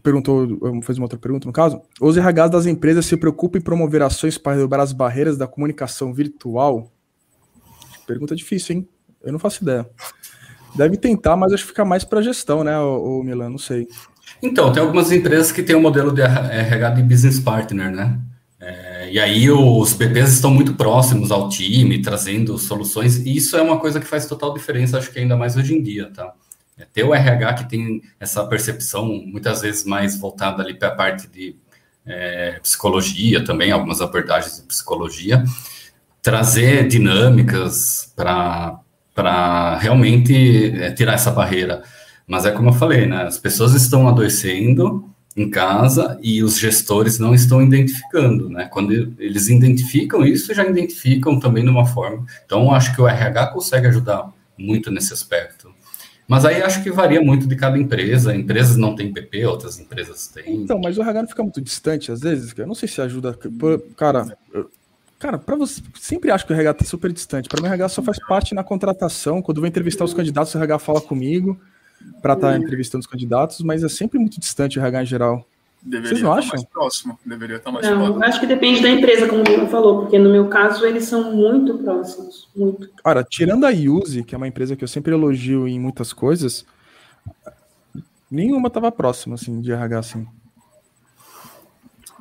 perguntou, 0.00 0.46
fez 0.82 0.98
uma 0.98 1.04
outra 1.04 1.18
pergunta 1.18 1.46
no 1.46 1.52
caso, 1.52 1.82
os 2.00 2.16
RHs 2.16 2.50
das 2.50 2.66
empresas 2.66 3.04
se 3.04 3.16
preocupam 3.16 3.58
em 3.58 3.62
promover 3.62 4.02
ações 4.02 4.38
para 4.38 4.56
derrubar 4.56 4.80
as 4.80 4.92
barreiras 4.92 5.36
da 5.36 5.46
comunicação 5.46 6.14
virtual? 6.14 6.90
Pergunta 8.06 8.34
difícil, 8.34 8.76
hein? 8.76 8.88
Eu 9.22 9.32
não 9.32 9.38
faço 9.38 9.62
ideia. 9.62 9.88
Deve 10.74 10.96
tentar, 10.96 11.36
mas 11.36 11.52
acho 11.52 11.64
que 11.64 11.68
fica 11.68 11.84
mais 11.84 12.04
para 12.04 12.22
gestão, 12.22 12.64
né, 12.64 12.78
o, 12.78 13.22
Milan? 13.22 13.50
Não 13.50 13.58
sei. 13.58 13.86
Então, 14.42 14.72
tem 14.72 14.82
algumas 14.82 15.12
empresas 15.12 15.52
que 15.52 15.62
têm 15.62 15.76
o 15.76 15.78
um 15.78 15.82
modelo 15.82 16.12
de 16.12 16.22
RH 16.22 16.90
de 16.90 17.02
business 17.02 17.38
partner, 17.38 17.90
né? 17.90 18.18
É, 18.58 19.10
e 19.12 19.18
aí 19.18 19.50
os 19.50 19.92
BPs 19.92 20.32
estão 20.32 20.50
muito 20.50 20.74
próximos 20.74 21.30
ao 21.30 21.48
time, 21.48 22.00
trazendo 22.00 22.56
soluções, 22.56 23.18
e 23.18 23.36
isso 23.36 23.56
é 23.56 23.62
uma 23.62 23.78
coisa 23.78 24.00
que 24.00 24.06
faz 24.06 24.26
total 24.26 24.54
diferença, 24.54 24.98
acho 24.98 25.10
que 25.10 25.18
ainda 25.18 25.36
mais 25.36 25.56
hoje 25.56 25.74
em 25.74 25.82
dia, 25.82 26.10
tá? 26.10 26.32
É 26.82 26.86
ter 26.92 27.04
o 27.04 27.14
RH 27.14 27.54
que 27.54 27.70
tem 27.70 28.02
essa 28.18 28.44
percepção, 28.44 29.06
muitas 29.24 29.62
vezes 29.62 29.84
mais 29.84 30.16
voltada 30.18 30.64
ali 30.64 30.74
para 30.74 30.88
a 30.88 30.94
parte 30.94 31.28
de 31.28 31.54
é, 32.04 32.58
psicologia 32.60 33.44
também, 33.44 33.70
algumas 33.70 34.00
abordagens 34.00 34.56
de 34.56 34.62
psicologia, 34.62 35.44
trazer 36.20 36.88
dinâmicas 36.88 38.12
para 38.16 39.78
realmente 39.78 40.72
é, 40.76 40.90
tirar 40.90 41.14
essa 41.14 41.30
barreira. 41.30 41.84
Mas 42.26 42.44
é 42.46 42.50
como 42.50 42.70
eu 42.70 42.74
falei, 42.74 43.06
né? 43.06 43.22
As 43.22 43.38
pessoas 43.38 43.74
estão 43.74 44.08
adoecendo 44.08 45.08
em 45.36 45.48
casa 45.48 46.18
e 46.20 46.42
os 46.42 46.58
gestores 46.58 47.20
não 47.20 47.32
estão 47.32 47.62
identificando, 47.62 48.48
né? 48.48 48.64
Quando 48.64 48.92
eles 49.20 49.48
identificam 49.48 50.26
isso, 50.26 50.52
já 50.52 50.66
identificam 50.66 51.38
também 51.38 51.62
de 51.62 51.70
uma 51.70 51.86
forma. 51.86 52.26
Então, 52.44 52.74
acho 52.74 52.92
que 52.92 53.00
o 53.00 53.06
RH 53.06 53.48
consegue 53.52 53.86
ajudar 53.86 54.32
muito 54.58 54.90
nesse 54.90 55.12
aspecto. 55.12 55.61
Mas 56.28 56.44
aí 56.44 56.62
acho 56.62 56.82
que 56.82 56.90
varia 56.90 57.20
muito 57.20 57.46
de 57.46 57.56
cada 57.56 57.78
empresa. 57.78 58.34
Empresas 58.34 58.76
não 58.76 58.94
têm 58.94 59.12
PP, 59.12 59.44
outras 59.46 59.78
empresas 59.78 60.28
têm. 60.28 60.62
Então, 60.62 60.78
mas 60.78 60.96
o 60.96 61.02
RH 61.02 61.22
não 61.22 61.28
fica 61.28 61.42
muito 61.42 61.60
distante 61.60 62.10
às 62.10 62.20
vezes. 62.20 62.54
Eu 62.56 62.66
não 62.66 62.74
sei 62.74 62.88
se 62.88 63.00
ajuda. 63.00 63.36
Cara, 63.96 64.26
Cara, 65.22 65.38
para 65.38 65.54
você, 65.54 65.80
sempre 66.00 66.32
acho 66.32 66.44
que 66.44 66.52
o 66.52 66.56
RH 66.56 66.74
tá 66.74 66.84
super 66.84 67.12
distante. 67.12 67.48
Para 67.48 67.62
mim, 67.62 67.68
o 67.68 67.70
RH 67.70 67.90
só 67.90 68.02
faz 68.02 68.18
parte 68.26 68.56
na 68.56 68.64
contratação. 68.64 69.40
Quando 69.40 69.58
eu 69.58 69.60
vou 69.60 69.68
entrevistar 69.68 70.04
os 70.04 70.12
candidatos, 70.12 70.52
o 70.52 70.58
RH 70.58 70.80
fala 70.80 71.00
comigo 71.00 71.60
para 72.20 72.32
estar 72.32 72.50
tá 72.50 72.58
entrevistando 72.58 73.02
os 73.02 73.06
candidatos, 73.06 73.60
mas 73.60 73.84
é 73.84 73.88
sempre 73.88 74.18
muito 74.18 74.40
distante 74.40 74.80
o 74.80 74.82
RH 74.82 75.02
em 75.02 75.06
geral. 75.06 75.46
Deveria 75.84 76.10
Vocês 76.10 76.22
não 76.22 76.32
acham? 76.32 76.48
mais 76.50 76.64
próximo. 76.64 77.18
Deveria 77.26 77.56
estar 77.56 77.72
mais 77.72 77.84
não, 77.84 77.96
próximo. 77.98 78.24
Acho 78.24 78.40
que 78.40 78.46
depende 78.46 78.80
da 78.80 78.88
empresa, 78.88 79.26
como 79.26 79.42
o 79.42 79.48
Lula 79.48 79.66
falou, 79.66 80.02
porque 80.02 80.18
no 80.18 80.30
meu 80.30 80.48
caso 80.48 80.86
eles 80.86 81.04
são 81.04 81.34
muito 81.34 81.76
próximos. 81.78 82.48
Muito. 82.54 82.88
Cara, 83.02 83.24
tirando 83.24 83.64
a 83.66 83.70
Use, 83.70 84.22
que 84.22 84.34
é 84.34 84.38
uma 84.38 84.46
empresa 84.46 84.76
que 84.76 84.84
eu 84.84 84.88
sempre 84.88 85.12
elogio 85.12 85.66
em 85.66 85.80
muitas 85.80 86.12
coisas, 86.12 86.64
nenhuma 88.30 88.68
estava 88.68 88.92
próxima 88.92 89.34
assim, 89.34 89.60
de 89.60 89.72
RH 89.72 89.98
assim. 89.98 90.26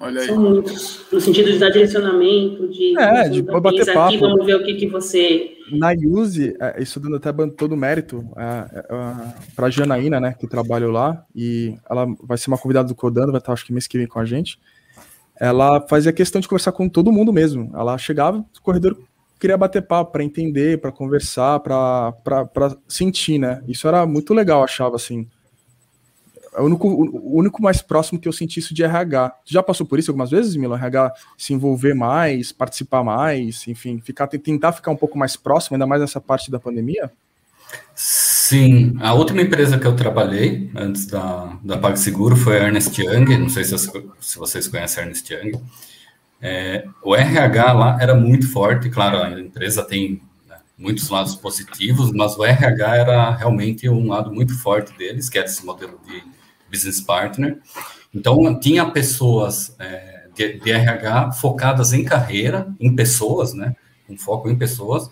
Olha 0.02 0.22
aí. 0.22 0.28
São 0.28 0.40
muitos. 0.40 1.06
No 1.12 1.22
sentido 1.22 1.52
de 1.52 1.60
dar 1.60 1.70
direcionamento, 1.70 2.68
de. 2.68 2.98
É, 2.98 3.30
de 3.30 3.42
bater 3.42 3.82
aqui, 3.82 3.94
papo. 3.94 4.20
Vamos 4.20 4.46
ver 4.46 4.56
o 4.56 4.64
que, 4.64 4.74
que 4.74 4.88
você. 4.88 5.58
Na 5.72 5.92
Use, 5.94 6.56
é, 6.60 6.82
isso 6.82 7.00
dando 7.00 7.16
até 7.16 7.32
todo 7.56 7.78
mérito 7.78 8.28
é, 8.36 8.78
é, 8.78 8.86
para 9.56 9.68
a 9.68 9.70
Janaína, 9.70 10.20
né, 10.20 10.36
que 10.38 10.46
trabalha 10.46 10.88
lá, 10.88 11.24
e 11.34 11.76
ela 11.90 12.06
vai 12.22 12.38
ser 12.38 12.50
uma 12.50 12.58
convidada 12.58 12.90
do 12.90 12.96
Codando, 12.96 13.32
vai 13.32 13.40
estar 13.40 13.54
acho 13.54 13.66
que 13.66 13.72
mês 13.72 13.88
que 13.88 13.98
vem 13.98 14.08
com 14.08 14.20
a 14.20 14.26
gente. 14.26 14.60
Ela 15.40 15.86
fazia 15.88 16.12
questão 16.12 16.42
de 16.42 16.48
conversar 16.48 16.72
com 16.72 16.90
todo 16.90 17.12
mundo 17.12 17.32
mesmo. 17.32 17.72
Ela 17.74 17.98
chegava 17.98 18.38
no 18.38 18.62
corredor, 18.62 18.98
queria 19.40 19.58
bater 19.58 19.82
papo 19.82 20.12
para 20.12 20.24
entender, 20.24 20.80
para 20.82 20.92
conversar, 20.92 21.60
para 21.62 22.78
sentir, 22.88 23.40
né? 23.40 23.62
Isso 23.68 23.88
era 23.88 24.06
muito 24.06 24.34
legal, 24.34 24.64
achava 24.64 24.98
assim. 24.98 25.28
É 26.54 26.62
o 26.62 26.66
único, 26.66 26.88
o 26.88 27.38
único 27.38 27.62
mais 27.62 27.82
próximo 27.82 28.20
que 28.20 28.28
eu 28.28 28.34
senti 28.34 28.60
isso 28.60 28.74
de 28.74 28.84
RH. 28.84 29.30
Tu 29.46 29.54
já 29.54 29.64
passou 29.64 29.86
por 29.86 29.98
isso 29.98 30.12
algumas 30.12 30.32
vezes, 30.32 30.56
Milo? 30.56 30.76
RH 30.76 31.14
se 31.38 31.54
envolver 31.54 31.94
mais, 31.94 32.52
participar 32.52 33.04
mais, 33.04 33.66
enfim, 33.68 34.02
ficar, 34.02 34.28
tentar 34.28 34.74
ficar 34.74 34.92
um 34.92 34.98
pouco 34.98 35.18
mais 35.18 35.36
próximo, 35.38 35.76
ainda 35.76 35.88
mais 35.88 36.02
nessa 36.02 36.20
parte 36.20 36.52
da 36.52 36.60
pandemia? 36.60 37.12
Sim, 37.96 38.98
a 39.00 39.14
última 39.14 39.42
empresa 39.42 39.80
que 39.80 39.86
eu 39.86 39.96
trabalhei 39.96 40.70
antes 40.76 41.06
da, 41.06 41.58
da 41.64 41.78
PagSeguro 41.78 42.36
foi 42.36 42.60
a 42.60 42.66
Ernest 42.66 43.02
Young, 43.02 43.38
não 43.38 43.48
sei 43.48 43.64
se, 43.64 43.78
se 43.78 44.38
vocês 44.38 44.68
conhecem 44.68 45.04
a 45.04 45.06
Ernest 45.06 45.34
Young. 45.34 45.62
É, 46.42 46.86
o 47.04 47.16
RH 47.16 47.72
lá 47.72 47.98
era 48.02 48.14
muito 48.14 48.52
forte, 48.52 48.90
claro, 48.90 49.22
a 49.22 49.40
empresa 49.40 49.84
tem 49.84 50.22
né, 50.50 50.58
muitos 50.78 51.08
lados 51.08 51.36
positivos, 51.36 52.12
mas 52.12 52.36
o 52.36 52.44
RH 52.44 52.96
era 52.98 53.32
realmente 53.36 53.88
um 53.88 54.10
lado 54.10 54.34
muito 54.34 54.58
forte 54.58 54.92
deles, 54.98 55.30
que 55.30 55.38
era 55.38 55.48
esse 55.48 55.66
modelo 55.66 56.00
de 56.06 56.22
business 56.72 57.02
partner. 57.02 57.60
Então, 58.14 58.60
tinha 58.60 58.90
pessoas 58.90 59.76
é, 59.80 60.28
de, 60.34 60.60
de, 60.60 60.72
RH 60.72 61.34
focadas 61.34 61.94
em 61.94 62.04
carreira, 62.04 62.68
em 62.80 62.96
pessoas, 62.96 63.54
né? 63.54 63.76
Um 64.10 64.18
foco 64.18 64.50
em 64.50 64.58
pessoas, 64.58 65.10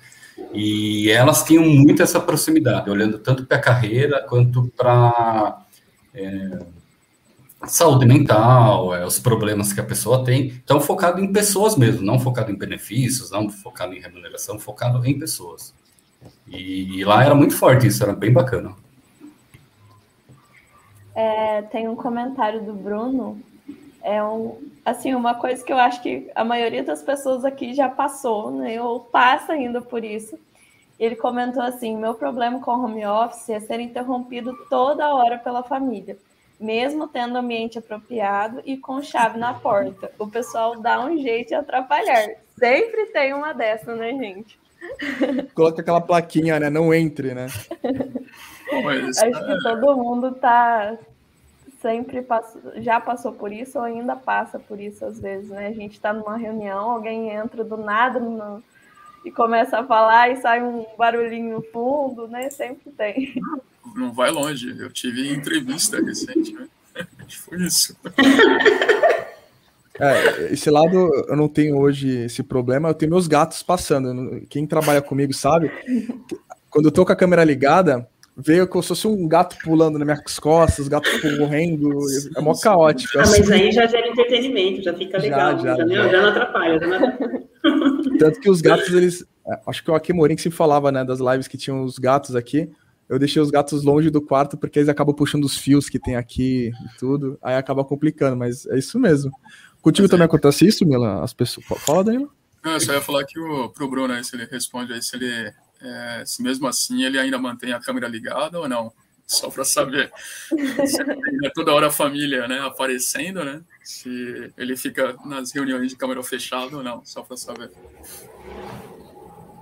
e 0.53 1.09
elas 1.11 1.43
tinham 1.43 1.63
muito 1.63 2.01
essa 2.01 2.19
proximidade, 2.19 2.89
olhando 2.89 3.19
tanto 3.19 3.45
para 3.45 3.57
a 3.57 3.61
carreira 3.61 4.25
quanto 4.27 4.71
para 4.75 5.65
é, 6.13 6.59
saúde 7.67 8.05
mental, 8.05 8.95
é, 8.95 9.05
os 9.05 9.19
problemas 9.19 9.73
que 9.73 9.79
a 9.79 9.83
pessoa 9.83 10.23
tem. 10.23 10.61
Então, 10.63 10.79
focado 10.79 11.19
em 11.19 11.31
pessoas 11.31 11.75
mesmo, 11.75 12.01
não 12.01 12.19
focado 12.19 12.51
em 12.51 12.57
benefícios, 12.57 13.31
não 13.31 13.49
focado 13.49 13.93
em 13.93 13.99
remuneração, 13.99 14.57
focado 14.59 15.05
em 15.05 15.17
pessoas. 15.17 15.73
E, 16.47 16.99
e 16.99 17.03
lá 17.05 17.23
era 17.23 17.35
muito 17.35 17.55
forte 17.55 17.87
isso, 17.87 18.03
era 18.03 18.13
bem 18.13 18.31
bacana. 18.31 18.75
É, 21.15 21.61
tem 21.63 21.87
um 21.87 21.95
comentário 21.95 22.61
do 22.61 22.73
Bruno. 22.73 23.41
É 24.01 24.23
um, 24.23 24.61
assim, 24.85 25.13
uma 25.13 25.35
coisa 25.35 25.63
que 25.63 25.73
eu 25.73 25.77
acho 25.77 26.01
que 26.01 26.29
a 26.33 26.43
maioria 26.43 26.83
das 26.83 27.03
pessoas 27.03 27.43
aqui 27.43 27.73
já 27.73 27.89
passou, 27.89 28.51
né? 28.51 28.81
Ou 28.81 28.99
passa 29.01 29.53
ainda 29.53 29.81
por 29.81 30.03
isso. 30.03 30.39
Ele 30.99 31.15
comentou 31.15 31.61
assim: 31.61 31.97
meu 31.97 32.13
problema 32.13 32.59
com 32.59 32.71
home 32.71 33.05
office 33.05 33.49
é 33.49 33.59
ser 33.59 33.79
interrompido 33.79 34.53
toda 34.69 35.13
hora 35.13 35.37
pela 35.37 35.63
família 35.63 36.17
mesmo 36.59 37.07
tendo 37.07 37.37
ambiente 37.37 37.79
apropriado 37.79 38.61
e 38.65 38.75
com 38.75 39.01
chave 39.01 39.37
na 39.37 39.53
porta. 39.53 40.11
O 40.19 40.27
pessoal 40.27 40.79
dá 40.79 41.03
um 41.05 41.17
jeito 41.17 41.49
de 41.49 41.55
atrapalhar. 41.55 42.27
Sempre 42.57 43.05
tem 43.07 43.33
uma 43.33 43.53
dessa, 43.53 43.95
né, 43.95 44.11
gente? 44.11 44.59
Coloca 45.55 45.81
aquela 45.81 46.01
plaquinha, 46.01 46.59
né? 46.59 46.69
Não 46.69 46.93
entre, 46.93 47.33
né? 47.33 47.47
Acho 48.71 49.45
que 49.45 49.63
todo 49.63 49.97
mundo 49.97 50.31
tá 50.33 50.97
sempre 51.81 52.21
passou, 52.21 52.61
já 52.77 52.99
passou 52.99 53.31
por 53.31 53.51
isso 53.51 53.77
ou 53.77 53.85
ainda 53.85 54.15
passa 54.15 54.59
por 54.59 54.79
isso 54.79 55.05
às 55.05 55.19
vezes, 55.19 55.49
né? 55.49 55.67
A 55.67 55.73
gente 55.73 55.93
está 55.93 56.11
numa 56.11 56.37
reunião, 56.37 56.91
alguém 56.91 57.29
entra 57.29 57.63
do 57.63 57.77
nada 57.77 58.19
no, 58.19 58.61
e 59.23 59.31
começa 59.31 59.79
a 59.79 59.83
falar 59.85 60.29
e 60.29 60.37
sai 60.37 60.61
um 60.61 60.85
barulhinho 60.97 61.55
no 61.55 61.61
fundo, 61.61 62.27
né? 62.27 62.49
Sempre 62.49 62.91
tem 62.91 63.33
não 63.95 64.11
vai 64.11 64.31
longe. 64.31 64.75
Eu 64.77 64.91
tive 64.91 65.31
entrevista 65.31 66.01
recente, 66.01 66.53
né? 66.53 66.67
Foi 67.29 67.61
isso. 67.61 67.95
É, 69.99 70.53
esse 70.53 70.69
lado 70.69 71.11
eu 71.27 71.35
não 71.35 71.47
tenho 71.47 71.77
hoje 71.77 72.09
esse 72.09 72.41
problema, 72.41 72.89
eu 72.89 72.93
tenho 72.93 73.11
meus 73.11 73.27
gatos 73.27 73.61
passando. 73.61 74.41
Quem 74.49 74.65
trabalha 74.65 75.01
comigo 75.01 75.33
sabe, 75.33 75.71
quando 76.69 76.85
eu 76.85 76.91
tô 76.91 77.05
com 77.05 77.11
a 77.11 77.15
câmera 77.15 77.43
ligada, 77.43 78.07
veio 78.43 78.67
como 78.67 78.81
se 78.81 78.89
fosse 78.89 79.07
um 79.07 79.27
gato 79.27 79.57
pulando 79.63 79.97
nas 79.97 80.05
minhas 80.05 80.39
costas, 80.39 80.87
gato 80.87 81.09
correndo, 81.21 81.97
é 82.35 82.41
mó 82.41 82.53
caótico. 82.53 83.19
Ah, 83.19 83.23
mas 83.25 83.51
aí 83.51 83.71
já 83.71 83.85
gera 83.85 84.07
entretenimento, 84.07 84.83
já 84.83 84.93
fica 84.93 85.17
legal, 85.17 85.59
já, 85.59 85.75
já, 85.75 85.87
já. 85.87 86.07
já 86.09 86.21
não 86.21 86.29
atrapalha, 86.29 86.79
já 86.79 86.87
não 86.87 86.95
atrapalha. 86.95 87.49
Tanto 88.19 88.39
que 88.39 88.49
os 88.49 88.61
gatos, 88.61 88.93
eles. 88.93 89.25
Acho 89.65 89.83
que 89.83 89.89
o 89.89 89.95
Akemorim 89.95 90.35
que 90.35 90.41
se 90.41 90.51
falava, 90.51 90.91
né, 90.91 91.03
das 91.03 91.19
lives 91.19 91.47
que 91.47 91.57
tinham 91.57 91.83
os 91.83 91.97
gatos 91.97 92.35
aqui 92.35 92.69
eu 93.09 93.17
deixei 93.17 93.41
os 93.41 93.49
gatos 93.49 93.83
longe 93.83 94.11
do 94.11 94.21
quarto 94.21 94.55
porque 94.55 94.77
eles 94.77 94.87
acabam 94.87 95.15
puxando 95.15 95.43
os 95.43 95.57
fios 95.57 95.89
que 95.89 95.97
tem 95.97 96.15
aqui 96.15 96.67
e 96.69 96.99
tudo, 96.99 97.39
aí 97.41 97.55
acaba 97.55 97.83
complicando, 97.83 98.37
mas 98.37 98.67
é 98.67 98.77
isso 98.77 98.99
mesmo. 98.99 99.31
Contigo 99.81 100.03
mas 100.03 100.11
também 100.11 100.23
é. 100.23 100.27
acontece 100.27 100.67
isso, 100.67 100.85
Mila? 100.85 101.23
As 101.23 101.33
pessoas. 101.33 101.65
Fala, 101.79 102.03
Danilo. 102.03 102.31
Não, 102.63 102.73
eu 102.73 102.79
só 102.79 102.93
ia 102.93 103.01
falar 103.01 103.23
que 103.25 103.39
o, 103.39 103.69
pro 103.69 103.89
Bruno 103.89 104.13
aí, 104.13 104.23
se 104.23 104.35
ele 104.35 104.45
responde 104.45 104.93
aí, 104.93 105.01
se 105.01 105.15
ele. 105.15 105.51
É, 105.81 106.23
se 106.25 106.41
mesmo 106.41 106.67
assim 106.67 107.03
ele 107.03 107.19
ainda 107.19 107.37
mantém 107.37 107.71
a 107.73 107.79
câmera 107.79 108.07
ligada 108.07 108.59
ou 108.59 108.67
não. 108.67 108.91
Só 109.25 109.47
para 109.51 109.63
saber. 109.63 110.11
é 111.43 111.49
toda 111.53 111.71
hora 111.71 111.87
a 111.87 111.91
família 111.91 112.47
né, 112.47 112.59
aparecendo, 112.61 113.45
né? 113.45 113.61
Se 113.83 114.51
ele 114.57 114.75
fica 114.75 115.15
nas 115.23 115.51
reuniões 115.51 115.91
de 115.91 115.95
câmera 115.95 116.23
fechada 116.23 116.75
ou 116.75 116.81
não, 116.81 117.05
só 117.05 117.21
para 117.21 117.37
saber. 117.37 117.69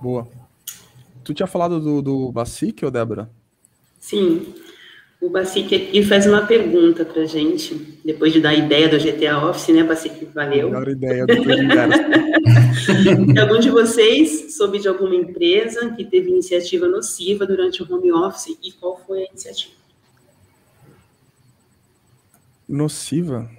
Boa. 0.00 0.26
Tu 1.22 1.34
tinha 1.34 1.46
falado 1.46 1.78
do, 1.78 2.00
do 2.00 2.32
Basic, 2.32 2.82
ou 2.82 2.90
Débora? 2.90 3.30
Sim. 4.00 4.54
O 5.20 5.28
Basic 5.28 5.74
aqui 5.74 6.02
faz 6.04 6.26
uma 6.26 6.46
pergunta 6.46 7.04
para 7.04 7.24
gente, 7.26 7.74
depois 8.04 8.32
de 8.32 8.40
dar 8.40 8.50
a 8.50 8.54
ideia 8.54 8.88
do 8.88 8.96
GTA 8.98 9.44
Office, 9.48 9.74
né, 9.74 9.82
Basic? 9.82 10.26
Valeu. 10.26 10.70
Melhor 10.70 10.88
ideia 10.88 11.26
depois 11.26 11.56
de 13.32 13.40
Algum 13.40 13.58
de 13.58 13.68
vocês 13.68 14.56
soube 14.56 14.78
de 14.78 14.86
alguma 14.86 15.16
empresa 15.16 15.90
que 15.90 16.04
teve 16.04 16.30
iniciativa 16.30 16.86
nociva 16.86 17.44
durante 17.44 17.82
o 17.82 17.92
home 17.92 18.12
office 18.12 18.56
e 18.62 18.70
qual 18.72 18.96
foi 19.04 19.24
a 19.24 19.26
iniciativa? 19.26 19.74
Nociva? 22.68 23.50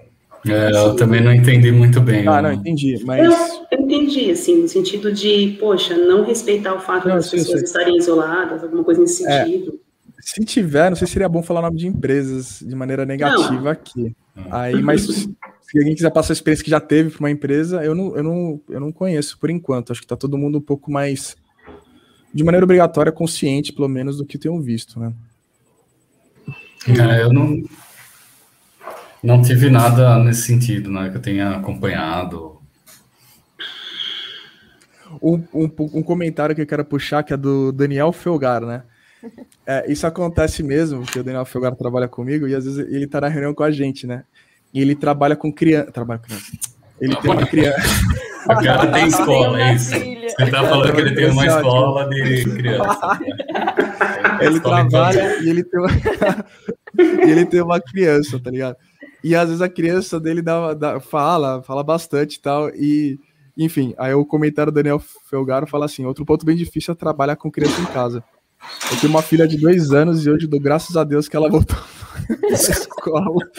É, 0.47 0.72
eu 0.72 0.95
também 0.95 1.22
não 1.22 1.34
entendi 1.34 1.74
muito 1.74 1.99
bem. 1.99 2.26
Ah, 2.26 2.41
não, 2.41 2.53
entendi, 2.53 3.03
mas... 3.03 3.20
Eu, 3.22 3.68
eu, 3.72 3.84
entendi, 3.84 4.32
assim, 4.32 4.62
no 4.62 4.68
sentido 4.70 5.12
de, 5.12 5.57
poxa, 5.60 5.97
não 5.97 6.24
respeitar 6.24 6.74
o 6.74 6.80
fato 6.80 7.10
não, 7.10 7.16
das 7.16 7.30
pessoas 7.30 7.64
estarem 7.64 7.97
isoladas, 7.97 8.64
alguma 8.64 8.84
coisa 8.86 9.01
nesse 9.01 9.28
é, 9.28 9.43
sentido. 9.43 9.74
É, 9.86 9.88
se 10.22 10.43
tiver, 10.43 10.89
não 10.89 10.95
sei 10.95 11.07
se 11.07 11.13
seria 11.13 11.30
bom 11.30 11.41
falar 11.41 11.61
o 11.61 11.63
nome 11.63 11.78
de 11.78 11.88
empresas 11.88 12.63
de 12.65 12.76
maneira 12.76 13.05
negativa 13.05 13.61
não. 13.61 13.67
aqui. 13.67 14.15
Aí, 14.51 14.82
mas 14.82 15.03
se 15.03 15.78
alguém 15.78 15.95
quiser 15.95 16.11
passar 16.11 16.32
a 16.32 16.36
experiência 16.36 16.63
que 16.63 16.72
já 16.72 16.80
teve 16.80 17.09
para 17.11 17.20
uma 17.20 17.32
empresa, 17.32 17.84
eu 17.84 17.93
não, 17.93 18.15
eu, 18.15 18.24
não, 18.24 18.61
eu 18.70 18.80
não 18.80 18.91
conheço 18.91 19.38
por 19.38 19.49
enquanto. 19.49 19.91
Acho 19.91 20.01
que 20.01 20.05
está 20.05 20.15
todo 20.15 20.38
mundo 20.38 20.57
um 20.57 20.61
pouco 20.61 20.91
mais, 20.91 21.36
de 22.34 22.43
maneira 22.43 22.63
obrigatória, 22.63 23.11
consciente, 23.11 23.74
pelo 23.74 23.88
menos, 23.88 24.17
do 24.17 24.26
que 24.26 24.38
tenho 24.38 24.59
visto, 24.61 24.99
né? 24.99 25.13
É, 26.88 27.22
eu 27.24 27.34
não, 27.34 27.61
não 29.22 29.41
tive 29.41 29.70
nada 29.70 30.17
nesse 30.24 30.43
sentido, 30.43 30.89
né, 30.89 31.09
que 31.09 31.17
eu 31.17 31.22
tenha 31.22 31.57
acompanhado. 31.57 32.57
Um, 35.22 35.43
um, 35.53 35.70
um, 35.80 36.03
comentário 36.03 36.55
que 36.55 36.61
eu 36.61 36.67
quero 36.67 36.86
puxar, 36.86 37.24
que 37.24 37.34
é 37.34 37.38
do 37.38 37.72
Daniel 37.72 38.13
Felgar, 38.13 38.61
né? 38.61 38.84
É, 39.65 39.91
isso 39.91 40.07
acontece 40.07 40.63
mesmo, 40.63 41.01
porque 41.01 41.20
o 41.20 41.24
Daniel 41.24 41.45
Felgar 41.45 41.76
trabalha 41.76 42.07
comigo 42.07 42.47
e 42.47 42.55
às 42.55 42.65
vezes 42.65 42.80
ele 42.91 43.07
tá 43.07 43.22
na 43.22 43.28
reunião 43.28 43.53
com 43.53 43.63
a 43.63 43.72
gente, 43.72 44.07
né? 44.07 44.24
E 44.74 44.82
ele 44.82 44.95
trabalha 44.95 45.36
com 45.36 45.51
criança. 45.51 45.91
Trabalha 45.91 46.20
com 46.20 46.28
criança. 46.28 46.51
Ele 46.99 47.15
tem 47.15 47.32
uma 47.32 47.45
criança. 47.45 47.82
O 48.45 48.63
cara 48.63 48.91
tem 48.91 49.07
escola, 49.07 49.61
é 49.61 49.76
isso. 49.76 49.89
Você 49.89 50.51
tá 50.51 50.63
falando 50.63 50.93
que 50.93 51.01
ele 51.01 51.15
tem 51.15 51.30
uma 51.30 51.45
escola 51.45 52.09
de 52.09 52.43
criança. 52.55 53.20
Ele 54.41 54.59
trabalha 54.59 55.43
e 55.43 55.49
ele 55.49 55.63
tem 55.63 55.80
uma... 55.80 55.89
e 57.26 57.32
ele 57.32 57.45
tem 57.45 57.61
uma 57.61 57.80
criança, 57.80 58.39
tá 58.39 58.49
ligado? 58.49 58.78
E 59.24 59.36
às 59.36 59.47
vezes 59.47 59.61
a 59.61 59.70
criança 59.70 60.20
dele 60.20 60.41
dá, 60.41 60.74
dá, 60.74 60.99
fala, 60.99 61.61
fala 61.61 61.84
bastante 61.84 62.36
e 62.36 62.41
tal. 62.41 62.70
E, 62.70 63.20
enfim, 63.57 63.93
aí 63.97 64.13
o 64.13 64.26
comentário 64.26 64.72
do 64.72 64.76
Daniel 64.76 65.01
Felgaro 65.30 65.67
fala 65.67 65.86
assim: 65.86 66.05
outro 66.05 66.26
ponto 66.26 66.45
bem 66.45 66.55
difícil 66.55 66.93
é 66.93 66.95
trabalhar 66.95 67.36
com 67.36 67.51
criança 67.51 67.82
em 67.82 67.86
casa. 67.86 68.24
Eu 68.91 68.99
tenho 68.99 69.14
uma 69.14 69.22
filha 69.22 69.47
de 69.47 69.57
dois 69.57 69.91
anos 69.91 70.26
e 70.26 70.30
hoje 70.30 70.47
dou 70.47 70.60
graças 70.60 70.95
a 70.95 71.03
Deus 71.03 71.28
que 71.28 71.36
ela 71.36 71.49
voltou 71.49 71.78
à 72.49 72.53
escola. 72.53 73.51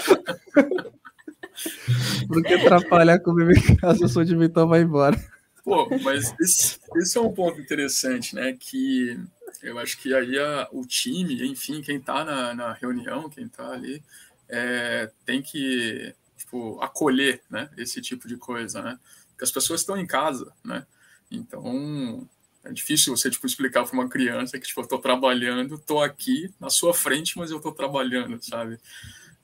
Porque 2.28 2.54
atrapalhar 2.54 3.18
com 3.20 3.30
o 3.30 3.34
bebê 3.34 3.58
em 3.58 3.76
casa, 3.76 4.04
eu 4.04 4.08
sou 4.08 4.24
de 4.24 4.36
Vitão, 4.36 4.68
vai 4.68 4.82
embora. 4.82 5.18
Pô, 5.64 5.88
mas 6.02 6.34
esse, 6.40 6.78
esse, 6.96 7.18
é 7.18 7.20
um 7.20 7.32
ponto 7.32 7.60
interessante, 7.60 8.34
né? 8.34 8.56
Que 8.58 9.18
eu 9.62 9.78
acho 9.78 9.98
que 9.98 10.14
aí 10.14 10.38
a, 10.38 10.68
o 10.72 10.86
time, 10.86 11.46
enfim, 11.46 11.82
quem 11.82 12.00
tá 12.00 12.24
na, 12.24 12.54
na 12.54 12.72
reunião, 12.72 13.28
quem 13.28 13.48
tá 13.48 13.70
ali, 13.70 14.02
é, 14.48 15.10
tem 15.24 15.42
que 15.42 16.14
tipo, 16.36 16.80
acolher 16.80 17.42
né, 17.48 17.70
esse 17.76 18.00
tipo 18.00 18.26
de 18.26 18.36
coisa, 18.36 18.82
né? 18.82 18.98
Porque 19.30 19.44
as 19.44 19.52
pessoas 19.52 19.80
estão 19.80 19.96
em 19.96 20.06
casa, 20.06 20.52
né? 20.64 20.86
Então, 21.30 22.28
é 22.64 22.72
difícil 22.72 23.16
você 23.16 23.30
tipo, 23.30 23.46
explicar 23.46 23.84
para 23.84 23.92
uma 23.92 24.08
criança 24.08 24.58
que 24.58 24.66
tipo, 24.66 24.80
eu 24.80 24.84
estou 24.84 24.98
trabalhando, 24.98 25.76
estou 25.76 26.02
aqui 26.02 26.52
na 26.60 26.70
sua 26.70 26.92
frente, 26.92 27.36
mas 27.38 27.50
eu 27.50 27.56
estou 27.56 27.72
trabalhando, 27.72 28.38
sabe? 28.42 28.78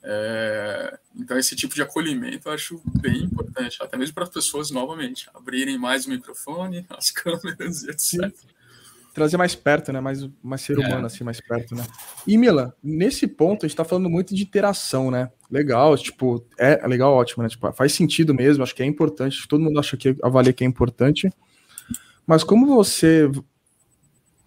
É... 0.03 0.99
Então, 1.15 1.37
esse 1.37 1.55
tipo 1.55 1.73
de 1.73 1.81
acolhimento 1.81 2.47
eu 2.47 2.53
acho 2.53 2.81
bem 3.01 3.23
importante, 3.23 3.77
até 3.81 3.97
mesmo 3.97 4.13
para 4.13 4.23
as 4.23 4.29
pessoas, 4.29 4.71
novamente, 4.71 5.29
abrirem 5.33 5.77
mais 5.77 6.05
o 6.05 6.09
microfone, 6.09 6.85
as 6.91 7.11
câmeras 7.11 7.83
e 7.83 7.89
etc. 7.91 7.99
Sim 7.99 8.31
trazer 9.17 9.35
mais 9.35 9.55
perto, 9.55 9.91
né? 9.91 9.99
Mais, 9.99 10.29
mais 10.43 10.61
ser 10.61 10.77
humano, 10.77 11.01
é. 11.01 11.05
assim, 11.07 11.23
mais 11.23 11.41
perto, 11.41 11.73
né? 11.73 11.83
E, 12.27 12.37
Mila, 12.37 12.75
nesse 12.83 13.25
ponto, 13.25 13.65
a 13.65 13.67
gente 13.67 13.75
tá 13.75 13.83
falando 13.83 14.07
muito 14.07 14.35
de 14.35 14.43
interação, 14.43 15.09
né? 15.09 15.31
Legal, 15.49 15.97
tipo, 15.97 16.45
é, 16.55 16.81
é 16.83 16.87
legal, 16.87 17.15
ótimo, 17.15 17.41
né? 17.41 17.49
Tipo, 17.49 17.73
faz 17.73 17.93
sentido 17.93 18.31
mesmo, 18.31 18.61
acho 18.61 18.75
que 18.75 18.83
é 18.83 18.85
importante, 18.85 19.47
todo 19.47 19.63
mundo 19.63 19.79
acha 19.79 19.97
que 19.97 20.15
avalia 20.21 20.53
que 20.53 20.63
é 20.63 20.67
importante. 20.67 21.31
Mas 22.27 22.43
como 22.43 22.67
você 22.67 23.31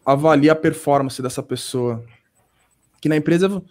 avalia 0.04 0.52
a 0.52 0.56
performance 0.56 1.22
dessa 1.22 1.42
pessoa? 1.42 2.04
Que 3.00 3.08
na 3.08 3.16
empresa, 3.16 3.62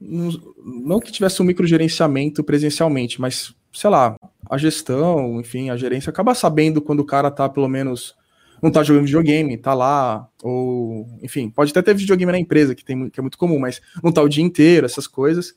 não 0.00 0.98
que 0.98 1.12
tivesse 1.12 1.42
um 1.42 1.44
microgerenciamento 1.44 2.42
presencialmente, 2.42 3.20
mas, 3.20 3.54
sei 3.70 3.90
lá, 3.90 4.16
a 4.48 4.56
gestão, 4.56 5.38
enfim, 5.38 5.68
a 5.68 5.76
gerência 5.76 6.08
acaba 6.08 6.34
sabendo 6.34 6.80
quando 6.80 7.00
o 7.00 7.04
cara 7.04 7.30
tá, 7.30 7.46
pelo 7.46 7.68
menos 7.68 8.16
não 8.62 8.70
tá 8.70 8.82
jogando 8.82 9.04
videogame, 9.04 9.58
tá 9.58 9.74
lá, 9.74 10.28
ou, 10.42 11.06
enfim, 11.20 11.50
pode 11.50 11.72
até 11.72 11.82
ter 11.82 11.94
videogame 11.94 12.32
na 12.32 12.38
empresa, 12.38 12.74
que, 12.74 12.84
tem, 12.84 13.10
que 13.10 13.20
é 13.20 13.22
muito 13.22 13.36
comum, 13.36 13.58
mas 13.58 13.82
não 14.02 14.12
tá 14.12 14.22
o 14.22 14.28
dia 14.28 14.42
inteiro, 14.42 14.86
essas 14.86 15.06
coisas. 15.06 15.54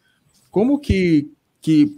Como 0.51 0.79
que, 0.79 1.31
que 1.61 1.95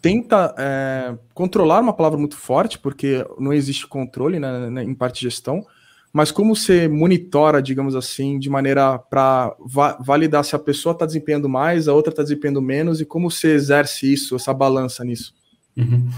tenta 0.00 0.54
é, 0.58 1.14
controlar 1.32 1.80
uma 1.80 1.92
palavra 1.92 2.18
muito 2.18 2.36
forte, 2.36 2.78
porque 2.78 3.26
não 3.38 3.52
existe 3.52 3.86
controle 3.86 4.38
né, 4.38 4.70
né, 4.70 4.84
em 4.84 4.94
parte 4.94 5.16
de 5.16 5.22
gestão, 5.22 5.64
mas 6.12 6.30
como 6.30 6.54
você 6.54 6.86
monitora, 6.86 7.60
digamos 7.60 7.96
assim, 7.96 8.38
de 8.38 8.48
maneira 8.48 8.98
para 8.98 9.56
va 9.66 9.98
validar 10.00 10.44
se 10.44 10.54
a 10.54 10.60
pessoa 10.60 10.92
está 10.92 11.04
desempenhando 11.04 11.48
mais, 11.48 11.88
a 11.88 11.92
outra 11.92 12.12
está 12.12 12.22
desempenhando 12.22 12.62
menos, 12.62 13.00
e 13.00 13.04
como 13.04 13.30
você 13.30 13.52
exerce 13.52 14.12
isso, 14.12 14.36
essa 14.36 14.54
balança 14.54 15.04
nisso? 15.04 15.34
Uhum. 15.76 16.08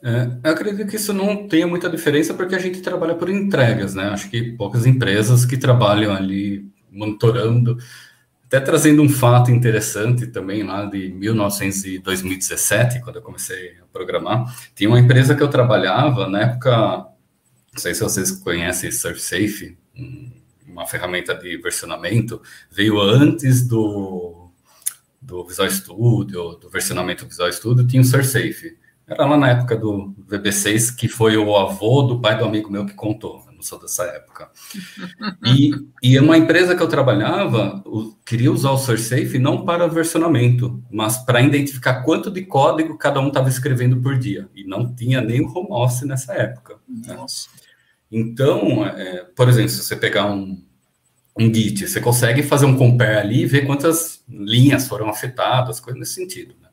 É, 0.00 0.30
eu 0.44 0.52
acredito 0.52 0.88
que 0.88 0.94
isso 0.94 1.12
não 1.12 1.48
tenha 1.48 1.66
muita 1.66 1.90
diferença 1.90 2.32
porque 2.32 2.54
a 2.54 2.60
gente 2.60 2.80
trabalha 2.80 3.16
por 3.16 3.28
entregas, 3.28 3.94
né? 3.94 4.04
Acho 4.04 4.30
que 4.30 4.52
poucas 4.52 4.86
empresas 4.86 5.44
que 5.44 5.56
trabalham 5.56 6.14
ali 6.14 6.68
monitorando, 6.90 7.76
até 8.48 8.58
trazendo 8.60 9.02
um 9.02 9.08
fato 9.10 9.50
interessante 9.50 10.26
também 10.26 10.62
lá 10.62 10.86
de 10.86 11.10
1900 11.10 12.02
2017, 12.02 13.00
quando 13.02 13.16
eu 13.16 13.22
comecei 13.22 13.76
a 13.78 13.84
programar, 13.92 14.56
tinha 14.74 14.88
uma 14.88 14.98
empresa 14.98 15.34
que 15.34 15.42
eu 15.42 15.48
trabalhava 15.48 16.26
na 16.26 16.40
época, 16.40 16.70
não 17.74 17.78
sei 17.78 17.94
se 17.94 18.02
vocês 18.02 18.32
conhecem 18.32 18.90
SurfSafe, 18.90 19.76
uma 20.66 20.86
ferramenta 20.86 21.34
de 21.34 21.58
versionamento, 21.58 22.40
veio 22.70 22.98
antes 22.98 23.68
do, 23.68 24.50
do 25.20 25.44
Visual 25.44 25.70
Studio, 25.70 26.56
do 26.56 26.70
versionamento 26.70 27.26
Visual 27.26 27.52
Studio, 27.52 27.86
tinha 27.86 28.00
o 28.00 28.04
SurfSafe. 28.04 28.78
Era 29.06 29.26
lá 29.26 29.36
na 29.36 29.50
época 29.50 29.76
do 29.76 30.14
VB6, 30.26 30.96
que 30.96 31.06
foi 31.06 31.36
o 31.36 31.54
avô 31.54 32.02
do 32.02 32.18
pai 32.18 32.38
do 32.38 32.46
amigo 32.46 32.70
meu 32.70 32.86
que 32.86 32.94
contou. 32.94 33.47
Não 33.58 33.64
sou 33.64 33.80
dessa 33.80 34.04
época. 34.04 34.48
E, 35.44 35.72
e 36.00 36.16
uma 36.20 36.38
empresa 36.38 36.76
que 36.76 36.82
eu 36.82 36.86
trabalhava 36.86 37.82
o, 37.84 38.14
queria 38.24 38.52
usar 38.52 38.70
o 38.70 38.78
SourceSafe 38.78 39.36
não 39.36 39.64
para 39.64 39.88
versionamento, 39.88 40.80
mas 40.88 41.18
para 41.18 41.42
identificar 41.42 42.04
quanto 42.04 42.30
de 42.30 42.42
código 42.42 42.96
cada 42.96 43.18
um 43.18 43.26
estava 43.26 43.48
escrevendo 43.48 44.00
por 44.00 44.16
dia. 44.16 44.48
E 44.54 44.62
não 44.62 44.94
tinha 44.94 45.20
nem 45.20 45.40
o 45.40 45.48
home 45.48 45.66
office 45.72 46.02
nessa 46.02 46.34
época. 46.34 46.76
Né? 46.88 47.16
Então, 48.12 48.86
é, 48.86 49.24
por 49.34 49.48
exemplo, 49.48 49.70
se 49.70 49.82
você 49.82 49.96
pegar 49.96 50.26
um, 50.30 50.64
um 51.36 51.52
Git, 51.52 51.88
você 51.88 52.00
consegue 52.00 52.44
fazer 52.44 52.66
um 52.66 52.76
compare 52.76 53.16
ali 53.16 53.42
e 53.42 53.46
ver 53.46 53.66
quantas 53.66 54.22
linhas 54.28 54.86
foram 54.86 55.08
afetadas, 55.08 55.80
coisas 55.80 55.98
nesse 55.98 56.14
sentido. 56.14 56.54
Né? 56.62 56.68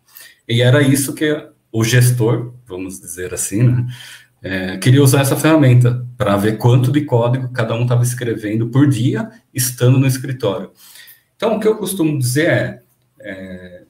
E 0.47 0.61
era 0.61 0.83
isso 0.83 1.15
que 1.15 1.49
o 1.71 1.83
gestor, 1.83 2.53
vamos 2.67 3.01
dizer 3.01 3.33
assim, 3.33 3.63
né, 3.63 3.87
é, 4.47 4.77
queria 4.77 5.01
usar 5.01 5.21
essa 5.21 5.35
ferramenta 5.35 6.05
para 6.15 6.37
ver 6.37 6.59
quanto 6.59 6.91
de 6.91 7.01
código 7.01 7.51
cada 7.51 7.73
um 7.73 7.81
estava 7.81 8.03
escrevendo 8.03 8.67
por 8.67 8.87
dia, 8.87 9.27
estando 9.51 9.97
no 9.97 10.05
escritório. 10.05 10.69
Então, 11.35 11.55
o 11.55 11.59
que 11.59 11.67
eu 11.67 11.75
costumo 11.75 12.19
dizer 12.19 12.47
é, 12.47 12.83
é 13.21 13.83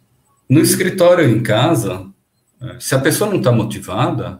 no 0.49 0.61
escritório 0.61 1.29
em 1.29 1.43
casa, 1.43 2.07
é, 2.61 2.79
se 2.79 2.95
a 2.95 2.99
pessoa 2.99 3.29
não 3.29 3.39
está 3.39 3.51
motivada, 3.51 4.39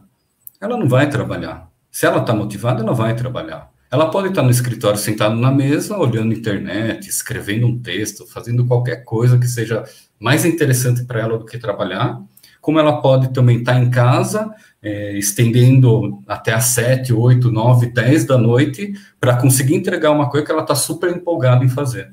ela 0.61 0.77
não 0.77 0.87
vai 0.87 1.09
trabalhar. 1.09 1.69
Se 1.91 2.05
ela 2.05 2.21
está 2.21 2.33
motivada, 2.33 2.81
ela 2.81 2.93
vai 2.93 3.13
trabalhar. 3.13 3.69
Ela 3.91 4.09
pode 4.09 4.29
estar 4.29 4.39
tá 4.39 4.45
no 4.45 4.51
escritório 4.51 4.97
sentado 4.97 5.35
na 5.35 5.51
mesa, 5.51 5.97
olhando 5.97 6.33
internet, 6.33 7.09
escrevendo 7.09 7.67
um 7.67 7.77
texto, 7.77 8.25
fazendo 8.25 8.65
qualquer 8.65 9.03
coisa 9.03 9.37
que 9.37 9.47
seja 9.49 9.83
mais 10.17 10.45
interessante 10.45 11.03
para 11.03 11.19
ela 11.19 11.37
do 11.37 11.45
que 11.45 11.57
trabalhar, 11.57 12.21
como 12.65 12.79
ela 12.79 12.99
pode 12.99 13.31
também 13.31 13.59
estar 13.59 13.73
tá 13.73 13.79
em 13.79 13.91
casa, 13.91 14.51
é, 14.81 15.15
estendendo 15.19 16.23
até 16.27 16.51
às 16.51 16.63
7, 16.65 17.13
8, 17.13 17.51
9, 17.51 17.91
10 17.91 18.25
da 18.25 18.39
noite, 18.39 18.91
para 19.19 19.37
conseguir 19.37 19.75
entregar 19.75 20.09
uma 20.09 20.31
coisa 20.31 20.43
que 20.43 20.51
ela 20.51 20.63
está 20.63 20.73
super 20.73 21.15
empolgada 21.15 21.63
em 21.63 21.69
fazer. 21.69 22.11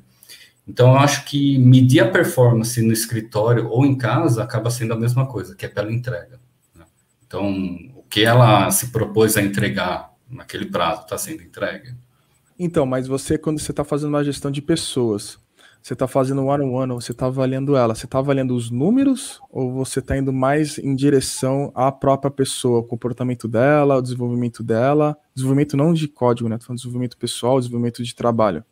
Então, 0.69 0.91
eu 0.91 0.99
acho 0.99 1.25
que 1.25 1.57
medir 1.57 2.01
a 2.01 2.11
performance 2.11 2.83
no 2.83 2.93
escritório 2.93 3.67
ou 3.67 3.87
em 3.87 3.97
casa 3.97 4.43
acaba 4.43 4.69
sendo 4.69 4.93
a 4.93 4.97
mesma 4.99 5.25
coisa, 5.25 5.57
que 5.57 5.65
é 5.65 5.69
pela 5.71 5.91
entrega. 5.91 6.39
Né? 6.75 6.85
Então, 7.27 7.51
o 7.97 8.03
que 8.03 8.23
ela 8.23 8.71
se 8.71 8.89
propôs 8.89 9.39
a 9.39 9.43
entregar 9.43 10.13
naquele 10.29 10.67
prazo 10.67 11.05
está 11.05 11.17
sendo 11.17 11.43
entregue. 11.43 11.95
Então, 12.59 12.85
mas 12.85 13.07
você, 13.07 13.39
quando 13.39 13.59
você 13.59 13.71
está 13.71 13.85
fazendo 13.85 14.11
uma 14.11 14.23
gestão 14.23 14.51
de 14.51 14.61
pessoas, 14.61 15.39
você 15.83 15.95
está 15.95 16.07
fazendo 16.07 16.47
one 16.47 16.65
on 16.65 16.73
one, 16.73 16.93
ou 16.93 17.01
você 17.01 17.11
está 17.11 17.27
avaliando 17.27 17.77
ela, 17.77 17.95
você 17.95 18.07
está 18.07 18.19
avaliando 18.19 18.55
os 18.55 18.71
números 18.71 19.41
ou 19.51 19.73
você 19.73 19.99
está 19.99 20.17
indo 20.17 20.33
mais 20.33 20.79
em 20.79 20.95
direção 20.95 21.73
à 21.75 21.91
própria 21.91 22.31
pessoa, 22.31 22.79
o 22.79 22.85
comportamento 22.85 23.49
dela, 23.49 23.97
o 23.97 24.03
desenvolvimento 24.03 24.63
dela, 24.63 25.17
desenvolvimento 25.35 25.77
não 25.77 25.93
de 25.93 26.07
código, 26.07 26.49
né? 26.49 26.57
Tô 26.57 26.67
falando 26.67 26.79
desenvolvimento 26.79 27.17
pessoal, 27.17 27.59
desenvolvimento 27.59 28.05
de 28.05 28.15
trabalho. 28.15 28.65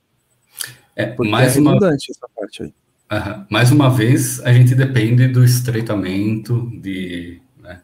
É, 0.94 1.06
Porque 1.06 1.30
mais 1.30 1.56
é 1.56 1.60
uma... 1.60 1.74
essa 1.76 2.28
parte 2.36 2.62
aí. 2.62 2.74
Uhum. 3.12 3.44
Mais 3.50 3.72
uma 3.72 3.90
vez, 3.90 4.40
a 4.46 4.52
gente 4.52 4.72
depende 4.76 5.26
do 5.26 5.42
estreitamento 5.42 6.70
de, 6.80 7.42
né, 7.60 7.80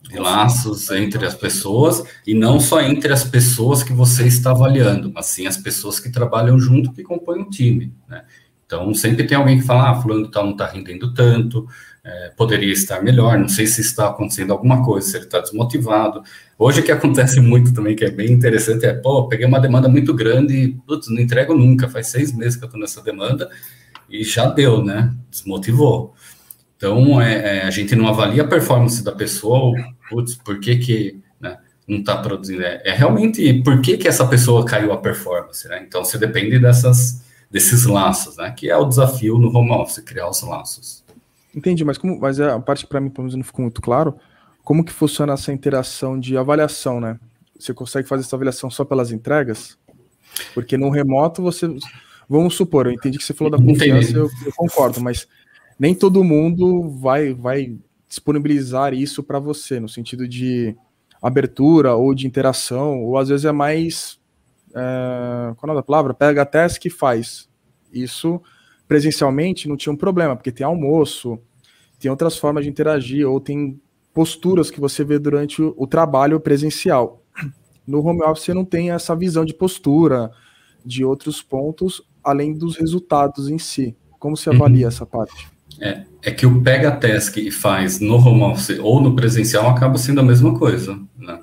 de 0.00 0.18
laços 0.18 0.90
entre 0.90 1.26
as 1.26 1.34
pessoas, 1.34 2.02
e 2.26 2.32
não 2.32 2.58
só 2.58 2.80
entre 2.80 3.12
as 3.12 3.24
pessoas 3.24 3.82
que 3.82 3.92
você 3.92 4.26
está 4.26 4.52
avaliando, 4.52 5.12
mas 5.12 5.26
sim 5.26 5.46
as 5.46 5.58
pessoas 5.58 6.00
que 6.00 6.10
trabalham 6.10 6.58
junto, 6.58 6.94
que 6.94 7.02
compõem 7.02 7.42
o 7.42 7.50
time. 7.50 7.92
Né? 8.08 8.24
Então, 8.70 8.94
sempre 8.94 9.26
tem 9.26 9.36
alguém 9.36 9.58
que 9.58 9.66
fala, 9.66 9.90
ah, 9.90 10.00
fulano 10.00 10.30
tal 10.30 10.44
não 10.44 10.52
está 10.52 10.64
rendendo 10.64 11.12
tanto, 11.12 11.66
é, 12.04 12.30
poderia 12.36 12.72
estar 12.72 13.02
melhor, 13.02 13.36
não 13.36 13.48
sei 13.48 13.66
se 13.66 13.80
está 13.80 14.06
acontecendo 14.06 14.52
alguma 14.52 14.84
coisa, 14.84 15.08
se 15.08 15.16
ele 15.16 15.24
está 15.24 15.40
desmotivado. 15.40 16.22
Hoje 16.56 16.78
o 16.80 16.84
que 16.84 16.92
acontece 16.92 17.40
muito 17.42 17.74
também, 17.74 17.96
que 17.96 18.04
é 18.04 18.10
bem 18.12 18.30
interessante, 18.30 18.86
é, 18.86 18.92
pô, 18.92 19.26
peguei 19.26 19.44
uma 19.44 19.58
demanda 19.58 19.88
muito 19.88 20.14
grande 20.14 20.76
putz, 20.86 21.08
não 21.08 21.20
entrego 21.20 21.52
nunca, 21.52 21.88
faz 21.88 22.06
seis 22.06 22.32
meses 22.32 22.54
que 22.54 22.62
eu 22.62 22.66
estou 22.66 22.80
nessa 22.80 23.02
demanda 23.02 23.50
e 24.08 24.22
já 24.22 24.46
deu, 24.46 24.84
né? 24.84 25.12
Desmotivou. 25.28 26.14
Então, 26.76 27.20
é, 27.20 27.58
é, 27.58 27.62
a 27.62 27.70
gente 27.70 27.96
não 27.96 28.06
avalia 28.06 28.44
a 28.44 28.46
performance 28.46 29.02
da 29.02 29.10
pessoa, 29.10 29.58
ou, 29.58 29.74
putz, 30.08 30.36
por 30.36 30.60
que 30.60 30.76
que 30.76 31.20
né, 31.40 31.58
não 31.88 31.98
está 31.98 32.16
produzindo? 32.18 32.62
É, 32.62 32.82
é, 32.84 32.94
realmente 32.94 33.64
por 33.64 33.80
que 33.80 33.96
que 33.96 34.06
essa 34.06 34.28
pessoa 34.28 34.64
caiu 34.64 34.92
a 34.92 34.96
performance, 34.96 35.66
né? 35.66 35.84
Então, 35.84 36.04
você 36.04 36.16
depende 36.16 36.56
dessas 36.60 37.28
desses 37.50 37.84
laços, 37.84 38.36
né? 38.36 38.52
Que 38.52 38.70
é 38.70 38.76
o 38.76 38.84
desafio 38.84 39.36
no 39.38 39.54
home 39.54 39.72
office, 39.72 39.98
criar 39.98 40.28
os 40.28 40.42
laços. 40.42 41.04
Entendi, 41.54 41.84
mas 41.84 41.98
como, 41.98 42.18
mas 42.20 42.38
é 42.38 42.48
a 42.48 42.60
parte 42.60 42.86
para 42.86 43.00
mim, 43.00 43.10
pelo 43.10 43.24
menos, 43.24 43.34
não 43.34 43.42
ficou 43.42 43.62
muito 43.62 43.82
claro. 43.82 44.16
Como 44.62 44.84
que 44.84 44.92
funciona 44.92 45.32
essa 45.32 45.52
interação 45.52 46.18
de 46.18 46.36
avaliação, 46.36 47.00
né? 47.00 47.18
Você 47.58 47.74
consegue 47.74 48.08
fazer 48.08 48.22
essa 48.22 48.36
avaliação 48.36 48.70
só 48.70 48.84
pelas 48.84 49.10
entregas? 49.10 49.76
Porque 50.54 50.78
no 50.78 50.90
remoto 50.90 51.42
você, 51.42 51.66
vamos 52.28 52.54
supor, 52.54 52.86
eu 52.86 52.92
entendi 52.92 53.18
que 53.18 53.24
você 53.24 53.34
falou 53.34 53.50
da 53.50 53.58
confiança, 53.58 54.16
eu, 54.16 54.30
eu, 54.46 54.52
concordo, 54.54 55.00
mas 55.00 55.26
nem 55.76 55.92
todo 55.92 56.22
mundo 56.22 56.88
vai 56.88 57.34
vai 57.34 57.76
disponibilizar 58.08 58.94
isso 58.94 59.22
para 59.22 59.40
você 59.40 59.80
no 59.80 59.88
sentido 59.88 60.28
de 60.28 60.76
abertura 61.20 61.96
ou 61.96 62.14
de 62.14 62.26
interação, 62.26 63.02
ou 63.02 63.18
às 63.18 63.28
vezes 63.28 63.44
é 63.44 63.52
mais 63.52 64.19
é, 64.74 65.54
qual 65.56 65.76
é 65.76 65.78
a 65.78 65.82
palavra? 65.82 66.14
Pega 66.14 66.42
a 66.42 66.46
task 66.46 66.84
e 66.84 66.90
faz. 66.90 67.48
Isso 67.92 68.40
presencialmente 68.86 69.68
não 69.68 69.76
tinha 69.76 69.92
um 69.92 69.96
problema, 69.96 70.34
porque 70.34 70.50
tem 70.50 70.66
almoço, 70.66 71.38
tem 71.98 72.10
outras 72.10 72.36
formas 72.36 72.64
de 72.64 72.70
interagir, 72.70 73.28
ou 73.28 73.40
tem 73.40 73.80
posturas 74.12 74.70
que 74.70 74.80
você 74.80 75.04
vê 75.04 75.18
durante 75.18 75.62
o, 75.62 75.74
o 75.76 75.86
trabalho 75.86 76.40
presencial. 76.40 77.22
No 77.86 78.04
home 78.04 78.22
office 78.22 78.44
você 78.44 78.54
não 78.54 78.64
tem 78.64 78.90
essa 78.90 79.14
visão 79.14 79.44
de 79.44 79.54
postura, 79.54 80.30
de 80.84 81.04
outros 81.04 81.42
pontos, 81.42 82.02
além 82.22 82.52
dos 82.52 82.76
resultados 82.76 83.48
em 83.48 83.58
si. 83.58 83.96
Como 84.18 84.36
você 84.36 84.50
avalia 84.50 84.86
uhum. 84.86 84.88
essa 84.88 85.06
parte? 85.06 85.48
É, 85.80 86.02
é, 86.22 86.30
que 86.30 86.44
o 86.44 86.60
pega 86.62 86.90
task 86.90 87.36
e 87.38 87.50
faz 87.50 88.00
no 88.00 88.16
home 88.16 88.42
office 88.42 88.78
ou 88.80 89.00
no 89.00 89.16
presencial 89.16 89.68
acaba 89.70 89.96
sendo 89.96 90.20
a 90.20 90.24
mesma 90.24 90.58
coisa, 90.58 90.98
né? 91.16 91.40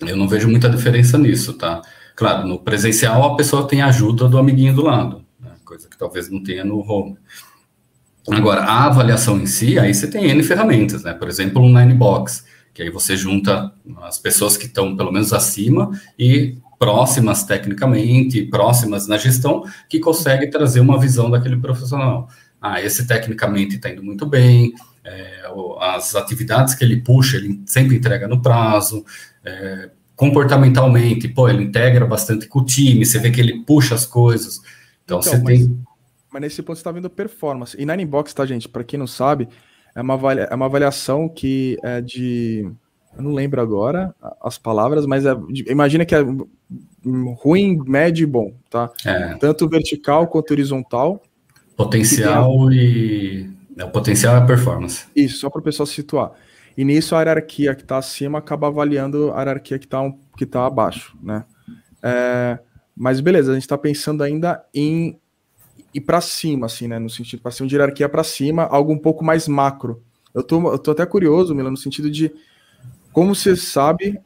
Eu 0.00 0.16
não 0.16 0.28
vejo 0.28 0.48
muita 0.48 0.70
diferença 0.70 1.18
nisso, 1.18 1.54
tá? 1.54 1.82
Claro, 2.18 2.48
no 2.48 2.58
presencial 2.58 3.22
a 3.22 3.36
pessoa 3.36 3.68
tem 3.68 3.80
a 3.80 3.86
ajuda 3.86 4.28
do 4.28 4.38
amiguinho 4.38 4.74
do 4.74 4.82
lado, 4.82 5.24
né? 5.38 5.52
coisa 5.64 5.88
que 5.88 5.96
talvez 5.96 6.28
não 6.28 6.42
tenha 6.42 6.64
no 6.64 6.80
home. 6.80 7.16
Agora, 8.28 8.62
a 8.62 8.86
avaliação 8.86 9.38
em 9.38 9.46
si, 9.46 9.78
aí 9.78 9.94
você 9.94 10.10
tem 10.10 10.28
N 10.28 10.42
ferramentas, 10.42 11.04
né? 11.04 11.14
Por 11.14 11.28
exemplo, 11.28 11.62
um 11.62 11.72
Ninebox, 11.72 12.44
que 12.74 12.82
aí 12.82 12.90
você 12.90 13.16
junta 13.16 13.72
as 14.02 14.18
pessoas 14.18 14.56
que 14.56 14.66
estão 14.66 14.96
pelo 14.96 15.12
menos 15.12 15.32
acima 15.32 15.92
e 16.18 16.58
próximas 16.76 17.44
tecnicamente, 17.44 18.42
próximas 18.46 19.06
na 19.06 19.16
gestão, 19.16 19.62
que 19.88 20.00
consegue 20.00 20.48
trazer 20.48 20.80
uma 20.80 20.98
visão 20.98 21.30
daquele 21.30 21.58
profissional. 21.58 22.28
Ah, 22.60 22.82
esse 22.82 23.06
tecnicamente 23.06 23.76
está 23.76 23.90
indo 23.90 24.02
muito 24.02 24.26
bem, 24.26 24.72
é, 25.04 25.44
as 25.80 26.16
atividades 26.16 26.74
que 26.74 26.82
ele 26.82 27.00
puxa, 27.00 27.36
ele 27.36 27.62
sempre 27.64 27.94
entrega 27.94 28.26
no 28.26 28.42
prazo, 28.42 29.04
é, 29.44 29.90
comportamentalmente, 30.18 31.28
pô, 31.28 31.48
ele 31.48 31.62
integra 31.62 32.04
bastante 32.04 32.48
com 32.48 32.58
o 32.58 32.64
time, 32.64 33.06
você 33.06 33.20
vê 33.20 33.30
que 33.30 33.40
ele 33.40 33.60
puxa 33.60 33.94
as 33.94 34.04
coisas. 34.04 34.60
Então, 35.04 35.20
então 35.20 35.22
você 35.22 35.38
mas, 35.38 35.60
tem. 35.60 35.80
Mas 36.30 36.42
nesse 36.42 36.60
ponto 36.60 36.76
você 36.76 36.80
está 36.80 36.90
vendo 36.90 37.08
performance. 37.08 37.76
E 37.80 37.86
Nine 37.86 38.04
Box, 38.04 38.34
tá, 38.34 38.44
gente? 38.44 38.68
Para 38.68 38.82
quem 38.82 38.98
não 38.98 39.06
sabe, 39.06 39.48
é 39.94 40.02
uma, 40.02 40.14
é 40.32 40.54
uma 40.54 40.66
avaliação 40.66 41.28
que 41.28 41.78
é 41.84 42.00
de. 42.00 42.68
Eu 43.16 43.22
não 43.22 43.32
lembro 43.32 43.60
agora 43.60 44.12
as 44.42 44.58
palavras, 44.58 45.06
mas 45.06 45.24
é... 45.24 45.36
imagina 45.68 46.04
que 46.04 46.16
é 46.16 46.24
ruim, 47.40 47.80
médio 47.86 48.24
e 48.24 48.26
bom, 48.26 48.52
tá? 48.68 48.90
É. 49.06 49.36
Tanto 49.36 49.68
vertical 49.68 50.26
quanto 50.26 50.50
horizontal. 50.50 51.22
Potencial 51.76 52.72
e. 52.72 53.48
É, 53.76 53.84
o 53.84 53.90
potencial 53.90 54.34
é 54.34 54.38
a 54.38 54.44
performance. 54.44 55.06
Isso, 55.14 55.38
só 55.38 55.48
para 55.48 55.60
o 55.60 55.62
pessoal 55.62 55.86
se 55.86 55.94
situar. 55.94 56.32
E 56.78 56.84
nisso 56.84 57.16
a 57.16 57.18
hierarquia 57.18 57.74
que 57.74 57.82
está 57.82 57.98
acima 57.98 58.38
acaba 58.38 58.68
avaliando 58.68 59.32
a 59.32 59.40
hierarquia 59.40 59.80
que 59.80 59.86
está 59.86 59.98
que 60.36 60.46
tá 60.46 60.64
abaixo, 60.64 61.18
né? 61.20 61.44
É, 62.00 62.56
Mas 62.96 63.20
beleza, 63.20 63.50
a 63.50 63.54
gente 63.54 63.64
está 63.64 63.76
pensando 63.76 64.22
ainda 64.22 64.64
em 64.72 65.18
ir 65.92 66.00
para 66.02 66.20
cima, 66.20 66.66
assim, 66.66 66.86
né? 66.86 67.00
No 67.00 67.10
sentido 67.10 67.42
para 67.42 67.50
cima 67.50 67.68
de 67.68 67.74
hierarquia 67.74 68.08
para 68.08 68.22
cima, 68.22 68.62
algo 68.62 68.92
um 68.92 68.98
pouco 68.98 69.24
mais 69.24 69.48
macro. 69.48 70.04
Eu 70.32 70.44
tô, 70.44 70.70
eu 70.70 70.78
tô 70.78 70.92
até 70.92 71.04
curioso, 71.04 71.52
Mila, 71.52 71.68
no 71.68 71.76
sentido 71.76 72.08
de 72.08 72.30
como 73.12 73.34
você 73.34 73.56
sabe, 73.56 74.16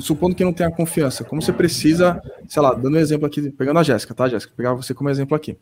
supondo 0.00 0.34
que 0.34 0.44
não 0.44 0.52
tenha 0.52 0.70
confiança, 0.70 1.24
como 1.24 1.40
você 1.40 1.50
precisa, 1.52 2.20
sei 2.46 2.60
lá, 2.60 2.74
dando 2.74 2.98
um 2.98 3.00
exemplo 3.00 3.26
aqui, 3.26 3.50
pegando 3.52 3.78
a 3.78 3.82
Jéssica, 3.82 4.12
tá, 4.12 4.28
Jéssica? 4.28 4.52
Pegar 4.54 4.74
você 4.74 4.92
como 4.92 5.08
exemplo 5.08 5.34
aqui. 5.34 5.56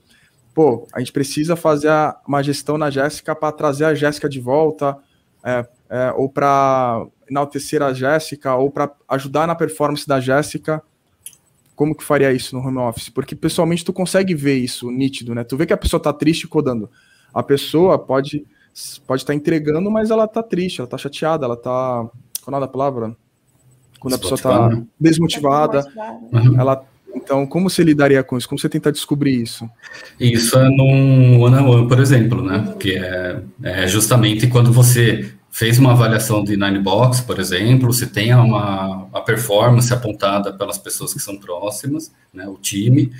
Pô, 0.53 0.89
a 0.93 0.99
gente 0.99 1.13
precisa 1.13 1.55
fazer 1.55 1.91
uma 2.27 2.43
gestão 2.43 2.77
na 2.77 2.91
Jéssica 2.91 3.37
para 3.37 3.53
trazer 3.53 3.85
a 3.85 3.95
Jéssica 3.95 4.29
de 4.29 4.41
volta, 4.41 4.99
é, 5.45 5.65
é, 5.91 6.13
ou 6.17 6.29
para 6.29 7.07
enaltecer 7.29 7.83
a 7.83 7.93
Jéssica, 7.93 8.55
ou 8.55 8.71
para 8.71 8.91
ajudar 9.09 9.47
na 9.47 9.55
performance 9.55 10.07
da 10.07 10.21
Jéssica 10.21 10.83
como 11.79 11.95
que 11.95 12.03
faria 12.03 12.33
isso 12.33 12.57
no 12.57 12.67
home 12.67 12.79
office? 12.79 13.09
Porque 13.09 13.37
pessoalmente 13.37 13.85
tu 13.85 13.93
consegue 13.93 14.35
ver 14.35 14.57
isso 14.57 14.91
nítido, 14.91 15.33
né? 15.33 15.45
Tu 15.45 15.57
vê 15.57 15.65
que 15.65 15.73
a 15.73 15.77
pessoa 15.77 16.03
tá 16.03 16.13
triste 16.13 16.49
codando. 16.49 16.91
A 17.33 17.41
pessoa 17.41 17.97
pode 17.97 18.45
pode 19.07 19.23
estar 19.23 19.33
tá 19.33 19.37
entregando, 19.37 19.89
mas 19.89 20.11
ela 20.11 20.27
tá 20.27 20.43
triste, 20.43 20.81
ela 20.81 20.89
tá 20.89 20.99
chateada, 20.99 21.47
ela 21.47 21.57
tá 21.57 22.11
qual 22.43 22.61
é 22.61 22.65
a 22.65 22.69
palavra? 22.69 23.17
Quando 24.01 24.15
a 24.15 24.19
pessoa 24.19 24.37
tá 24.37 24.83
desmotivada, 24.99 25.85
uhum. 26.33 26.61
ela 26.61 26.85
então, 27.15 27.47
como 27.47 27.71
você 27.71 27.85
lidaria 27.85 28.23
com 28.25 28.37
isso? 28.37 28.49
Como 28.49 28.59
você 28.59 28.69
tenta 28.69 28.91
descobrir 28.91 29.41
isso? 29.41 29.69
Isso 30.19 30.59
é 30.59 30.69
num 30.69 31.41
one 31.41 31.57
on 31.57 31.69
one, 31.69 31.89
por 31.89 32.01
exemplo, 32.01 32.43
né? 32.43 32.75
Que 32.79 32.97
é, 32.97 33.41
é 33.63 33.87
justamente 33.87 34.49
quando 34.49 34.73
você 34.73 35.33
fez 35.59 35.77
uma 35.77 35.91
avaliação 35.91 36.45
de 36.45 36.57
nine 36.57 36.79
box, 36.79 37.21
por 37.21 37.41
exemplo, 37.41 37.93
se 37.93 38.07
tem 38.07 38.33
uma 38.33 39.09
a 39.13 39.21
performance 39.21 39.93
apontada 39.93 40.53
pelas 40.53 40.79
pessoas 40.79 41.13
que 41.13 41.19
são 41.19 41.37
próximas, 41.37 42.13
né, 42.33 42.47
o 42.47 42.57
time, 42.57 43.11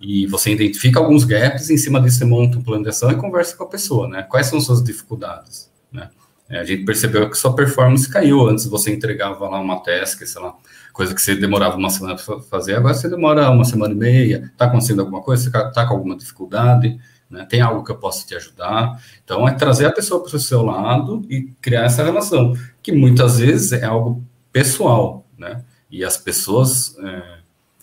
e 0.00 0.26
você 0.26 0.50
identifica 0.50 0.98
alguns 0.98 1.22
gaps, 1.22 1.70
em 1.70 1.76
cima 1.76 2.00
disso 2.00 2.18
você 2.18 2.24
monta 2.24 2.58
um 2.58 2.62
plano 2.64 2.82
de 2.82 2.88
ação 2.88 3.12
e 3.12 3.14
conversa 3.14 3.56
com 3.56 3.62
a 3.62 3.68
pessoa, 3.68 4.08
né? 4.08 4.24
Quais 4.24 4.48
são 4.48 4.60
suas 4.60 4.82
dificuldades, 4.82 5.70
né? 5.92 6.10
É, 6.50 6.58
a 6.58 6.64
gente 6.64 6.84
percebeu 6.84 7.30
que 7.30 7.38
sua 7.38 7.54
performance 7.54 8.10
caiu, 8.10 8.44
antes 8.48 8.66
você 8.66 8.92
entregava 8.92 9.48
lá 9.48 9.60
uma 9.60 9.80
task, 9.80 10.20
sei 10.26 10.42
lá, 10.42 10.52
coisa 10.92 11.14
que 11.14 11.22
você 11.22 11.36
demorava 11.36 11.76
uma 11.76 11.90
semana 11.90 12.16
para 12.16 12.40
fazer, 12.40 12.74
agora 12.74 12.94
você 12.94 13.08
demora 13.08 13.48
uma 13.50 13.64
semana 13.64 13.94
e 13.94 13.96
meia, 13.96 14.52
tá 14.56 14.64
acontecendo 14.64 14.98
alguma 14.98 15.22
coisa, 15.22 15.44
você 15.44 15.50
tá 15.50 15.86
com 15.86 15.94
alguma 15.94 16.16
dificuldade, 16.16 16.98
né? 17.28 17.46
Tem 17.46 17.60
algo 17.60 17.84
que 17.84 17.90
eu 17.90 17.98
posso 17.98 18.26
te 18.26 18.34
ajudar? 18.34 19.02
Então, 19.22 19.46
é 19.48 19.54
trazer 19.54 19.86
a 19.86 19.92
pessoa 19.92 20.22
para 20.22 20.36
o 20.36 20.40
seu 20.40 20.62
lado 20.62 21.24
e 21.28 21.52
criar 21.60 21.84
essa 21.84 22.04
relação, 22.04 22.54
que 22.82 22.92
muitas 22.92 23.38
vezes 23.38 23.72
é 23.72 23.84
algo 23.84 24.24
pessoal, 24.52 25.26
né? 25.36 25.64
E 25.90 26.04
as 26.04 26.16
pessoas 26.16 26.96
é, 26.98 27.38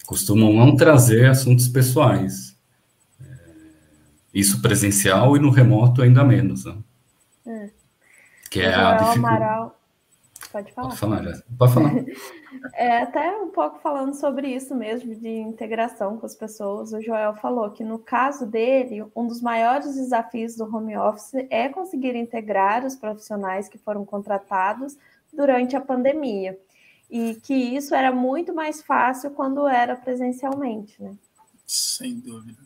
costumam 0.06 0.54
não 0.54 0.76
trazer 0.76 1.30
assuntos 1.30 1.68
pessoais. 1.68 2.58
É, 3.22 3.26
isso 4.34 4.62
presencial 4.62 5.36
e 5.36 5.40
no 5.40 5.50
remoto 5.50 6.02
ainda 6.02 6.24
menos, 6.24 6.66
né? 6.66 6.76
É. 7.46 7.70
Que 8.50 8.62
é 8.62 8.74
a 8.74 8.96
dificuldade. 8.98 9.72
Pode 10.52 10.74
falar. 10.74 10.90
Pode 10.90 10.98
falar, 10.98 11.44
Pode 11.58 11.74
falar. 11.74 11.94
É, 12.74 13.04
até 13.04 13.36
um 13.38 13.50
pouco 13.50 13.80
falando 13.80 14.14
sobre 14.14 14.48
isso 14.48 14.76
mesmo, 14.76 15.16
de 15.16 15.30
integração 15.30 16.18
com 16.18 16.26
as 16.26 16.36
pessoas. 16.36 16.92
O 16.92 17.02
Joel 17.02 17.36
falou 17.36 17.70
que, 17.72 17.84
no 17.84 17.98
caso 17.98 18.46
dele, 18.46 19.06
um 19.16 19.28
dos 19.28 19.42
maiores 19.42 19.96
desafios 19.96 20.56
do 20.56 20.64
home 20.66 20.98
office 20.98 21.46
é 21.50 21.70
conseguir 21.70 22.16
integrar 22.16 22.86
os 22.86 22.96
profissionais 22.96 23.70
que 23.70 23.78
foram 23.78 24.06
contratados 24.06 24.98
durante 25.34 25.76
a 25.76 25.82
pandemia. 25.82 26.58
E 27.10 27.36
que 27.36 27.54
isso 27.54 27.94
era 27.94 28.12
muito 28.12 28.54
mais 28.54 28.82
fácil 28.82 29.32
quando 29.32 29.68
era 29.68 29.96
presencialmente, 29.96 31.02
né? 31.02 31.14
Sem 31.66 32.20
dúvida. 32.20 32.60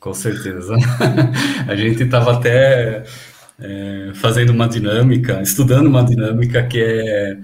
Com 0.00 0.12
certeza. 0.12 0.74
a 1.68 1.74
gente 1.74 2.02
estava 2.02 2.36
até 2.36 3.04
é, 3.58 4.12
fazendo 4.14 4.50
uma 4.50 4.68
dinâmica, 4.68 5.40
estudando 5.42 5.86
uma 5.86 6.04
dinâmica 6.04 6.66
que 6.66 6.82
é 6.82 7.38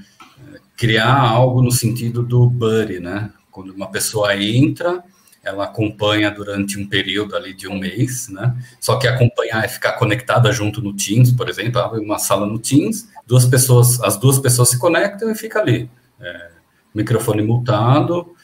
criar 0.81 1.21
algo 1.21 1.61
no 1.61 1.71
sentido 1.71 2.23
do 2.23 2.49
buddy, 2.49 3.01
né? 3.01 3.31
Quando 3.51 3.69
uma 3.69 3.91
pessoa 3.91 4.35
entra, 4.35 5.05
ela 5.45 5.65
acompanha 5.65 6.31
durante 6.31 6.79
um 6.79 6.89
período 6.89 7.37
ali 7.37 7.53
de 7.53 7.69
um 7.69 7.79
mês, 7.79 8.31
né? 8.31 8.57
Só 8.81 8.97
que 8.97 9.07
acompanhar 9.07 9.63
é 9.63 9.69
ficar 9.69 9.93
conectada 9.93 10.51
junto 10.51 10.81
no 10.81 10.97
Teams, 10.97 11.33
por 11.33 11.51
exemplo, 11.51 11.83
abre 11.83 12.01
uma 12.01 12.19
sala 12.19 12.47
no 12.47 12.59
Teams, 12.59 13.11
duas 13.27 13.45
pessoas, 13.45 14.01
as 14.01 14.17
duas 14.17 14.39
pessoas 14.39 14.71
se 14.71 14.79
conectam 14.79 15.31
e 15.31 15.35
fica 15.35 15.61
ali, 15.61 15.91
é, 16.19 16.49
microfone 16.95 17.43
multado 17.43 18.35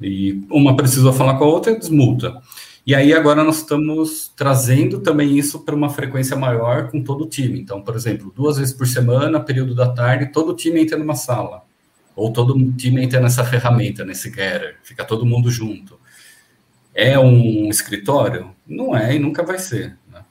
e 0.00 0.44
uma 0.48 0.76
precisa 0.76 1.12
falar 1.12 1.38
com 1.38 1.44
a 1.44 1.48
outra 1.48 1.72
e 1.72 1.78
desmuta. 1.78 2.40
E 2.86 2.94
aí 2.94 3.12
agora 3.12 3.42
nós 3.42 3.58
estamos 3.58 4.32
trazendo 4.36 5.00
também 5.00 5.36
isso 5.36 5.58
para 5.64 5.74
uma 5.74 5.90
frequência 5.90 6.36
maior 6.36 6.88
com 6.88 7.02
todo 7.02 7.24
o 7.24 7.28
time. 7.28 7.60
Então, 7.60 7.82
por 7.82 7.96
exemplo, 7.96 8.32
duas 8.32 8.58
vezes 8.58 8.72
por 8.72 8.86
semana, 8.86 9.40
período 9.40 9.74
da 9.74 9.88
tarde, 9.88 10.30
todo 10.32 10.52
o 10.52 10.56
time 10.56 10.80
entra 10.80 10.96
numa 10.96 11.16
sala. 11.16 11.68
Ou 12.20 12.30
todo 12.30 12.54
o 12.54 12.72
time 12.72 13.02
entra 13.02 13.18
nessa 13.18 13.42
ferramenta, 13.42 14.04
nesse 14.04 14.28
Getter, 14.28 14.76
fica 14.82 15.06
todo 15.06 15.24
mundo 15.24 15.50
junto. 15.50 15.98
É 16.94 17.18
um 17.18 17.70
escritório? 17.70 18.54
Não 18.66 18.94
é 18.94 19.16
e 19.16 19.18
nunca 19.18 19.42
vai 19.42 19.58
ser. 19.58 19.96
Né? 20.06 20.22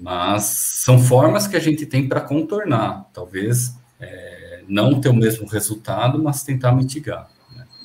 Mas 0.00 0.42
são 0.42 0.98
formas 0.98 1.46
que 1.46 1.56
a 1.56 1.60
gente 1.60 1.86
tem 1.86 2.08
para 2.08 2.20
contornar. 2.20 3.08
Talvez 3.12 3.78
é, 4.00 4.64
não 4.66 5.00
ter 5.00 5.10
o 5.10 5.14
mesmo 5.14 5.46
resultado, 5.46 6.20
mas 6.20 6.42
tentar 6.42 6.72
mitigar 6.72 7.30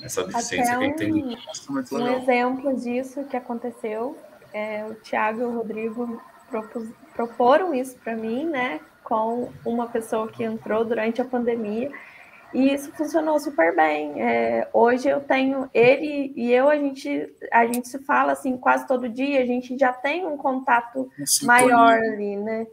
essa 0.01 0.25
deficiência 0.25 0.75
que 0.75 0.83
a 0.83 0.87
gente 0.87 0.97
tem. 0.97 1.37
Um 1.91 2.07
exemplo 2.07 2.75
disso 2.75 3.23
que 3.25 3.37
aconteceu, 3.37 4.17
é, 4.51 4.83
o 4.83 4.95
Tiago 4.95 5.41
e 5.41 5.43
o 5.43 5.51
Rodrigo 5.51 6.19
propus, 6.49 6.89
proporam 7.13 7.71
isso 7.71 7.97
para 8.03 8.15
mim, 8.15 8.45
né, 8.45 8.79
com 9.03 9.51
uma 9.63 9.85
pessoa 9.85 10.27
que 10.27 10.43
entrou 10.43 10.83
durante 10.83 11.21
a 11.21 11.25
pandemia, 11.25 11.91
e 12.53 12.73
isso 12.73 12.91
funcionou 12.91 13.39
super 13.39 13.75
bem. 13.75 14.21
É, 14.21 14.69
hoje 14.73 15.09
eu 15.09 15.19
tenho 15.19 15.69
ele 15.73 16.31
e 16.35 16.51
eu, 16.51 16.69
a 16.69 16.77
gente, 16.77 17.33
a 17.51 17.65
gente 17.65 17.87
se 17.87 17.99
fala 17.99 18.33
assim 18.33 18.57
quase 18.57 18.87
todo 18.87 19.09
dia, 19.09 19.41
a 19.41 19.45
gente 19.45 19.77
já 19.77 19.91
tem 19.91 20.25
um 20.25 20.37
contato 20.37 21.09
maior 21.41 21.97
ali, 21.97 22.35
né? 22.35 22.67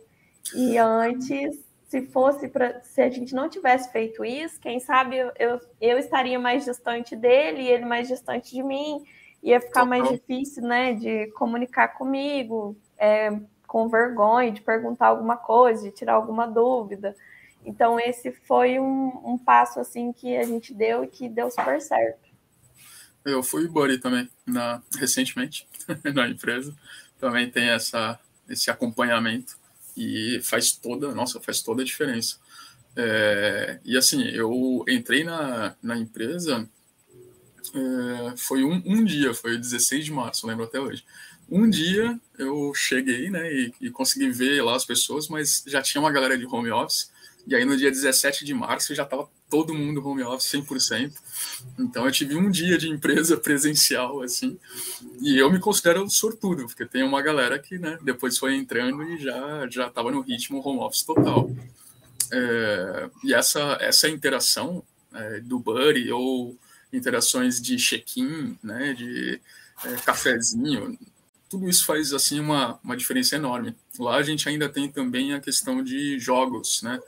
E 0.54 0.76
antes 0.78 1.58
se 1.88 2.06
fosse 2.06 2.48
para 2.48 2.80
se 2.84 3.02
a 3.02 3.10
gente 3.10 3.34
não 3.34 3.48
tivesse 3.48 3.90
feito 3.90 4.24
isso, 4.24 4.60
quem 4.60 4.78
sabe 4.78 5.16
eu, 5.38 5.60
eu 5.80 5.98
estaria 5.98 6.38
mais 6.38 6.64
distante 6.64 7.16
dele 7.16 7.62
e 7.62 7.68
ele 7.68 7.84
mais 7.84 8.06
distante 8.06 8.52
de 8.54 8.62
mim, 8.62 9.02
ia 9.42 9.60
ficar 9.60 9.84
mais 9.84 10.08
difícil, 10.08 10.62
né, 10.62 10.92
de 10.92 11.26
comunicar 11.32 11.88
comigo, 11.88 12.76
é, 12.96 13.36
com 13.66 13.88
vergonha 13.88 14.52
de 14.52 14.60
perguntar 14.60 15.08
alguma 15.08 15.36
coisa, 15.36 15.82
de 15.82 15.90
tirar 15.90 16.14
alguma 16.14 16.46
dúvida. 16.46 17.16
Então 17.64 17.98
esse 18.00 18.32
foi 18.32 18.78
um, 18.78 19.32
um 19.32 19.38
passo 19.38 19.80
assim 19.80 20.12
que 20.12 20.36
a 20.36 20.44
gente 20.44 20.72
deu 20.72 21.04
e 21.04 21.08
que 21.08 21.28
deu 21.28 21.50
super 21.50 21.80
certo. 21.80 22.30
Eu 23.24 23.42
fui 23.42 23.68
buddy 23.68 23.98
também 23.98 24.28
na, 24.46 24.82
recentemente 24.98 25.68
na 26.14 26.28
empresa, 26.28 26.74
também 27.18 27.50
tem 27.50 27.68
essa 27.68 28.18
esse 28.48 28.68
acompanhamento 28.68 29.56
e 29.96 30.40
faz 30.42 30.72
toda, 30.72 31.14
nossa, 31.14 31.40
faz 31.40 31.60
toda 31.62 31.82
a 31.82 31.84
diferença. 31.84 32.38
É, 32.96 33.78
e 33.84 33.96
assim, 33.96 34.24
eu 34.24 34.84
entrei 34.88 35.22
na, 35.22 35.76
na 35.80 35.96
empresa, 35.96 36.68
é, 37.74 38.36
foi 38.36 38.64
um, 38.64 38.82
um 38.84 39.04
dia, 39.04 39.32
foi 39.32 39.56
16 39.56 40.06
de 40.06 40.12
março, 40.12 40.46
lembro 40.46 40.64
até 40.64 40.80
hoje. 40.80 41.04
Um 41.48 41.68
dia 41.68 42.18
eu 42.38 42.72
cheguei, 42.74 43.30
né, 43.30 43.52
e, 43.52 43.74
e 43.80 43.90
consegui 43.90 44.30
ver 44.30 44.62
lá 44.62 44.74
as 44.74 44.84
pessoas, 44.84 45.28
mas 45.28 45.62
já 45.66 45.82
tinha 45.82 46.00
uma 46.00 46.12
galera 46.12 46.36
de 46.36 46.46
home 46.46 46.70
office, 46.70 47.10
e 47.50 47.56
aí 47.56 47.64
no 47.64 47.76
dia 47.76 47.90
17 47.90 48.44
de 48.44 48.54
março 48.54 48.94
já 48.94 49.02
estava 49.02 49.28
todo 49.50 49.74
mundo 49.74 50.06
home 50.06 50.22
office 50.22 50.52
100%. 50.52 51.12
Então 51.80 52.06
eu 52.06 52.12
tive 52.12 52.36
um 52.36 52.48
dia 52.48 52.78
de 52.78 52.88
empresa 52.88 53.36
presencial 53.42 54.22
assim, 54.22 54.56
e 55.20 55.36
eu 55.36 55.50
me 55.50 55.58
considero 55.58 56.08
sortudo, 56.08 56.66
porque 56.66 56.86
tem 56.86 57.02
uma 57.02 57.20
galera 57.20 57.58
que, 57.58 57.76
né, 57.76 57.98
depois 58.02 58.38
foi 58.38 58.54
entrando 58.54 59.02
e 59.02 59.18
já 59.18 59.68
já 59.68 59.88
estava 59.88 60.12
no 60.12 60.20
ritmo 60.20 60.62
home 60.64 60.78
office 60.78 61.02
total. 61.02 61.50
É, 62.32 63.10
e 63.24 63.34
essa 63.34 63.76
essa 63.80 64.08
interação 64.08 64.84
é, 65.12 65.40
do 65.40 65.58
buddy 65.58 66.12
ou 66.12 66.56
interações 66.92 67.60
de 67.60 67.76
check-in, 67.78 68.56
né, 68.62 68.92
de 68.92 69.40
é, 69.84 69.96
cafezinho, 70.04 70.96
tudo 71.48 71.68
isso 71.68 71.84
faz 71.84 72.12
assim 72.12 72.38
uma, 72.38 72.78
uma 72.84 72.96
diferença 72.96 73.34
enorme. 73.34 73.74
Lá 73.98 74.18
a 74.18 74.22
gente 74.22 74.48
ainda 74.48 74.68
tem 74.68 74.88
também 74.88 75.34
a 75.34 75.40
questão 75.40 75.82
de 75.82 76.16
jogos, 76.20 76.80
né? 76.82 77.00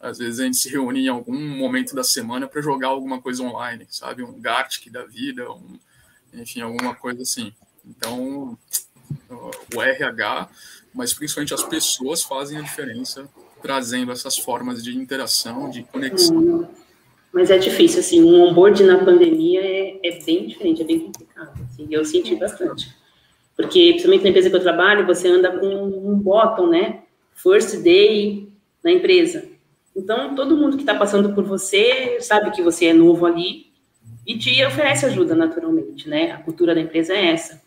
Às 0.00 0.18
vezes 0.18 0.40
a 0.40 0.44
gente 0.44 0.56
se 0.56 0.68
reúne 0.68 1.00
em 1.00 1.08
algum 1.08 1.38
momento 1.56 1.94
da 1.94 2.04
semana 2.04 2.46
para 2.46 2.60
jogar 2.60 2.88
alguma 2.88 3.20
coisa 3.20 3.42
online, 3.42 3.86
sabe? 3.88 4.22
Um 4.22 4.38
Gartic 4.40 4.90
da 4.90 5.04
vida, 5.04 5.50
um, 5.50 5.78
enfim, 6.34 6.60
alguma 6.60 6.94
coisa 6.94 7.22
assim. 7.22 7.52
Então, 7.84 8.58
o 9.74 9.82
RH, 9.82 10.48
mas 10.94 11.14
principalmente 11.14 11.54
as 11.54 11.62
pessoas 11.62 12.22
fazem 12.22 12.58
a 12.58 12.62
diferença 12.62 13.28
trazendo 13.62 14.12
essas 14.12 14.36
formas 14.36 14.82
de 14.84 14.96
interação, 14.96 15.70
de 15.70 15.82
conexão. 15.82 16.68
Mas 17.32 17.50
é 17.50 17.58
difícil, 17.58 18.00
assim, 18.00 18.22
um 18.22 18.42
onboard 18.42 18.82
na 18.84 19.04
pandemia 19.04 19.60
é, 19.60 19.98
é 20.02 20.24
bem 20.24 20.46
diferente, 20.46 20.82
é 20.82 20.84
bem 20.84 21.00
complicado. 21.00 21.68
E 21.78 21.92
eu 21.92 22.04
senti 22.04 22.34
bastante. 22.36 22.88
Porque, 23.56 23.90
principalmente 23.90 24.22
na 24.22 24.30
empresa 24.30 24.50
que 24.50 24.56
eu 24.56 24.62
trabalho, 24.62 25.06
você 25.06 25.28
anda 25.28 25.58
com 25.58 25.66
um 25.66 26.18
bottom, 26.18 26.68
né? 26.68 27.02
First 27.34 27.82
day 27.82 28.48
na 28.82 28.92
empresa. 28.92 29.55
Então, 29.96 30.34
todo 30.34 30.56
mundo 30.56 30.76
que 30.76 30.82
está 30.82 30.94
passando 30.94 31.32
por 31.32 31.42
você 31.42 32.18
sabe 32.20 32.50
que 32.50 32.62
você 32.62 32.86
é 32.86 32.92
novo 32.92 33.24
ali 33.24 33.66
e 34.26 34.36
te 34.36 34.62
oferece 34.64 35.06
ajuda 35.06 35.34
naturalmente, 35.34 36.08
né? 36.08 36.32
A 36.32 36.36
cultura 36.38 36.74
da 36.74 36.80
empresa 36.80 37.14
é 37.14 37.32
essa. 37.32 37.62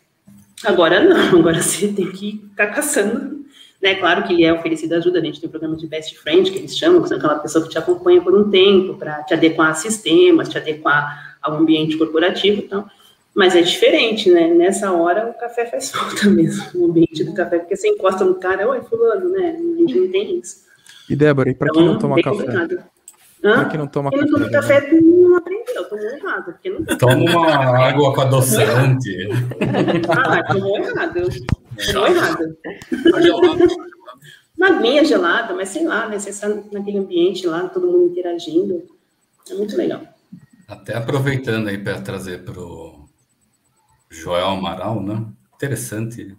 Agora 0.64 1.02
não, 1.02 1.38
agora 1.40 1.60
você 1.60 1.88
tem 1.88 2.10
que 2.12 2.40
ficar 2.50 2.68
caçando. 2.68 3.40
Né? 3.82 3.94
Claro 3.94 4.24
que 4.24 4.44
é 4.44 4.52
oferecida 4.52 4.98
ajuda, 4.98 5.18
a 5.18 5.24
gente 5.24 5.40
tem 5.40 5.48
programa 5.48 5.74
de 5.74 5.86
best 5.86 6.16
friend, 6.18 6.50
que 6.50 6.58
eles 6.58 6.76
chamam, 6.76 7.02
que 7.02 7.12
é 7.12 7.16
aquela 7.16 7.38
pessoa 7.38 7.64
que 7.64 7.70
te 7.70 7.78
acompanha 7.78 8.20
por 8.20 8.38
um 8.38 8.50
tempo, 8.50 8.94
para 8.94 9.22
te 9.24 9.34
adequar 9.34 9.70
a 9.70 9.74
sistemas, 9.74 10.48
te 10.48 10.58
adequar 10.58 11.38
ao 11.42 11.54
ambiente 11.54 11.96
corporativo. 11.96 12.60
Então, 12.60 12.88
mas 13.34 13.56
é 13.56 13.62
diferente, 13.62 14.30
né? 14.30 14.48
Nessa 14.48 14.92
hora 14.92 15.30
o 15.30 15.40
café 15.40 15.64
faz 15.66 15.90
falta 15.92 16.28
mesmo, 16.28 16.64
o 16.74 16.84
ambiente 16.90 17.24
do 17.24 17.32
café, 17.32 17.58
porque 17.58 17.74
você 17.74 17.88
encosta 17.88 18.24
no 18.24 18.34
cara, 18.34 18.68
oi, 18.68 18.82
fulano, 18.82 19.30
né? 19.30 19.56
A 19.58 19.80
gente 19.80 19.98
não 19.98 20.08
tem 20.08 20.38
isso. 20.38 20.69
E 21.10 21.16
Débora, 21.16 21.50
e 21.50 21.54
para 21.54 21.72
quem 21.72 21.84
não 21.84 21.96
então, 21.96 22.08
toma 22.08 22.22
café? 22.22 22.44
Para 23.42 23.64
quem 23.64 23.78
não 23.78 23.86
toma 23.88 24.10
quem 24.10 24.20
café? 24.20 24.30
Não 24.30 24.38
toma 24.38 24.50
café 24.50 25.00
não 25.00 25.36
aprendeu, 25.36 25.88
tomou 25.88 26.04
errado. 26.04 26.44
Porque 26.44 26.70
não... 26.70 26.84
Toma 26.96 27.14
uma 27.14 27.78
água 27.78 28.14
com 28.14 28.20
adoçante. 28.20 29.28
ah, 30.08 30.42
tomou 30.44 30.78
errado. 30.78 31.20
Tomou 31.92 32.06
errado. 32.06 32.56
Uma 34.56 35.04
gelada, 35.04 35.54
mas 35.54 35.70
sei 35.70 35.86
lá, 35.86 36.08
né? 36.08 36.18
Você 36.18 36.30
está 36.30 36.48
naquele 36.48 36.98
ambiente 36.98 37.46
lá, 37.46 37.68
todo 37.68 37.86
mundo 37.86 38.12
interagindo. 38.12 38.84
É 39.50 39.54
muito 39.54 39.76
legal. 39.76 40.02
Até 40.68 40.96
aproveitando 40.96 41.68
aí 41.68 41.78
para 41.78 42.00
trazer 42.00 42.44
para 42.44 42.60
o 42.60 43.08
Joel 44.08 44.46
Amaral, 44.46 45.02
né? 45.02 45.26
Interessante. 45.56 46.36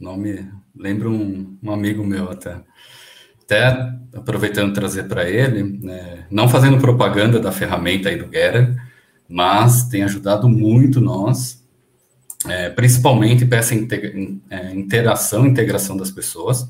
Nome, 0.00 0.50
lembra 0.74 1.10
um, 1.10 1.58
um 1.62 1.72
amigo 1.72 2.04
meu 2.04 2.30
até. 2.30 2.62
Até 3.52 3.92
aproveitando 4.14 4.72
trazer 4.72 5.04
para 5.04 5.28
ele, 5.28 5.62
né? 5.82 6.24
não 6.30 6.48
fazendo 6.48 6.78
propaganda 6.78 7.38
da 7.38 7.52
ferramenta 7.52 8.08
aí 8.08 8.16
do 8.16 8.24
Getter, 8.24 8.74
mas 9.28 9.84
tem 9.88 10.02
ajudado 10.02 10.48
muito 10.48 11.00
nós, 11.00 11.62
é, 12.48 12.70
principalmente 12.70 13.44
para 13.44 13.58
essa 13.58 13.74
integra 13.74 14.12
é, 14.48 14.74
interação, 14.74 15.46
integração 15.46 15.98
das 15.98 16.10
pessoas. 16.10 16.66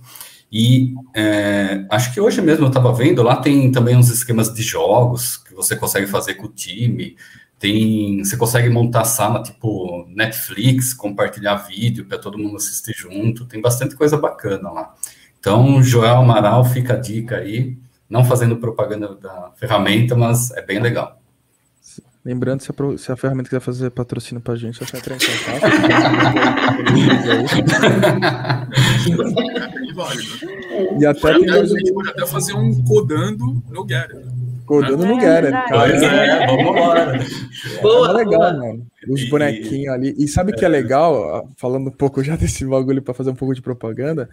E 0.50 0.94
é, 1.14 1.86
acho 1.88 2.12
que 2.12 2.20
hoje 2.20 2.42
mesmo 2.42 2.64
eu 2.64 2.68
estava 2.68 2.92
vendo, 2.92 3.22
lá 3.22 3.36
tem 3.36 3.70
também 3.70 3.96
uns 3.96 4.10
esquemas 4.10 4.52
de 4.52 4.62
jogos 4.62 5.36
que 5.36 5.54
você 5.54 5.76
consegue 5.76 6.06
fazer 6.08 6.34
com 6.34 6.46
o 6.46 6.52
time, 6.52 7.16
tem, 7.60 8.24
você 8.24 8.36
consegue 8.36 8.68
montar 8.68 9.04
sala 9.04 9.40
tipo 9.40 10.04
Netflix, 10.08 10.92
compartilhar 10.92 11.54
vídeo 11.54 12.04
para 12.06 12.18
todo 12.18 12.36
mundo 12.36 12.56
assistir 12.56 12.92
junto. 12.92 13.46
Tem 13.46 13.60
bastante 13.60 13.94
coisa 13.94 14.16
bacana 14.16 14.68
lá. 14.68 14.94
Então, 15.42 15.82
Joel 15.82 16.18
Amaral, 16.18 16.64
fica 16.64 16.94
a 16.94 16.96
dica 16.96 17.38
aí. 17.38 17.76
Não 18.08 18.24
fazendo 18.24 18.58
propaganda 18.58 19.16
da 19.16 19.50
ferramenta, 19.56 20.14
mas 20.14 20.52
é 20.52 20.62
bem 20.62 20.78
legal. 20.78 21.20
Lembrando, 22.24 22.60
se 22.60 22.70
a, 22.70 22.74
se 22.96 23.10
a 23.10 23.16
ferramenta 23.16 23.48
quiser 23.48 23.58
fazer 23.58 23.90
patrocínio 23.90 24.40
pra 24.40 24.54
gente, 24.54 24.80
é 24.80 24.86
só 24.86 24.96
entrar 24.96 25.16
em 25.16 25.18
contato. 25.18 25.66
e 31.00 31.06
até 31.06 31.34
tem 31.36 31.50
a 31.50 31.64
gente 31.64 31.92
pode 31.92 32.10
até 32.10 32.24
fazer 32.24 32.54
um 32.54 32.80
codando 32.84 33.60
no 33.68 33.84
Getter. 33.88 34.24
Codando 34.64 35.04
no 35.04 35.20
Getter, 35.20 35.50
cara. 35.50 35.92
É, 35.92 36.46
vamos 36.46 36.70
embora. 36.70 37.18
Boa, 37.82 38.10
é 38.10 38.12
legal, 38.12 38.40
boa. 38.40 38.52
mano. 38.52 38.86
Os 39.08 39.28
bonequinhos 39.28 39.92
ali. 39.92 40.14
E 40.16 40.28
sabe 40.28 40.52
o 40.52 40.54
que 40.54 40.64
é 40.64 40.68
legal? 40.68 41.50
Falando 41.56 41.88
um 41.88 41.92
pouco 41.92 42.22
já 42.22 42.36
desse 42.36 42.64
bagulho 42.64 43.02
para 43.02 43.12
fazer 43.12 43.30
um 43.30 43.34
pouco 43.34 43.56
de 43.56 43.60
propaganda. 43.60 44.30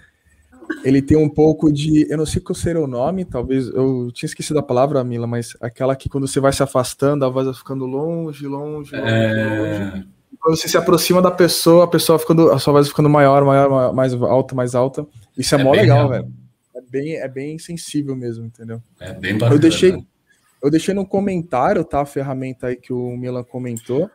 Ele 0.84 1.02
tem 1.02 1.18
um 1.18 1.30
pouco 1.30 1.72
de. 1.72 2.08
Eu 2.10 2.18
não 2.18 2.26
sei 2.26 2.42
qual 2.42 2.56
seria 2.56 2.82
o 2.82 2.88
nome, 2.88 3.26
talvez. 3.26 3.68
Eu 3.68 4.12
tinha 4.14 4.28
esquecido 4.28 4.60
a 4.60 4.64
palavra, 4.64 5.04
Mila, 5.04 5.28
mas 5.28 5.58
aquela 5.60 5.96
que 5.96 6.08
quando 6.08 6.28
você 6.28 6.40
vai 6.40 6.54
se 6.54 6.64
afastando, 6.64 7.26
a 7.26 7.30
voz 7.30 7.46
vai 7.48 7.56
ficando 7.56 7.86
longe, 7.86 8.46
longe, 8.48 8.96
longe, 8.96 8.96
é... 8.96 9.90
longe. 9.92 10.08
Quando 10.40 10.56
você 10.56 10.70
se 10.70 10.78
aproxima 10.78 11.22
da 11.22 11.32
pessoa, 11.32 11.84
a 11.84 11.88
pessoa 11.88 12.18
ficando. 12.18 12.52
A 12.52 12.60
sua 12.60 12.74
voz 12.74 12.88
ficando 12.88 13.10
maior, 13.10 13.44
maior, 13.44 13.94
mais 13.94 14.14
alta, 14.14 14.56
mais 14.56 14.74
alta. 14.76 15.06
Isso 15.38 15.54
é, 15.56 15.60
é 15.60 15.64
mó 15.64 15.72
legal, 15.72 16.08
real. 16.08 16.10
velho. 16.10 16.34
É 16.76 16.82
bem, 16.82 17.16
é 17.16 17.28
bem 17.28 17.60
sensível 17.60 18.16
mesmo, 18.16 18.46
entendeu? 18.46 18.82
É 19.00 19.12
bem 19.12 19.34
bacana. 19.34 19.56
Eu 19.56 19.60
deixei, 19.60 19.98
eu 20.64 20.72
deixei 20.72 20.94
no 20.94 21.06
comentário, 21.06 21.84
tá? 21.84 22.02
A 22.02 22.06
ferramenta 22.06 22.68
aí 22.68 22.78
que 22.78 22.94
o 22.94 23.18
Milan 23.18 23.44
comentou, 23.44 24.10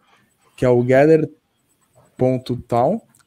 que 0.57 0.65
é 0.65 0.69
o 0.69 0.83
gather.town. 0.83 1.33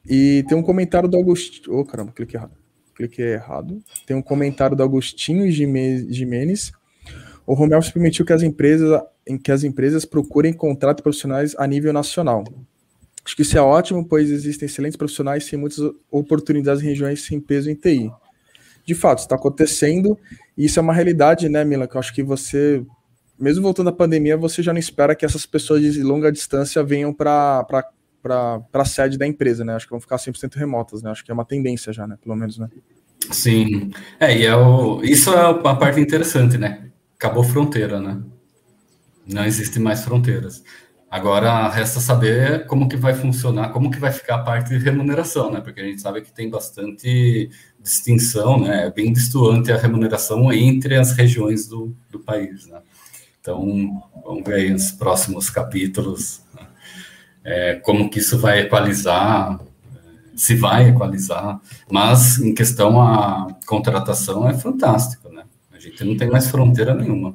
E 0.09 0.43
tem 0.47 0.57
um 0.57 0.63
comentário 0.63 1.09
do 1.09 1.17
Augusto. 1.17 1.71
Ô, 1.71 1.82
oh, 1.82 1.86
caramba, 1.86 2.13
cliquei 2.13 2.39
errado. 2.39 2.57
Cliquei 2.97 3.33
errado. 3.33 3.79
Tem 4.07 4.17
um 4.17 4.23
comentário 4.23 4.75
do 4.75 4.81
Agostinho 4.81 5.49
Jimenez. 5.51 6.71
O 7.45 7.53
Romel 7.53 7.79
permitiu 7.93 8.25
que 8.25 8.33
as 8.33 8.41
empresas, 8.41 8.99
em 9.25 9.37
que 9.37 9.51
as 9.51 9.63
empresas 9.63 10.03
procurem 10.03 10.51
contratos 10.51 11.03
profissionais 11.03 11.55
a 11.59 11.67
nível 11.67 11.93
nacional. 11.93 12.43
Acho 13.23 13.35
que 13.35 13.43
isso 13.43 13.55
é 13.55 13.61
ótimo, 13.61 14.03
pois 14.03 14.31
existem 14.31 14.65
excelentes 14.65 14.97
profissionais 14.97 15.45
sem 15.45 15.59
muitas 15.59 15.79
oportunidades 16.09 16.81
em 16.81 16.87
regiões 16.87 17.23
sem 17.23 17.39
peso 17.39 17.69
em 17.69 17.75
TI. 17.75 18.11
De 18.83 18.95
fato, 18.95 19.19
está 19.19 19.35
acontecendo, 19.35 20.17
e 20.57 20.65
isso 20.65 20.79
é 20.79 20.81
uma 20.81 20.93
realidade, 20.93 21.47
né, 21.47 21.63
Mila? 21.63 21.87
Que 21.87 21.97
eu 21.97 21.99
acho 21.99 22.15
que 22.15 22.23
você 22.23 22.83
mesmo 23.37 23.61
voltando 23.61 23.89
à 23.89 23.93
pandemia, 23.93 24.35
você 24.35 24.63
já 24.63 24.73
não 24.73 24.79
espera 24.79 25.15
que 25.15 25.23
essas 25.23 25.45
pessoas 25.45 25.81
de 25.83 26.01
longa 26.01 26.31
distância 26.31 26.81
venham 26.83 27.13
para 27.13 27.87
a 28.32 28.86
sede 28.86 29.17
da 29.17 29.28
empresa, 29.28 29.63
né? 29.63 29.73
Acho 29.73 29.86
que 29.86 29.91
vão 29.91 29.99
ficar 29.99 30.17
100% 30.17 30.55
remotas, 30.55 31.01
né? 31.01 31.11
Acho 31.11 31.23
que 31.23 31.32
é 31.32 31.34
uma 31.34 31.45
tendência 31.45 31.91
já, 31.93 32.07
né? 32.07 32.17
Pelo 32.21 32.36
menos, 32.36 32.57
né? 32.57 32.69
Sim. 33.32 33.91
É, 34.19 34.38
e 34.38 34.45
é 34.45 34.55
o, 34.55 35.01
isso 35.03 35.34
é 35.34 35.41
a 35.49 35.75
parte 35.75 35.99
interessante, 35.99 36.57
né? 36.57 36.89
Acabou 37.15 37.43
fronteira, 37.43 37.99
né? 37.99 38.21
Não 39.28 39.45
existe 39.45 39.80
mais 39.80 40.03
fronteiras. 40.03 40.63
Agora 41.09 41.69
resta 41.69 42.01
saber 42.01 42.65
como 42.67 42.89
que 42.89 42.97
vai 42.97 43.13
funcionar, 43.13 43.69
como 43.69 43.89
que 43.89 43.99
vai 43.99 44.11
ficar 44.11 44.36
a 44.36 44.43
parte 44.43 44.69
de 44.69 44.78
remuneração, 44.78 45.51
né? 45.51 45.61
Porque 45.61 45.80
a 45.80 45.84
gente 45.84 46.01
sabe 46.01 46.21
que 46.21 46.34
tem 46.34 46.49
bastante 46.49 47.49
distinção, 47.80 48.59
né? 48.59 48.88
É 48.88 48.91
bem 48.91 49.13
distoante 49.13 49.71
a 49.71 49.78
remuneração 49.78 50.51
entre 50.51 50.95
as 50.95 51.13
regiões 51.13 51.67
do, 51.67 51.95
do 52.09 52.19
país, 52.19 52.67
né? 52.67 52.82
Então, 53.39 54.03
vamos 54.25 54.43
ver 54.45 54.55
aí 54.55 54.69
nos 54.69 54.91
próximos 54.91 55.49
capítulos 55.49 56.41
né? 56.53 56.66
É, 57.47 57.75
como 57.75 58.09
que 58.09 58.19
isso 58.19 58.37
vai 58.37 58.59
equalizar, 58.59 59.57
se 60.35 60.53
vai 60.53 60.89
equalizar, 60.89 61.61
mas 61.89 62.39
em 62.39 62.53
questão 62.53 63.01
a 63.01 63.47
contratação 63.65 64.47
é 64.49 64.53
fantástico, 64.53 65.29
né? 65.29 65.43
A 65.71 65.79
gente 65.79 66.03
não 66.03 66.17
tem 66.17 66.29
mais 66.29 66.47
fronteira 66.47 66.93
nenhuma. 66.93 67.33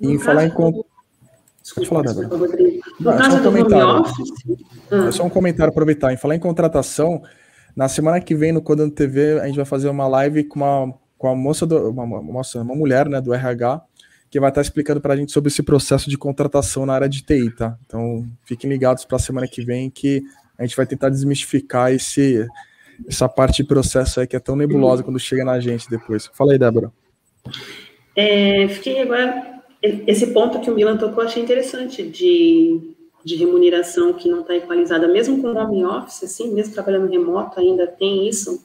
E 0.00 0.08
em 0.10 0.18
falar 0.18 0.46
em 0.46 0.50
falar. 0.50 2.02
Não, 2.98 3.12
é 3.12 3.30
só 3.30 3.36
um 3.36 3.42
comentário. 3.42 4.04
É 4.90 5.12
só 5.12 5.24
um 5.24 5.30
comentário 5.30 5.70
aproveitar. 5.70 6.12
Em 6.14 6.16
falar 6.16 6.34
em 6.36 6.40
contratação, 6.40 7.22
na 7.74 7.88
semana 7.88 8.20
que 8.22 8.34
vem 8.34 8.52
no 8.52 8.62
Codando 8.62 8.94
TV, 8.94 9.38
a 9.40 9.46
gente 9.46 9.56
vai 9.56 9.66
fazer 9.66 9.90
uma 9.90 10.08
live 10.08 10.44
com 10.44 10.60
uma, 10.60 10.94
com 11.18 11.28
a 11.28 11.36
moça, 11.36 11.66
do, 11.66 11.90
uma, 11.90 12.06
moça, 12.06 12.62
uma 12.62 12.74
mulher 12.74 13.06
né, 13.06 13.20
do 13.20 13.34
RH, 13.34 13.82
que 14.30 14.40
vai 14.40 14.50
estar 14.50 14.60
explicando 14.60 15.00
para 15.00 15.14
a 15.14 15.16
gente 15.16 15.32
sobre 15.32 15.48
esse 15.48 15.62
processo 15.62 16.10
de 16.10 16.18
contratação 16.18 16.84
na 16.84 16.94
área 16.94 17.08
de 17.08 17.22
TI, 17.22 17.50
tá? 17.50 17.78
Então, 17.86 18.26
fiquem 18.44 18.68
ligados 18.68 19.04
para 19.04 19.16
a 19.16 19.20
semana 19.20 19.46
que 19.46 19.64
vem 19.64 19.88
que 19.88 20.22
a 20.58 20.64
gente 20.64 20.76
vai 20.76 20.86
tentar 20.86 21.10
desmistificar 21.10 21.92
esse, 21.92 22.46
essa 23.06 23.28
parte 23.28 23.62
de 23.62 23.68
processo 23.68 24.20
aí 24.20 24.26
que 24.26 24.36
é 24.36 24.40
tão 24.40 24.56
nebulosa 24.56 25.02
quando 25.02 25.18
chega 25.18 25.44
na 25.44 25.60
gente 25.60 25.88
depois. 25.88 26.28
Fala 26.32 26.52
aí, 26.52 26.58
Débora. 26.58 26.92
É, 28.14 28.66
fiquei 28.68 29.00
agora. 29.02 29.54
Esse 29.82 30.28
ponto 30.28 30.60
que 30.60 30.70
o 30.70 30.74
Milan 30.74 30.96
tocou, 30.96 31.22
achei 31.22 31.40
interessante, 31.40 32.02
de, 32.02 32.94
de 33.24 33.36
remuneração 33.36 34.14
que 34.14 34.28
não 34.28 34.40
está 34.40 34.56
equalizada, 34.56 35.06
mesmo 35.06 35.40
com 35.40 35.48
home 35.48 35.84
office, 35.84 36.24
assim, 36.24 36.52
mesmo 36.52 36.74
trabalhando 36.74 37.08
remoto, 37.08 37.60
ainda 37.60 37.86
tem 37.86 38.26
isso. 38.26 38.64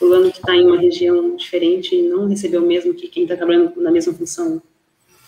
O 0.00 0.06
ano 0.12 0.30
que 0.30 0.38
está 0.38 0.54
em 0.54 0.66
uma 0.66 0.78
região 0.78 1.36
diferente 1.36 2.00
não 2.02 2.26
recebeu 2.26 2.62
o 2.62 2.66
mesmo 2.66 2.94
que 2.94 3.08
quem 3.08 3.24
está 3.24 3.36
trabalhando 3.36 3.72
na 3.80 3.90
mesma 3.90 4.14
função 4.14 4.62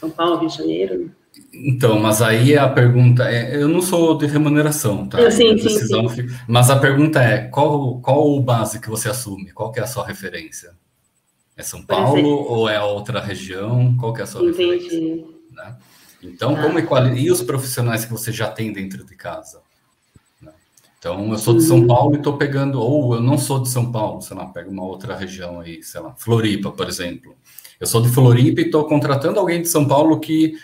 são 0.01 0.11
Paulo, 0.11 0.39
Rio 0.39 0.49
de 0.49 0.57
Janeiro? 0.57 1.11
Então, 1.53 1.99
mas 1.99 2.21
aí 2.21 2.57
a 2.57 2.69
pergunta 2.69 3.25
é, 3.31 3.57
eu 3.57 3.69
não 3.69 3.81
sou 3.81 4.17
de 4.17 4.27
remuneração, 4.27 5.09
tá? 5.09 5.31
sim, 5.31 5.57
sim, 5.59 5.69
sim. 5.69 6.27
Mas 6.47 6.71
a 6.71 6.79
pergunta 6.79 7.23
é, 7.23 7.47
qual, 7.47 8.01
qual 8.01 8.29
o 8.29 8.41
base 8.41 8.81
que 8.81 8.89
você 8.89 9.09
assume? 9.09 9.53
Qual 9.53 9.71
que 9.71 9.81
é 9.81 9.83
a 9.83 9.87
sua 9.87 10.07
referência? 10.07 10.73
É 11.57 11.63
São 11.63 11.83
Paulo 11.83 12.29
ou 12.29 12.69
é 12.69 12.81
outra 12.81 13.21
região? 13.21 13.97
Qual 13.97 14.13
que 14.13 14.21
é 14.21 14.25
a 14.25 14.27
sua 14.27 14.49
Entendi. 14.49 14.85
referência? 14.85 15.27
Né? 15.53 15.77
Então, 16.23 16.57
ah. 16.57 16.63
como 16.63 16.79
equali... 16.79 17.21
e 17.21 17.31
os 17.31 17.43
profissionais 17.43 18.05
que 18.05 18.13
você 18.13 18.33
já 18.33 18.49
tem 18.49 18.73
dentro 18.73 19.05
de 19.05 19.17
casa? 19.17 19.61
Né? 20.41 20.53
Então, 20.99 21.31
eu 21.31 21.39
sou 21.39 21.55
de 21.55 21.63
São 21.63 21.87
Paulo 21.87 22.15
e 22.15 22.19
estou 22.19 22.37
pegando, 22.37 22.81
ou 22.81 23.15
eu 23.15 23.21
não 23.21 23.39
sou 23.39 23.61
de 23.61 23.69
São 23.69 23.91
Paulo, 23.91 24.21
sei 24.21 24.37
lá, 24.37 24.47
pego 24.47 24.71
uma 24.71 24.85
outra 24.85 25.17
região 25.17 25.61
aí, 25.61 25.83
sei 25.83 26.01
lá, 26.01 26.15
Floripa, 26.17 26.71
por 26.71 26.89
exemplo. 26.89 27.37
Eu 27.81 27.87
sou 27.87 28.03
de 28.03 28.09
Floripa 28.09 28.61
e 28.61 28.65
estou 28.65 28.85
contratando 28.85 29.39
alguém 29.39 29.63
de 29.63 29.69
São 29.69 29.87
Paulo 29.87 30.19
que, 30.19 30.55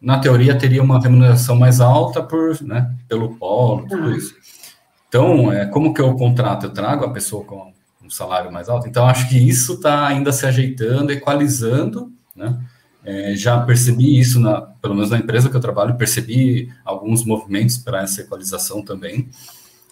na 0.00 0.18
teoria, 0.18 0.56
teria 0.56 0.82
uma 0.82 1.00
remuneração 1.00 1.56
mais 1.56 1.80
alta 1.80 2.22
por, 2.22 2.60
né, 2.62 2.94
pelo 3.08 3.36
polo, 3.36 3.86
tudo 3.88 4.08
ah. 4.08 4.16
isso. 4.16 4.34
Então, 5.08 5.52
é, 5.52 5.66
como 5.66 5.92
que 5.92 6.00
eu 6.00 6.14
contrato? 6.14 6.66
Eu 6.66 6.70
trago 6.70 7.04
a 7.04 7.12
pessoa 7.12 7.44
com 7.44 7.72
um 8.02 8.08
salário 8.08 8.50
mais 8.50 8.68
alto? 8.68 8.88
Então, 8.88 9.06
acho 9.06 9.28
que 9.28 9.36
isso 9.36 9.74
está 9.74 10.06
ainda 10.06 10.32
se 10.32 10.46
ajeitando, 10.46 11.12
equalizando, 11.12 12.10
né? 12.34 12.58
É, 13.04 13.34
já 13.34 13.60
percebi 13.60 14.18
isso, 14.18 14.38
na, 14.38 14.60
pelo 14.60 14.94
menos 14.94 15.10
na 15.10 15.18
empresa 15.18 15.50
que 15.50 15.56
eu 15.56 15.60
trabalho, 15.60 15.96
percebi 15.96 16.72
alguns 16.84 17.24
movimentos 17.24 17.76
para 17.76 18.02
essa 18.02 18.20
equalização 18.20 18.80
também, 18.82 19.28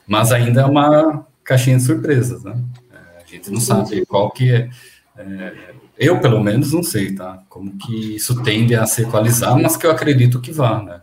mas 0.06 0.30
ainda 0.30 0.60
é 0.60 0.64
uma 0.64 1.26
caixinha 1.42 1.76
de 1.76 1.82
surpresas, 1.82 2.44
né? 2.44 2.56
É, 2.92 3.22
a 3.22 3.26
gente 3.26 3.50
não 3.50 3.60
sabe 3.60 4.06
qual 4.06 4.30
que 4.30 4.52
é, 4.52 4.70
é, 5.16 5.74
Eu, 6.00 6.18
pelo 6.18 6.42
menos, 6.42 6.72
não 6.72 6.82
sei, 6.82 7.14
tá? 7.14 7.44
Como 7.46 7.76
que 7.76 8.16
isso 8.16 8.42
tende 8.42 8.74
a 8.74 8.86
se 8.86 9.02
equalizar, 9.02 9.54
mas 9.60 9.76
que 9.76 9.86
eu 9.86 9.90
acredito 9.90 10.40
que 10.40 10.50
vá, 10.50 10.82
né? 10.82 11.02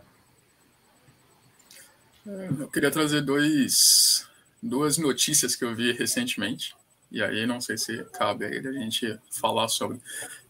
Eu 2.58 2.66
queria 2.66 2.90
trazer 2.90 3.20
dois, 3.20 4.26
duas 4.60 4.98
notícias 4.98 5.54
que 5.54 5.64
eu 5.64 5.72
vi 5.72 5.92
recentemente. 5.92 6.74
E 7.12 7.22
aí 7.22 7.46
não 7.46 7.60
sei 7.60 7.78
se 7.78 8.04
cabe 8.12 8.44
aí 8.44 8.58
a 8.58 8.72
gente 8.72 9.16
falar 9.30 9.68
sobre. 9.68 10.00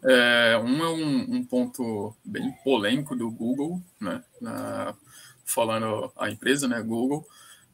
É, 0.03 0.59
um 0.64 0.82
é 0.82 0.88
um, 0.88 1.36
um, 1.36 1.44
ponto 1.44 2.16
bem 2.24 2.51
polêmico 2.64 3.14
do 3.14 3.30
Google, 3.30 3.82
né? 4.01 4.24
Na, 4.40 4.94
falando 5.44 6.11
a 6.16 6.30
empresa, 6.30 6.66
né? 6.66 6.80
Google, 6.80 7.22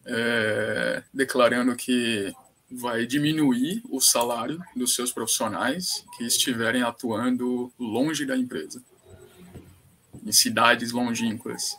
é, 0.04 1.04
declarando 1.14 1.76
que 1.76 2.34
vai 2.76 3.06
diminuir 3.06 3.82
o 3.88 4.00
salário 4.00 4.60
dos 4.74 4.94
seus 4.94 5.12
profissionais 5.12 6.04
que 6.16 6.24
estiverem 6.24 6.82
atuando 6.82 7.72
longe 7.78 8.24
da 8.26 8.36
empresa, 8.36 8.82
em 10.24 10.32
cidades 10.32 10.92
longínquas. 10.92 11.76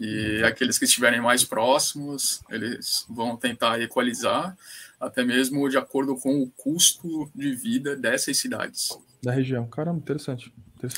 E 0.00 0.42
aqueles 0.42 0.78
que 0.78 0.84
estiverem 0.84 1.20
mais 1.20 1.44
próximos, 1.44 2.40
eles 2.50 3.06
vão 3.08 3.36
tentar 3.36 3.80
equalizar, 3.80 4.56
até 5.00 5.24
mesmo 5.24 5.68
de 5.68 5.76
acordo 5.76 6.16
com 6.16 6.42
o 6.42 6.50
custo 6.50 7.30
de 7.34 7.54
vida 7.54 7.94
dessas 7.94 8.36
cidades. 8.38 8.88
Da 9.22 9.32
região. 9.32 9.66
Caramba, 9.66 9.98
interessante. 9.98 10.52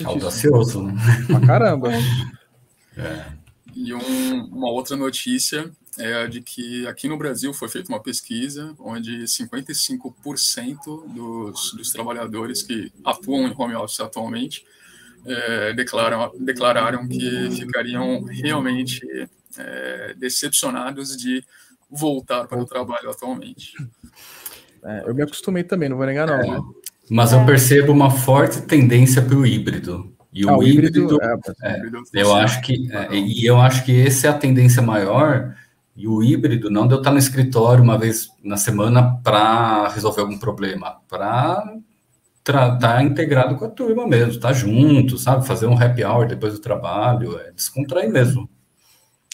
Audacioso, 0.04 0.82
né? 0.82 0.94
Pra 1.26 1.40
caramba. 1.40 1.90
É. 2.98 3.30
E 3.74 3.92
um, 3.92 4.44
uma 4.46 4.70
outra 4.70 4.96
notícia 4.96 5.70
é 5.98 6.22
a 6.22 6.26
de 6.26 6.40
que 6.40 6.86
aqui 6.86 7.08
no 7.08 7.16
Brasil 7.16 7.52
foi 7.54 7.68
feita 7.68 7.90
uma 7.90 8.02
pesquisa 8.02 8.74
onde 8.78 9.24
55% 9.24 11.12
dos, 11.12 11.72
dos 11.72 11.90
trabalhadores 11.90 12.62
que 12.62 12.92
atuam 13.04 13.48
em 13.48 13.54
home 13.56 13.74
office 13.74 14.00
atualmente 14.00 14.64
é, 15.26 15.72
declaram, 15.72 16.32
declararam 16.38 17.08
que 17.08 17.50
ficariam 17.50 18.22
realmente 18.24 19.00
é, 19.58 20.14
decepcionados 20.16 21.16
de 21.16 21.44
voltar 21.90 22.46
para 22.46 22.58
o 22.58 22.66
trabalho 22.66 23.10
atualmente. 23.10 23.72
É, 24.84 25.04
eu 25.06 25.14
me 25.14 25.22
acostumei 25.22 25.64
também, 25.64 25.88
não 25.88 25.96
vou 25.96 26.06
negar 26.06 26.26
não. 26.26 26.34
É, 26.34 26.46
né? 26.46 26.60
mas 27.10 27.32
eu 27.32 27.44
percebo 27.44 27.92
uma 27.92 28.10
forte 28.10 28.62
tendência 28.62 29.22
para 29.22 29.36
o 29.36 29.46
híbrido. 29.46 30.14
E 30.32 30.46
ah, 30.46 30.56
o, 30.56 30.62
híbrido, 30.62 31.00
híbrido 31.00 31.18
é, 31.62 31.80
eu 32.12 32.34
acho 32.34 32.60
que 32.60 32.88
e 33.10 33.46
eu 33.46 33.58
acho 33.58 33.84
que 33.84 34.06
essa 34.06 34.26
é 34.26 34.30
a 34.30 34.34
tendência 34.34 34.82
maior. 34.82 35.56
E 35.96 36.06
o 36.06 36.22
híbrido 36.22 36.70
não 36.70 36.86
deu 36.86 36.98
estar 36.98 37.10
no 37.10 37.18
escritório 37.18 37.82
uma 37.82 37.96
vez 37.96 38.28
na 38.44 38.56
semana 38.56 39.16
para 39.22 39.88
resolver 39.88 40.20
algum 40.20 40.38
problema, 40.38 41.00
para 41.08 41.64
tá 42.44 43.02
integrado 43.02 43.56
com 43.56 43.64
a 43.64 43.70
turma 43.70 44.06
mesmo, 44.06 44.40
tá 44.40 44.52
junto, 44.52 45.18
sabe? 45.18 45.46
Fazer 45.46 45.66
um 45.66 45.76
happy 45.76 46.04
hour 46.04 46.28
depois 46.28 46.52
do 46.52 46.60
trabalho, 46.60 47.38
é 47.40 47.50
descontrair 47.50 48.10
mesmo. 48.10 48.48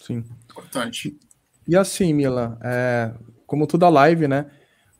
Sim. 0.02 0.24
Importante. 0.50 1.18
E 1.66 1.76
assim, 1.76 2.14
Mila, 2.14 2.58
é, 2.62 3.12
como 3.46 3.66
toda 3.66 3.88
live, 3.88 4.26
né? 4.26 4.46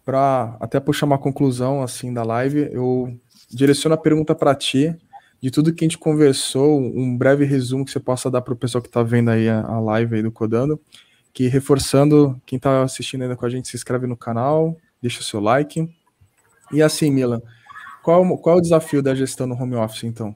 Para 0.04 0.56
até 0.60 0.78
puxar 0.78 1.06
uma 1.06 1.18
conclusão 1.18 1.82
assim 1.82 2.12
da 2.12 2.22
live, 2.22 2.68
eu 2.72 3.18
direciono 3.48 3.94
a 3.94 3.98
pergunta 3.98 4.34
para 4.34 4.54
ti 4.54 4.94
de 5.40 5.50
tudo 5.50 5.72
que 5.72 5.84
a 5.84 5.86
gente 5.86 5.98
conversou, 5.98 6.80
um 6.80 7.16
breve 7.16 7.44
resumo 7.44 7.84
que 7.84 7.90
você 7.90 7.98
possa 7.98 8.30
dar 8.30 8.42
para 8.42 8.54
o 8.54 8.56
pessoal 8.56 8.80
que 8.80 8.88
está 8.88 9.02
vendo 9.02 9.30
aí 9.30 9.48
a, 9.48 9.60
a, 9.60 9.80
live 9.80 10.14
aí 10.14 10.22
do 10.22 10.30
Codando, 10.30 10.80
que 11.32 11.48
reforçando, 11.48 12.40
quem 12.44 12.56
está 12.56 12.82
assistindo 12.82 13.22
ainda 13.22 13.36
com 13.36 13.46
a 13.46 13.50
gente, 13.50 13.68
se 13.68 13.76
inscreve 13.76 14.06
no 14.06 14.16
canal, 14.16 14.76
deixa 15.00 15.20
o 15.20 15.24
seu 15.24 15.40
like. 15.40 15.88
E 16.72 16.82
assim, 16.82 17.10
Mila, 17.10 17.42
qual, 18.02 18.36
qual 18.38 18.56
é 18.56 18.58
o 18.58 18.62
desafio 18.62 19.02
da 19.02 19.14
gestão 19.14 19.46
no 19.46 19.54
home 19.54 19.76
office, 19.76 20.04
então? 20.04 20.34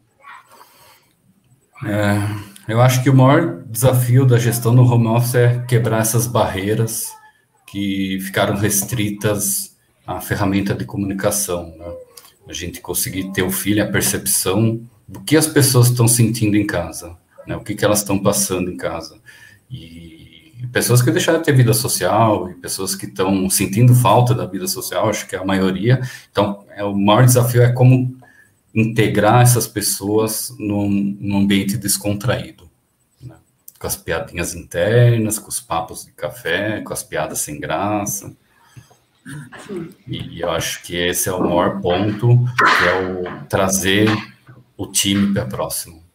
É, 1.84 2.72
eu 2.72 2.80
acho 2.80 3.02
que 3.02 3.10
o 3.10 3.14
maior 3.14 3.62
desafio 3.64 4.24
da 4.24 4.38
gestão 4.38 4.72
no 4.72 4.82
home 4.82 5.08
office 5.08 5.34
é 5.34 5.58
quebrar 5.66 6.00
essas 6.00 6.26
barreiras 6.26 7.12
que 7.66 8.18
ficaram 8.20 8.56
restritas 8.56 9.76
à 10.06 10.20
ferramenta 10.20 10.74
de 10.74 10.84
comunicação. 10.84 11.74
Né? 11.76 11.94
A 12.48 12.52
gente 12.52 12.80
conseguir 12.80 13.32
ter 13.32 13.42
o 13.42 13.50
filho, 13.50 13.82
a 13.82 13.86
percepção 13.86 14.80
do 15.06 15.20
que 15.20 15.36
as 15.36 15.46
pessoas 15.46 15.88
estão 15.88 16.08
sentindo 16.08 16.56
em 16.56 16.66
casa, 16.66 17.16
né? 17.46 17.56
o 17.56 17.60
que, 17.60 17.74
que 17.74 17.84
elas 17.84 17.98
estão 17.98 18.18
passando 18.18 18.70
em 18.70 18.76
casa. 18.76 19.20
E 19.70 20.35
pessoas 20.72 21.02
que 21.02 21.10
deixaram 21.10 21.38
de 21.40 21.44
ter 21.44 21.52
vida 21.54 21.74
social 21.74 22.50
e 22.50 22.54
pessoas 22.54 22.94
que 22.94 23.06
estão 23.06 23.48
sentindo 23.50 23.94
falta 23.94 24.34
da 24.34 24.46
vida 24.46 24.66
social, 24.66 25.08
acho 25.08 25.26
que 25.26 25.36
é 25.36 25.38
a 25.38 25.44
maioria. 25.44 26.00
Então, 26.30 26.64
é, 26.70 26.84
o 26.84 26.94
maior 26.94 27.24
desafio 27.24 27.62
é 27.62 27.72
como 27.72 28.16
integrar 28.74 29.42
essas 29.42 29.66
pessoas 29.66 30.54
num, 30.58 31.16
num 31.18 31.38
ambiente 31.38 31.76
descontraído. 31.76 32.68
Né? 33.20 33.34
Com 33.78 33.86
as 33.86 33.96
piadinhas 33.96 34.54
internas, 34.54 35.38
com 35.38 35.48
os 35.48 35.60
papos 35.60 36.04
de 36.04 36.12
café, 36.12 36.80
com 36.82 36.92
as 36.92 37.02
piadas 37.02 37.40
sem 37.40 37.58
graça. 37.58 38.36
E 40.06 40.40
eu 40.40 40.50
acho 40.50 40.82
que 40.82 40.94
esse 40.94 41.28
é 41.28 41.32
o 41.32 41.40
maior 41.40 41.80
ponto, 41.80 42.44
que 42.56 42.88
é 42.88 43.12
o 43.12 43.44
trazer 43.46 44.08
o 44.76 44.86
time 44.86 45.32
para 45.32 45.46
próximo. 45.46 46.05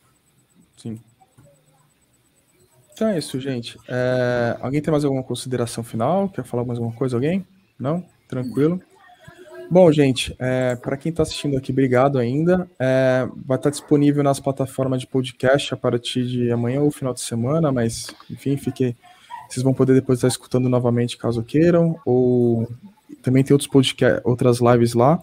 Então 3.01 3.09
é 3.09 3.17
isso, 3.17 3.39
gente. 3.39 3.79
É, 3.87 4.55
alguém 4.61 4.79
tem 4.79 4.91
mais 4.91 5.03
alguma 5.03 5.23
consideração 5.23 5.83
final? 5.83 6.29
Quer 6.29 6.43
falar 6.43 6.63
mais 6.63 6.77
alguma 6.77 6.95
coisa? 6.95 7.17
Alguém? 7.17 7.43
Não? 7.79 8.05
Tranquilo. 8.27 8.79
Bom, 9.71 9.91
gente, 9.91 10.35
é, 10.37 10.75
para 10.75 10.95
quem 10.95 11.09
está 11.09 11.23
assistindo 11.23 11.57
aqui, 11.57 11.71
obrigado 11.71 12.19
ainda. 12.19 12.69
É, 12.77 13.27
vai 13.43 13.57
estar 13.57 13.57
tá 13.57 13.69
disponível 13.71 14.21
nas 14.21 14.39
plataformas 14.39 15.01
de 15.01 15.07
podcast 15.07 15.73
a 15.73 15.77
partir 15.77 16.27
de 16.27 16.51
amanhã 16.51 16.81
ou 16.81 16.91
final 16.91 17.11
de 17.11 17.21
semana, 17.21 17.71
mas 17.71 18.13
enfim, 18.29 18.55
fique, 18.55 18.95
vocês 19.49 19.63
vão 19.63 19.73
poder 19.73 19.95
depois 19.95 20.19
estar 20.19 20.27
escutando 20.27 20.69
novamente 20.69 21.17
caso 21.17 21.41
queiram, 21.41 21.99
ou 22.05 22.71
também 23.23 23.43
tem 23.43 23.51
outros 23.51 23.67
podcast, 23.67 24.21
outras 24.23 24.59
lives 24.59 24.93
lá. 24.93 25.19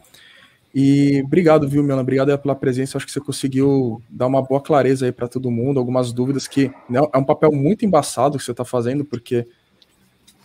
E 0.74 1.22
obrigado, 1.24 1.68
viu, 1.68 1.82
Milan? 1.82 2.00
Obrigado 2.00 2.36
pela 2.38 2.54
presença. 2.54 2.98
Acho 2.98 3.06
que 3.06 3.12
você 3.12 3.20
conseguiu 3.20 4.02
dar 4.08 4.26
uma 4.26 4.42
boa 4.42 4.60
clareza 4.60 5.06
aí 5.06 5.12
para 5.12 5.26
todo 5.26 5.50
mundo, 5.50 5.78
algumas 5.78 6.12
dúvidas 6.12 6.46
que 6.46 6.70
né, 6.88 7.00
é 7.12 7.18
um 7.18 7.24
papel 7.24 7.50
muito 7.52 7.84
embaçado 7.84 8.36
que 8.36 8.44
você 8.44 8.50
está 8.50 8.64
fazendo, 8.64 9.04
porque 9.04 9.46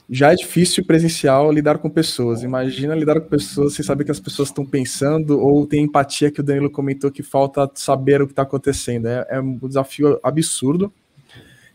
já 0.09 0.31
é 0.31 0.35
difícil 0.35 0.85
presencial 0.85 1.51
lidar 1.51 1.77
com 1.77 1.89
pessoas. 1.89 2.43
Imagina 2.43 2.95
lidar 2.95 3.19
com 3.19 3.27
pessoas 3.27 3.73
sem 3.73 3.83
saber 3.83 4.03
o 4.03 4.05
que 4.05 4.11
as 4.11 4.19
pessoas 4.19 4.49
estão 4.49 4.65
pensando 4.65 5.39
ou 5.39 5.65
tem 5.65 5.83
empatia 5.83 6.31
que 6.31 6.39
o 6.39 6.43
Danilo 6.43 6.69
comentou 6.69 7.11
que 7.11 7.23
falta 7.23 7.69
saber 7.75 8.21
o 8.21 8.25
que 8.25 8.33
está 8.33 8.43
acontecendo. 8.43 9.07
É, 9.07 9.25
é 9.29 9.39
um 9.39 9.57
desafio 9.57 10.19
absurdo. 10.23 10.91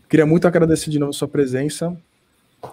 Queria 0.08 0.26
muito 0.26 0.46
agradecer 0.46 0.90
de 0.90 0.98
novo 0.98 1.10
a 1.10 1.14
sua 1.14 1.28
presença. 1.28 1.96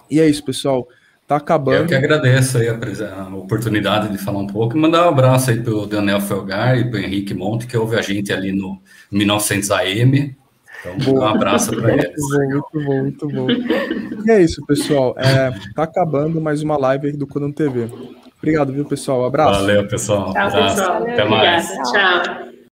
E 0.10 0.20
é 0.20 0.28
isso, 0.28 0.44
pessoal. 0.44 0.88
Tá 1.28 1.38
acabando. 1.38 1.78
Eu 1.78 1.88
que 1.88 1.96
agradeço 1.96 2.60
aí 2.60 2.68
a, 2.70 2.74
a, 2.74 3.36
oportunidade 3.36 4.10
de 4.10 4.18
falar 4.18 4.40
um 4.40 4.48
pouco 4.48 4.78
e 4.78 4.80
mandar 4.80 5.06
um 5.06 5.10
abraço 5.10 5.50
aí 5.50 5.60
pro 5.60 5.88
Daniel 5.88 6.22
Felgar 6.22 6.78
e 6.78 6.88
pro 6.88 7.00
Henrique 7.00 7.34
Monte, 7.34 7.66
que 7.66 7.76
ouve 7.76 7.96
a 7.96 8.02
gente 8.02 8.32
ali 8.32 8.52
no 8.52 8.80
1900 9.12 9.72
AM. 9.72 10.36
Então, 10.86 11.16
um 11.16 11.26
abraço 11.26 11.76
para 11.76 11.94
eles. 11.94 12.12
Muito 12.16 12.72
bom, 12.72 13.02
muito 13.02 13.28
bom, 13.28 13.48
muito 13.48 13.58
bom. 13.58 14.24
E 14.24 14.32
é 14.32 14.42
isso, 14.42 14.64
pessoal. 14.68 15.16
É, 15.18 15.52
tá 15.74 15.84
acabando 15.84 16.40
mais 16.40 16.62
uma 16.62 16.78
live 16.78 17.14
do 17.14 17.26
Codão 17.26 17.52
TV. 17.52 17.90
Obrigado, 18.38 18.72
viu, 18.72 18.86
pessoal? 18.86 19.24
Um 19.24 19.26
abraço. 19.26 19.62
Valeu, 19.62 19.88
pessoal. 19.88 20.32
Tchau, 20.32 20.52
pessoal. 20.52 21.04
Até 21.08 21.26
mais. 21.26 21.68
Tchau. 21.92 22.45